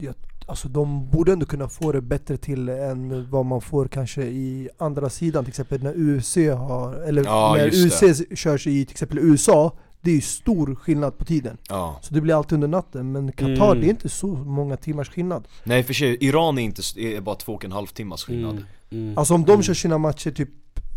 [0.01, 0.15] Jag
[0.47, 4.69] Alltså de borde ändå kunna få det bättre till än vad man får kanske i
[4.79, 8.93] andra sidan, till exempel när UFC har, eller Ja, när just UFC körs i till
[8.95, 11.59] exempel USA, det är ju stor skillnad på tiden.
[11.69, 11.99] Ja.
[12.03, 13.81] Så det blir alltid under natten, men Qatar Mm.
[13.81, 15.49] det är inte så många timmars skillnad.
[15.65, 18.53] Nej för sig, Iran är inte, är bara två och en halv timmars skillnad
[18.91, 19.19] Mm, mm.
[19.19, 20.49] Alltså om de kör sina matcher typ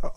[0.01, 0.15] ja,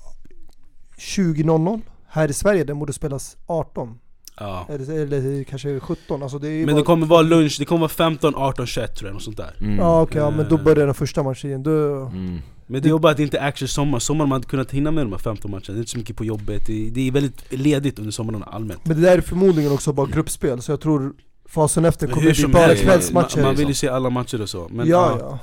[0.98, 3.98] 20.00 här i Sverige, den borde spelas 18
[4.40, 4.66] Ja.
[4.68, 7.80] eller, eller kanske 17, alltså det är Men bara, det kommer vara lunch, det kommer
[7.80, 9.54] vara 15, 18, 21 tror jag, något sånt där.
[9.60, 9.78] Mm.
[9.78, 10.62] Ja okej, ja, men då Eh.
[10.62, 12.38] börjar den första matchen då, Mm.
[12.70, 14.70] Men det är bara att det inte är action sommar, sommar har man inte kunnat
[14.70, 16.90] hinna med de här 15 matcherna, det är inte så mycket på jobbet, det är,
[16.90, 18.80] det väldigt ledigt under sommaren allmänt.
[18.86, 21.12] Men det där är förmodligen också bara gruppspel, så jag tror
[21.48, 24.48] fasen efter kommer bli bara helst, man, kvällsmatcher man vill ju se alla matcher och
[24.48, 25.38] så men, Ja ja,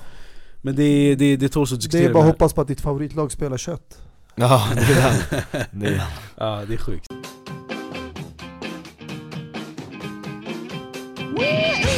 [0.61, 2.67] men det, är- det, det tåls att det diskutera är bara att hoppas på att
[2.67, 3.97] ditt favoritlag spelar kött.
[4.35, 5.67] Ja, det är.
[5.71, 6.03] Det är,
[6.37, 7.07] Ja det är sjukt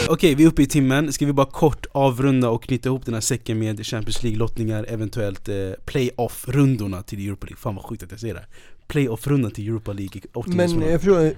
[0.09, 1.13] Okej, vi är uppe i timmen.
[1.13, 5.49] Ska vi bara kort avrunda och knyta ihop den här säcken med Champions League-lottningar, eventuellt
[5.49, 5.55] eh,
[5.85, 7.57] playoff-rundorna till Europa League.
[7.57, 8.45] Fan vad sjukt att jag säger det.
[8.87, 10.89] Playoff-rundan till Europa League, Men åttondelsfinal.
[10.89, 11.31] jag förstår,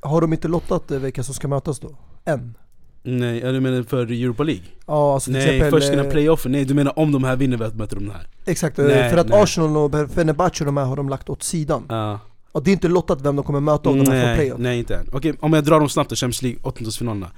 [0.00, 1.96] har de inte lottat eh, vilka som ska mötas då?
[2.24, 2.54] Än?
[3.02, 4.64] Nej, ja, du menar för Europa League?
[4.86, 6.52] Ja alltså till Nej, exempel, först eh, playoffen.
[6.52, 8.26] Nej, du menar om de här vinner, möter de här?
[8.46, 9.42] Exakt, eh, Nej, för att nej.
[9.42, 12.20] Arsenal och Fenerbahce och de här har de lagt åt sidan Ja.
[12.54, 14.60] Och det är inte lottat vem de kommer möta av de här från nej, playoff
[14.60, 15.08] nej, inte än.
[15.12, 17.30] Okej, om jag drar dem snabbt då, Champions League, åttondelsfinalerna.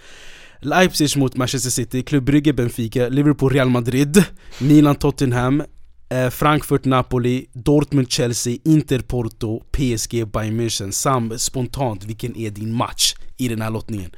[0.61, 4.25] Leipzig mot Manchester City, Club Brugge, Benfica, Liverpool, Real Madrid,
[4.61, 5.63] Milan, Tottenham,
[6.09, 10.91] eh, Frankfurt, Napoli, Dortmund, Chelsea, Inter, Porto, PSG, Bayern München.
[10.91, 14.11] Sam, spontant, vilken är din match i den här lottningen?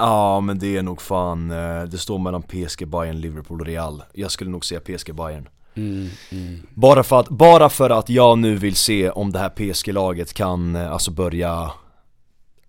[0.00, 4.02] ja men det är nog fan, eh, det står mellan PSG, Bayern, Liverpool och Real
[4.12, 6.62] Jag skulle nog säga PSG, Bayern Mm, mm.
[6.74, 10.76] Bara för att, bara för att jag nu vill se om det här PSG-laget kan
[10.76, 11.70] eh, alltså börja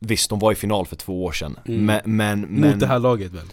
[0.02, 1.86] Visst, de var i final för två år sedan, Mm.
[1.86, 3.46] men, men, men Mot det här laget väl?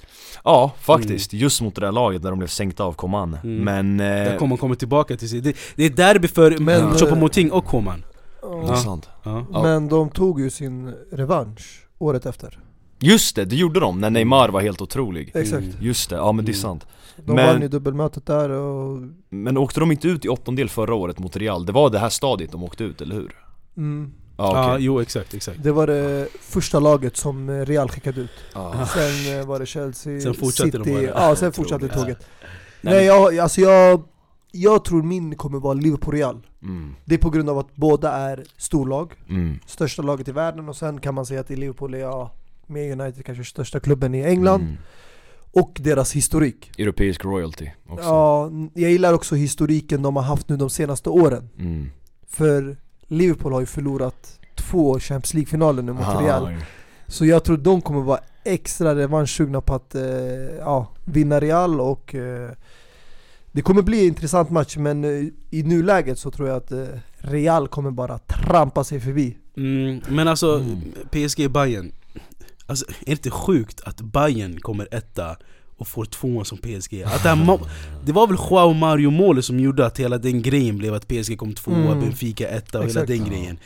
[0.45, 1.33] Ja, faktiskt.
[1.33, 3.39] Just mot det där laget där de blev sänkta av Coman.
[3.45, 3.65] Mm.
[3.65, 4.01] Men...
[4.01, 5.41] Eh, Där kommer komma tillbaka till sig.
[5.41, 8.01] Det, det är derby för Men, men, Choupo eh, Moting och Koman.
[8.01, 8.63] det Ja.
[8.65, 8.77] är Ja.
[8.77, 9.09] sant.
[9.23, 9.47] Ja.
[9.53, 9.63] Ja.
[9.63, 12.59] Men de tog ju sin revansch året efter
[12.99, 15.31] Just det, det gjorde de när Neymar var helt otrolig.
[15.35, 15.77] Exakt Mm.
[15.81, 16.63] Just det, ja men det är Mm.
[16.63, 16.87] sant.
[17.25, 20.95] De Men- vann ju dubbelmötet där och Men åkte de inte ut i åttondel förra
[20.95, 21.67] året mot Real?
[21.67, 23.37] Det var det här stadiet de åkte ut, eller hur?
[23.77, 24.85] mm, Ja, Ja, okej.
[24.85, 25.63] jo exakt, exakt.
[25.63, 28.87] Det var det första laget som Real skickade ut Ja.
[28.87, 31.29] Sen eh, var det Chelsea, Sen fortsatte de City, bara.
[31.29, 32.27] ja sen fortsatte tåget
[32.81, 34.03] Nej, Nej jag, alltså jag,
[34.53, 38.45] jag tror min kommer vara Liverpool-Real Mm, Det är på grund av att båda är
[38.57, 41.99] storlag, mm, största laget i världen och sen kan man säga att i Liverpool är
[41.99, 42.31] ja,
[42.67, 44.77] med United kanske största klubben i England mm.
[45.61, 48.05] Och deras historik Europeisk royalty också.
[48.05, 51.91] Ja, jag gillar också historiken de har haft nu de senaste åren Mm.
[52.29, 52.77] För
[53.09, 56.55] Liverpool har ju förlorat två Champions League-finaler nu mot Ah, Real
[57.07, 60.03] Så jag tror de kommer vara extra revanschsugna på att eh,
[60.59, 62.51] ja, vinna Real och eh,
[63.53, 66.85] det kommer bli en intressant match men eh, i nuläget så tror jag att eh,
[67.19, 70.81] Real kommer bara trampa sig förbi Mm, men alltså, Mm.
[71.11, 71.93] PSG Bayern
[72.67, 75.37] Alltså, är det inte sjukt att Bayern kommer etta
[75.79, 77.03] och får tvåan som PSG?
[77.03, 77.59] Att det, här
[78.05, 81.39] det var väl Joao Mario målet som gjorde att hela den grejen blev att PSG
[81.39, 82.01] kom tvåa, Mm.
[82.01, 83.11] Benfica etta och Exakt.
[83.11, 83.59] hela den grejen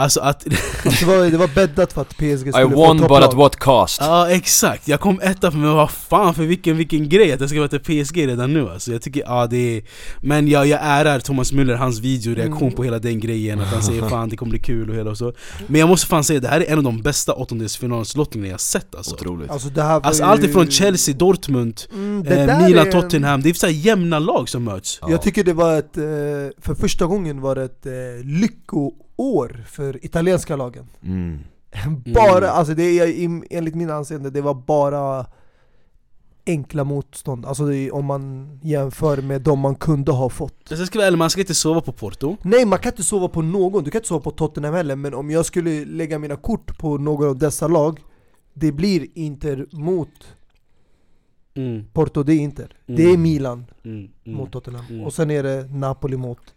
[0.00, 0.40] Alltså att,
[1.00, 3.56] det var, det var bäddat för att PSG skulle I få won but at what
[3.56, 3.98] cost?
[4.00, 7.48] ja exakt, jag kom etta för mig, vad fan för vilken, vilken grej att jag
[7.50, 9.82] ska vara till PSG redan nu alltså Jag tycker, ja det är
[10.20, 12.74] Men jag, jag ärar Thomas Müller, hans videoreaktion Mm.
[12.74, 15.18] på hela den grejen Att han säger fan det kommer bli kul och hela och
[15.18, 15.32] så
[15.66, 18.94] Men jag måste fan säga, det här är en av de bästa åttondelsfinalslottningarna jag sett
[18.94, 19.50] alltså Otroligt.
[19.50, 20.28] Alltså det här Alltså ju...
[20.28, 23.72] allt ifrån Chelsea, Dortmund, mm, det eh, där Milan, är- Tottenham, det är så här
[23.72, 25.10] jämna lag som möts Ja.
[25.10, 26.02] Jag tycker det var ett, eh,
[26.62, 27.92] för första gången var det ett eh,
[29.22, 30.86] lyckoår för italienska lagen.
[31.02, 31.38] Mm.
[32.14, 35.26] Bara, alltså det är i- enligt min anseende, det var bara
[36.46, 40.66] enkla motstånd, alltså det är, om man jämför med de man kunde ha fått.
[40.70, 42.36] Jag ska vara man ska inte sova på Porto.
[42.42, 45.14] Nej man kan inte sova på någon, du kan inte sova på Tottenham heller men
[45.14, 48.00] om jag skulle lägga mina kort på någon av dessa lag
[48.54, 50.08] Det blir Inter mot
[51.54, 52.76] mm, Porto, det är Inter.
[52.86, 52.96] Mm.
[52.96, 54.38] Det är Milan mm, mm.
[54.38, 55.04] mot Tottenham, Mm.
[55.04, 56.54] och sen är det Napoli mot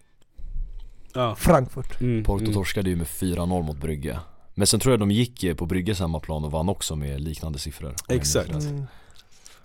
[1.14, 1.36] Ja.
[1.36, 2.54] Frankfurt Mm, Porto mm.
[2.54, 4.20] torskade ju med 4-0 mot Brygge.
[4.56, 7.60] Men sen tror jag de gick eh, på Brygges hemmaplan och vann också med liknande
[7.60, 7.96] siffror.
[8.10, 8.50] Exakt.
[8.50, 8.86] mm.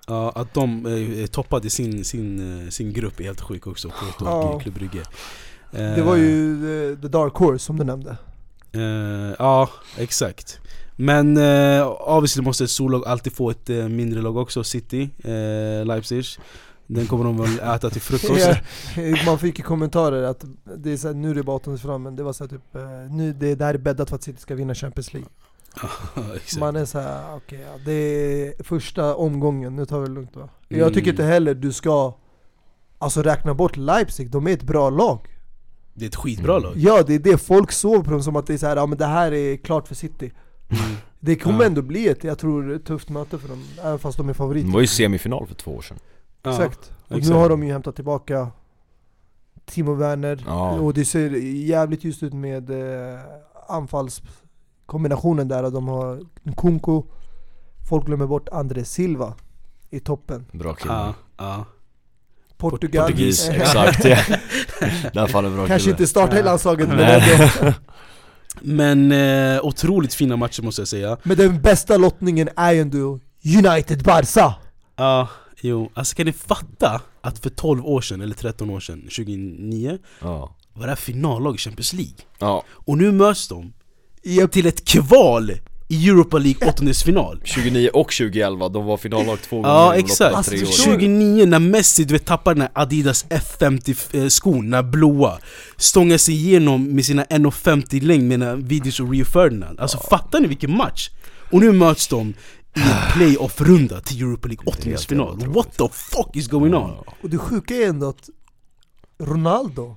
[0.07, 4.25] Ja, att de eh, toppade sin, sin, eh, sin grupp är helt sjuk också, Porto
[4.25, 4.43] Ja.
[4.43, 5.03] och Club Brugge
[5.73, 6.61] Eh, Det var ju
[6.97, 8.17] the, the dark horse som du nämnde
[8.73, 9.69] eh, Ja,
[9.99, 10.61] exakt
[10.97, 15.87] Men eh, obviously måste ett storlag alltid få ett eh, mindre lag också, City, eh,
[15.87, 16.25] Leipzig
[16.87, 18.49] Den kommer de väl äta till frukost
[18.97, 20.45] Ja, Man fick ju kommentarer att
[20.77, 22.75] det är så här, nu är det bara åttondelsfinal men det var så här, typ,
[22.77, 25.29] eh, nu, det där är bäddat för att City ska vinna Champions League.
[26.61, 30.49] Man är såhär, okej ja, det är första omgången, nu tar vi det lugnt va?
[30.69, 30.81] Mm.
[30.81, 32.15] Jag tycker inte heller du ska
[32.99, 35.19] Alltså räkna bort Leipzig, de är ett bra lag
[35.95, 36.73] Det är ett skitbra lag.
[36.77, 38.99] Ja det är det, folk sover på dem som att det är såhär, ja men
[38.99, 40.33] det här är klart för City
[41.21, 41.67] Det kommer Ja.
[41.67, 44.37] ändå bli ett, jag tror, ett tufft möte för dem, även fast de är Det
[44.37, 45.99] favoriter var ju semifinal för två år sedan
[46.47, 47.27] Ja, Exakt, och exakt.
[47.31, 48.49] nu har de ju hämtat tillbaka
[49.65, 50.71] Timo Werner, Ja.
[50.71, 51.31] och det ser
[51.67, 53.21] jävligt ljust ut med eh,
[53.69, 57.03] anfallskombinationen där, de har Nkunku.
[57.89, 59.35] Folk glömmer bort André Silva
[59.91, 60.47] i toppen.
[60.53, 60.95] Bra kille.
[60.95, 61.65] Ja, ja.
[62.57, 63.07] Portugal.
[63.11, 64.05] Portugis, exakt.
[64.05, 64.17] Ja.
[65.13, 65.91] Där faller bra Kanske kille.
[65.91, 67.73] inte starta i landslaget men ändå.
[68.61, 71.17] Men eh, otroligt fina matcher måste jag säga.
[71.23, 74.55] Men den bästa lottningen är ju ändå United-Barca!
[74.97, 75.29] Ja,
[75.61, 75.91] jo.
[75.95, 80.57] Alltså kan ni fatta att för 12 år sedan, eller 13 år sedan, 2009 Ja,
[80.75, 82.15] var det här finallag i Champions League.
[82.39, 82.65] ja.
[82.71, 83.73] Och nu möts de
[84.23, 84.53] Japp.
[84.53, 85.53] till ett kval
[85.89, 87.41] i Europa League åttondelsfinal.
[87.45, 90.67] 29 och 2011, de var finallag två gånger Ja exakt, Alltså, tre år.
[90.67, 91.01] förstår du?
[91.01, 95.39] 29 när Messi du vet tappar den här Adidas F50-skon, den här blåa
[95.77, 100.49] Stångar sig igenom med sina 1,50 längd med videos och Rio Ferdinand Alltså fattar ni
[100.49, 101.11] vilken match?
[101.53, 102.35] Och nu möts de
[102.77, 106.91] i en playoff-runda till Europa League åttondelsfinal What the fuck is going on?
[107.23, 108.29] Och det sjuka är ändå att
[109.19, 109.97] Ronaldo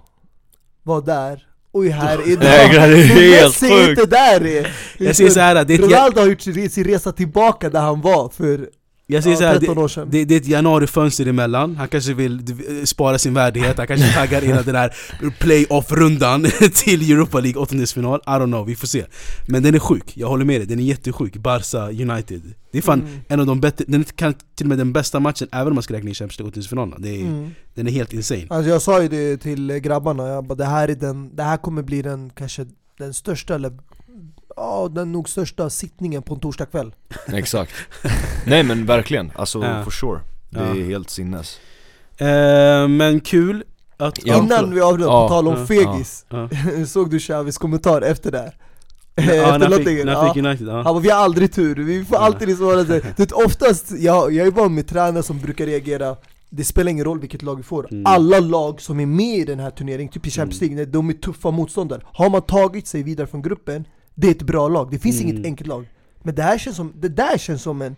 [0.84, 3.89] var där och är här idag Nej, det är helt sjukt.
[3.89, 4.45] inte där!
[4.45, 8.01] är- Jag säger så här, det är Ronaldo har gjort sin resa tillbaka där han
[8.01, 8.69] var för
[9.11, 12.14] jag säger ja, så här, 13 det, det, det är ett januarifönster emellan, han kanske
[12.14, 12.41] vill
[12.88, 14.94] spara sin värdighet, han kanske taggar in den här
[15.40, 19.06] playoff-rundan till Europa League åttondelsfinal, I don't know, vi får se.
[19.48, 22.41] Men den är sjuk, jag håller med dig, den är jättesjuk, Barca United.
[22.72, 23.22] Det är fan Mm.
[23.27, 25.84] en av de bättre, den kan till och med den bästa matchen även om man
[25.84, 27.52] ska räkna in Champions League åttondelsfinalerna mm.
[27.73, 28.45] Den är helt insane.
[28.49, 31.57] Alltså jag sa ju det till grabbarna, jag bara, det, här är den, det här
[31.57, 32.65] kommer bli den kanske
[32.98, 33.72] den största, eller
[34.56, 36.94] ja den nog största sittningen på en torsdagkväll
[37.34, 37.74] Exakt
[38.46, 39.84] Nej men verkligen, alltså Ja.
[39.84, 40.20] for sure
[40.50, 40.66] Det Ja.
[40.66, 41.60] är helt sinnes
[42.18, 43.64] eh, Men kul
[43.98, 44.26] att...
[44.26, 46.50] Ja, Innan vi avbryter, Ja, på tal om ja, fegis ja.
[46.88, 48.52] Såg du Xavis kommentar efter det?
[49.16, 49.24] Ja,
[49.56, 50.34] efter Ja.
[50.38, 50.76] United, ja.
[50.76, 53.92] Han bara, vi har aldrig tur, vi får alltid liksom vara så- Du vet oftast,
[53.92, 56.16] jag, jag är van med tränare som brukar reagera
[56.50, 58.06] Det spelar ingen roll vilket lag vi får Mm.
[58.06, 60.76] Alla lag som är med i den här turneringen, typ i Champions Mm.
[60.76, 63.86] League, när de är tuffa motståndare Har man tagit sig vidare från gruppen,
[64.20, 65.30] det är ett bra lag, det finns Mm.
[65.32, 65.86] inget enkelt lag.
[66.24, 67.96] Men det här känns som, det där känns som en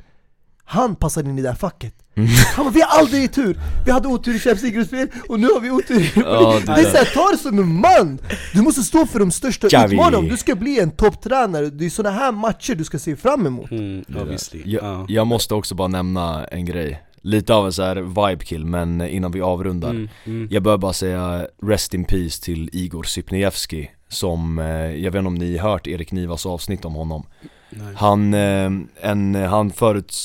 [0.64, 1.94] han passar in i det här facket.
[2.56, 3.60] Han bara, vi har aldrig tur!
[3.86, 6.02] Vi hade otur i Champions League-gruppspel och nu har vi otur.
[6.02, 8.20] I Ja, det, är såhär, ta det som en man!
[8.54, 11.90] Du måste stå för de största utmaningarna om du ska bli en topptränare Det är
[11.90, 13.72] sådana här matcher du ska se fram emot.
[13.72, 15.06] Mm, jag, ja.
[15.08, 17.04] jag måste också bara nämna en grej.
[17.22, 19.90] Lite av en så här vibe kill, men innan vi avrundar.
[19.90, 20.48] Mm, mm.
[20.52, 25.28] Jag bör bara säga rest in peace till Igor Sypniewski Som, eh, jag vet inte
[25.28, 27.26] om ni hört Erik Nivas avsnitt om honom
[27.70, 27.94] Nej.
[27.96, 28.72] Han, eh,
[29.02, 30.16] en, han förut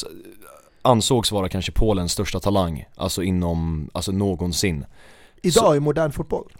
[0.83, 4.85] ansågs vara kanske Polens största talang Alltså inom, alltså någonsin
[5.43, 6.53] Idag i modern fotboll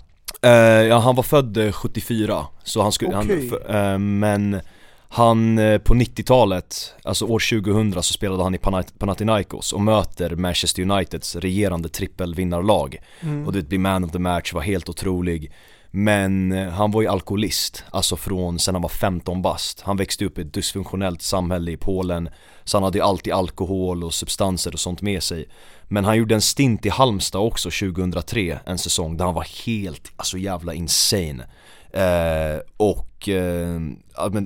[0.43, 0.51] Eh,
[0.87, 3.39] ja, han var född eh, 74, så han skulle, Okej.
[3.39, 4.61] han, för, eh, men
[5.09, 10.37] han eh, på 90-talet, alltså år 2000 så spelade han i Panat- Panathinaikos och möter
[10.37, 13.47] Manchester Uniteds regerande trippelvinnarlag mm.
[13.47, 15.53] Och det blir man of the match, var helt otrolig
[15.99, 19.81] men eh, han var ju alkoholist, alltså från sen han var 15 bast.
[19.81, 22.29] Han växte upp i ett dysfunktionellt samhälle i Polen
[22.65, 25.49] Så han hade ju alltid alkohol och substanser och sånt med sig.
[25.85, 30.13] Men han gjorde en stint i Halmstad också 2003, en säsong där han var helt,
[30.17, 31.47] alltså jävla insane.
[31.93, 33.81] Eh, Och, eh,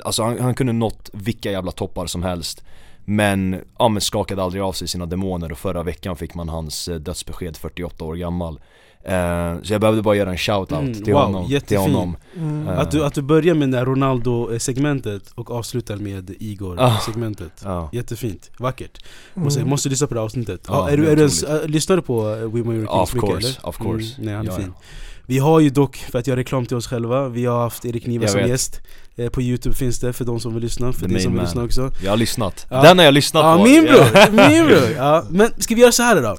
[0.05, 2.65] alltså han, han kunde nått vilka jävla toppar som helst.
[3.05, 6.89] Men, ja men skakade aldrig av sig sina demoner och förra veckan fick man hans
[6.89, 8.61] eh, dödsbesked 48 år gammal
[9.05, 12.69] eh, Så jag behövde bara göra en shoutout Mm, till, wow, honom, till honom Mm.
[12.69, 12.79] Eh.
[12.79, 16.35] Att, du, att du börjar med det Ronaldo-segmentet och avslutar med Ah.
[16.39, 18.99] Igor-segmentet Ja, Jättefint, vackert
[19.35, 19.71] Måste, Mm.
[19.71, 21.63] måste lyssna på det avsnittet Ja, ja, är du, är du, otroligt.
[21.65, 23.69] äh, Lyssnar du på uh, We Were Of Kings mycket course, eller?
[23.69, 24.15] of course.
[24.15, 24.83] Mm, nej han är Ja, fin ja.
[25.27, 28.07] Vi har ju dock, för att göra reklam till oss själva, vi har haft Erik
[28.07, 28.49] Niva Jag som vet.
[28.49, 28.81] gäst
[29.17, 31.63] eh, På youtube finns det för de som vill lyssna, för dig som vill lyssna
[31.65, 32.83] också Jag har lyssnat, Ja.
[32.83, 34.89] den har jag lyssnat Ja på min bror, min bror!
[34.97, 36.37] Ja, men ska vi göra så här då?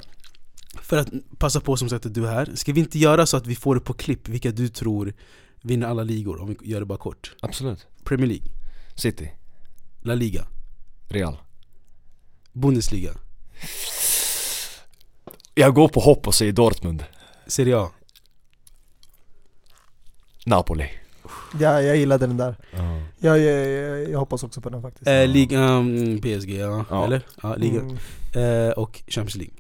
[0.92, 3.38] För att passa på som sagt att du är här, ska vi inte göra så
[3.38, 5.14] att vi får det på klipp vilka du tror
[5.62, 6.42] vinner alla ligor?
[6.42, 7.36] Om vi gör det bara kort?
[7.42, 7.88] Absolut.
[8.04, 8.48] Premier League,
[8.96, 9.32] City,
[10.02, 10.48] La Liga,
[11.08, 11.38] Real.
[12.54, 13.12] Bundesliga,
[15.56, 17.04] Jag går på hopp och säger Dortmund.
[17.48, 17.92] Serie A.
[20.46, 20.90] Napoli.
[21.60, 22.56] Ja, jag gillade den där.
[23.20, 25.08] Jag, jag, jag, jag hoppas också på den faktiskt.
[25.08, 27.06] Eh, Liga, um, PSG ja, Ja.
[27.06, 27.26] eller?
[27.44, 27.80] Ja, Liga.
[27.82, 27.98] Mm.
[28.68, 29.54] eh, Och Champions League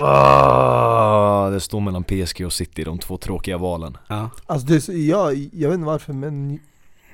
[0.00, 3.96] ah, Det står mellan PSG och City, de två tråkiga valen.
[4.08, 6.58] Ja, Alltså det, jag, jag vet inte varför men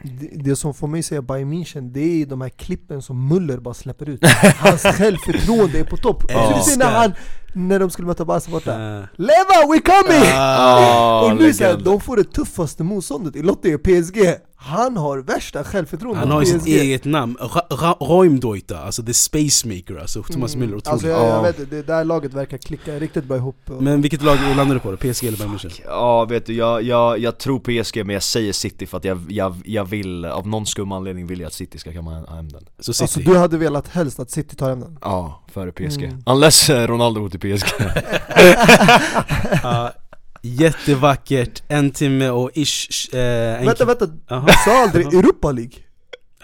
[0.02, 3.59] det, det som får mig säga Bayern München, det är de här klippen som Muller
[3.59, 4.20] bara släpper ut.
[4.59, 6.24] Hans självförtroende är på topp.
[6.28, 6.62] Ja.
[6.66, 7.12] Du när han,
[7.52, 8.72] när de skulle möta Barca borta.
[8.72, 10.32] Eh, Leva, we coming!
[10.32, 14.18] Oh, och nu såhär, de får det tuffaste motståndet i Lotte PSG
[14.60, 19.98] Han har värsta självförtroendet han har sitt eget namn, Ra- Ra- Raumdeuter, alltså the spacemaker
[20.01, 21.43] alltså, Thomas Müller, otroligt Alltså jag, jag Ja.
[21.43, 24.80] vet, det där laget verkar klicka riktigt bra ihop och- Men vilket lag landar du
[24.80, 24.97] på då?
[24.97, 25.80] PSG eller Bayern München?
[25.86, 29.20] Ja vet du, jag, jag, jag tror PSG men jag säger City för att jag,
[29.28, 32.64] jag, jag vill, av någon skum anledning vill jag att City ska komma hem den
[32.78, 33.05] Så City?
[33.05, 34.98] Alltså du hade velat helst att City tar hem den?
[35.02, 36.02] Ja, före PSG.
[36.05, 36.22] Mm.
[36.26, 37.68] Unless eh, Ronaldo går till PSG.
[40.43, 44.47] Jättevackert, en timme och ish, eh, en Vänta vänta, Jaha.
[44.47, 45.73] du sa aldrig Europa League?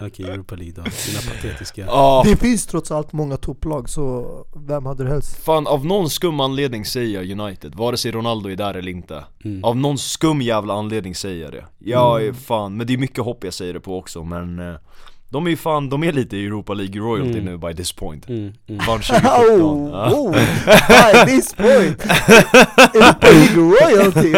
[0.01, 4.25] Okej, Europa League då, dina patetiska Ja, Det finns trots allt många topplag, så
[4.67, 5.43] vem hade du helst?
[5.43, 9.23] fan av någon skum anledning säger jag United, vare sig Ronaldo är där eller inte.
[9.45, 9.63] Mm.
[9.63, 11.65] Av någon skum jävla anledning säger jag det.
[11.79, 14.75] Jag är fan, men det är mycket hopp jag säger det på också men eh,
[15.29, 17.45] de är ju fan, de är lite Europa League royalty Mm.
[17.45, 18.29] nu by this point.
[18.29, 18.39] Mm,
[18.69, 18.85] mm.
[18.87, 19.59] Vann 2017.
[19.95, 20.31] Oh, oh,
[20.87, 22.01] by this point!
[22.93, 24.33] Europa League royalty!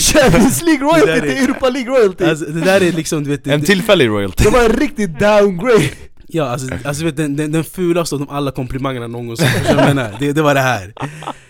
[0.00, 2.24] Champions League royalty är- till Europa League royalty!
[2.24, 4.44] Alltså det där är liksom, du vet, En tillfällig royalty.
[4.44, 5.88] Det var en riktig downgrade!
[6.28, 9.76] Ja alltså, alltså vet, den, den, den fulaste av de alla komplimangerna någonsin, du jag
[9.76, 10.16] menar?
[10.20, 10.92] Det, det var det här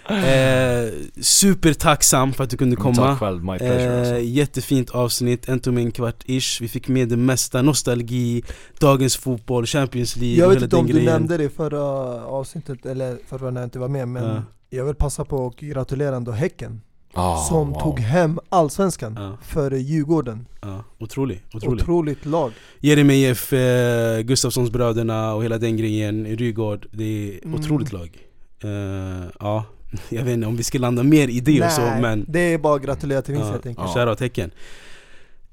[0.09, 4.15] eh, Supertacksam för att du kunde komma Tack själv, my pleasure alltså.
[4.15, 8.43] Eh, jättefint avsnitt, en timme en kvart ish Vi fick med det mesta, nostalgi,
[8.81, 11.13] dagens fotboll, Champions League Jag vet inte om du grejen.
[11.13, 11.83] nämnde det i förra
[12.25, 14.43] avsnittet, eller förra när jag inte var med, men Ja.
[14.71, 16.81] jag vill passa på att gratulera ändå Häcken
[17.19, 17.81] Ah, Som wow.
[17.81, 19.37] tog hem Allsvenskan Ja.
[19.43, 26.27] före Djurgården Ja, otrolig, otrolig Otroligt lag Jeremejeff, eh, Gustafssons bröderna och hela den grejen,
[26.27, 27.61] Rygaard, det är Mm.
[27.61, 28.19] otroligt lag
[28.63, 28.71] eh,
[29.41, 29.65] Ja,
[30.09, 32.59] jag vet inte om vi ska landa mer i det och så men det är
[32.59, 34.17] bara att gratulera till vinst Ja, helt enkelt Ja.
[34.21, 34.51] Häcken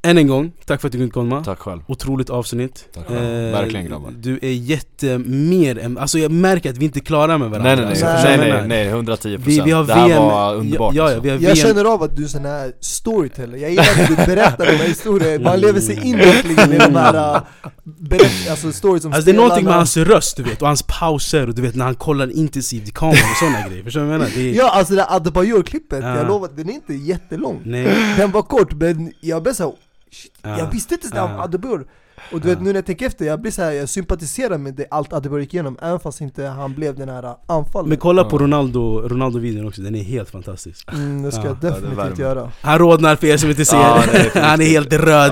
[0.06, 1.82] Än en gång, tack för att du kunde komma Tack själv.
[1.88, 3.52] Otroligt avsnitt Tack själv.
[3.52, 4.12] Verkligen, grabbar.
[4.18, 7.86] Du är jättemer än, alltså jag märker att vi inte är klara med varandra Nej
[7.86, 8.38] nej nej, alltså, Nej.
[8.38, 9.08] nej jag nej, menar?
[9.08, 11.22] nej 110% vi, vi har Det här VM, var underbart ja, ja, alltså.
[11.22, 14.08] vi har Jag VM känner av att du är sån här storyteller, jag gillar att
[14.08, 17.42] du berättar de här historierna, man lever sig in verkligen i de här
[17.84, 20.84] berätt, alltså stories som Alltså det är någonting med hans röst du vet, och hans
[20.84, 24.06] pauser och du vet när han kollar intensivt i kameran och sådana grejer, förstår du
[24.06, 24.32] vad jag menar?
[24.36, 26.18] Det är, Ja alltså det där Adebayor-klippet, Ja.
[26.18, 29.74] jag lovar, den är inte jättelång nej, Den var kort men jag blev såhär,
[30.16, 30.60] shit, Ja.
[30.60, 31.44] jag visste inte sådär om Ja.
[31.44, 31.88] Adebayor
[32.32, 34.74] Och du vet nu när jag tänker efter, jag blir så här, jag sympatiserar med
[34.74, 38.24] det, allt Adebayor gick igenom Även fast inte han blev den här anfallen men kolla
[38.24, 38.38] på.
[38.38, 42.80] Ronaldo, Ronaldo-videon också, den är helt fantastisk mm, Det ska Ja, jag definitivt göra Han
[42.80, 43.78] rodnar för er som inte ser,
[44.42, 45.32] han är helt röd.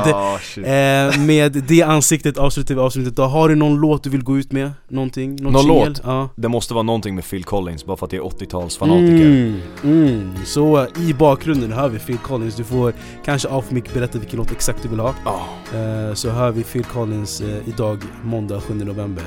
[0.57, 3.24] Eh, med det ansiktet avslutar vi avsnittet då.
[3.24, 4.72] Har du någon låt du vill gå ut med?
[4.88, 5.36] Någonting?
[5.44, 6.02] Någon, Någon låt?
[6.03, 6.30] Ja.
[6.36, 10.30] Det måste vara någonting med Phil Collins, bara för att jag är 80-talsfanatiker Mm, mm.
[10.45, 12.94] Så i bakgrunden hör vi Phil Collins, du får
[13.26, 15.78] kanske mic berätta vilken låt exakt du vill ha Ah.
[15.78, 19.23] eh, Så hör vi Phil Phil Collins eh, idag måndag 7 november.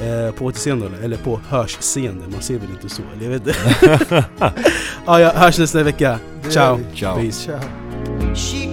[0.00, 3.02] Eh, på återseende, eller på hörsseende, man ser väl inte så?
[3.16, 4.24] Eller jag vet inte.
[5.04, 6.18] ah, ja, hörs nästa vecka.
[6.48, 6.80] Ciao.
[6.94, 7.16] Ciao.
[7.16, 7.44] Peace.
[7.44, 7.60] Ciao.
[8.34, 8.72] She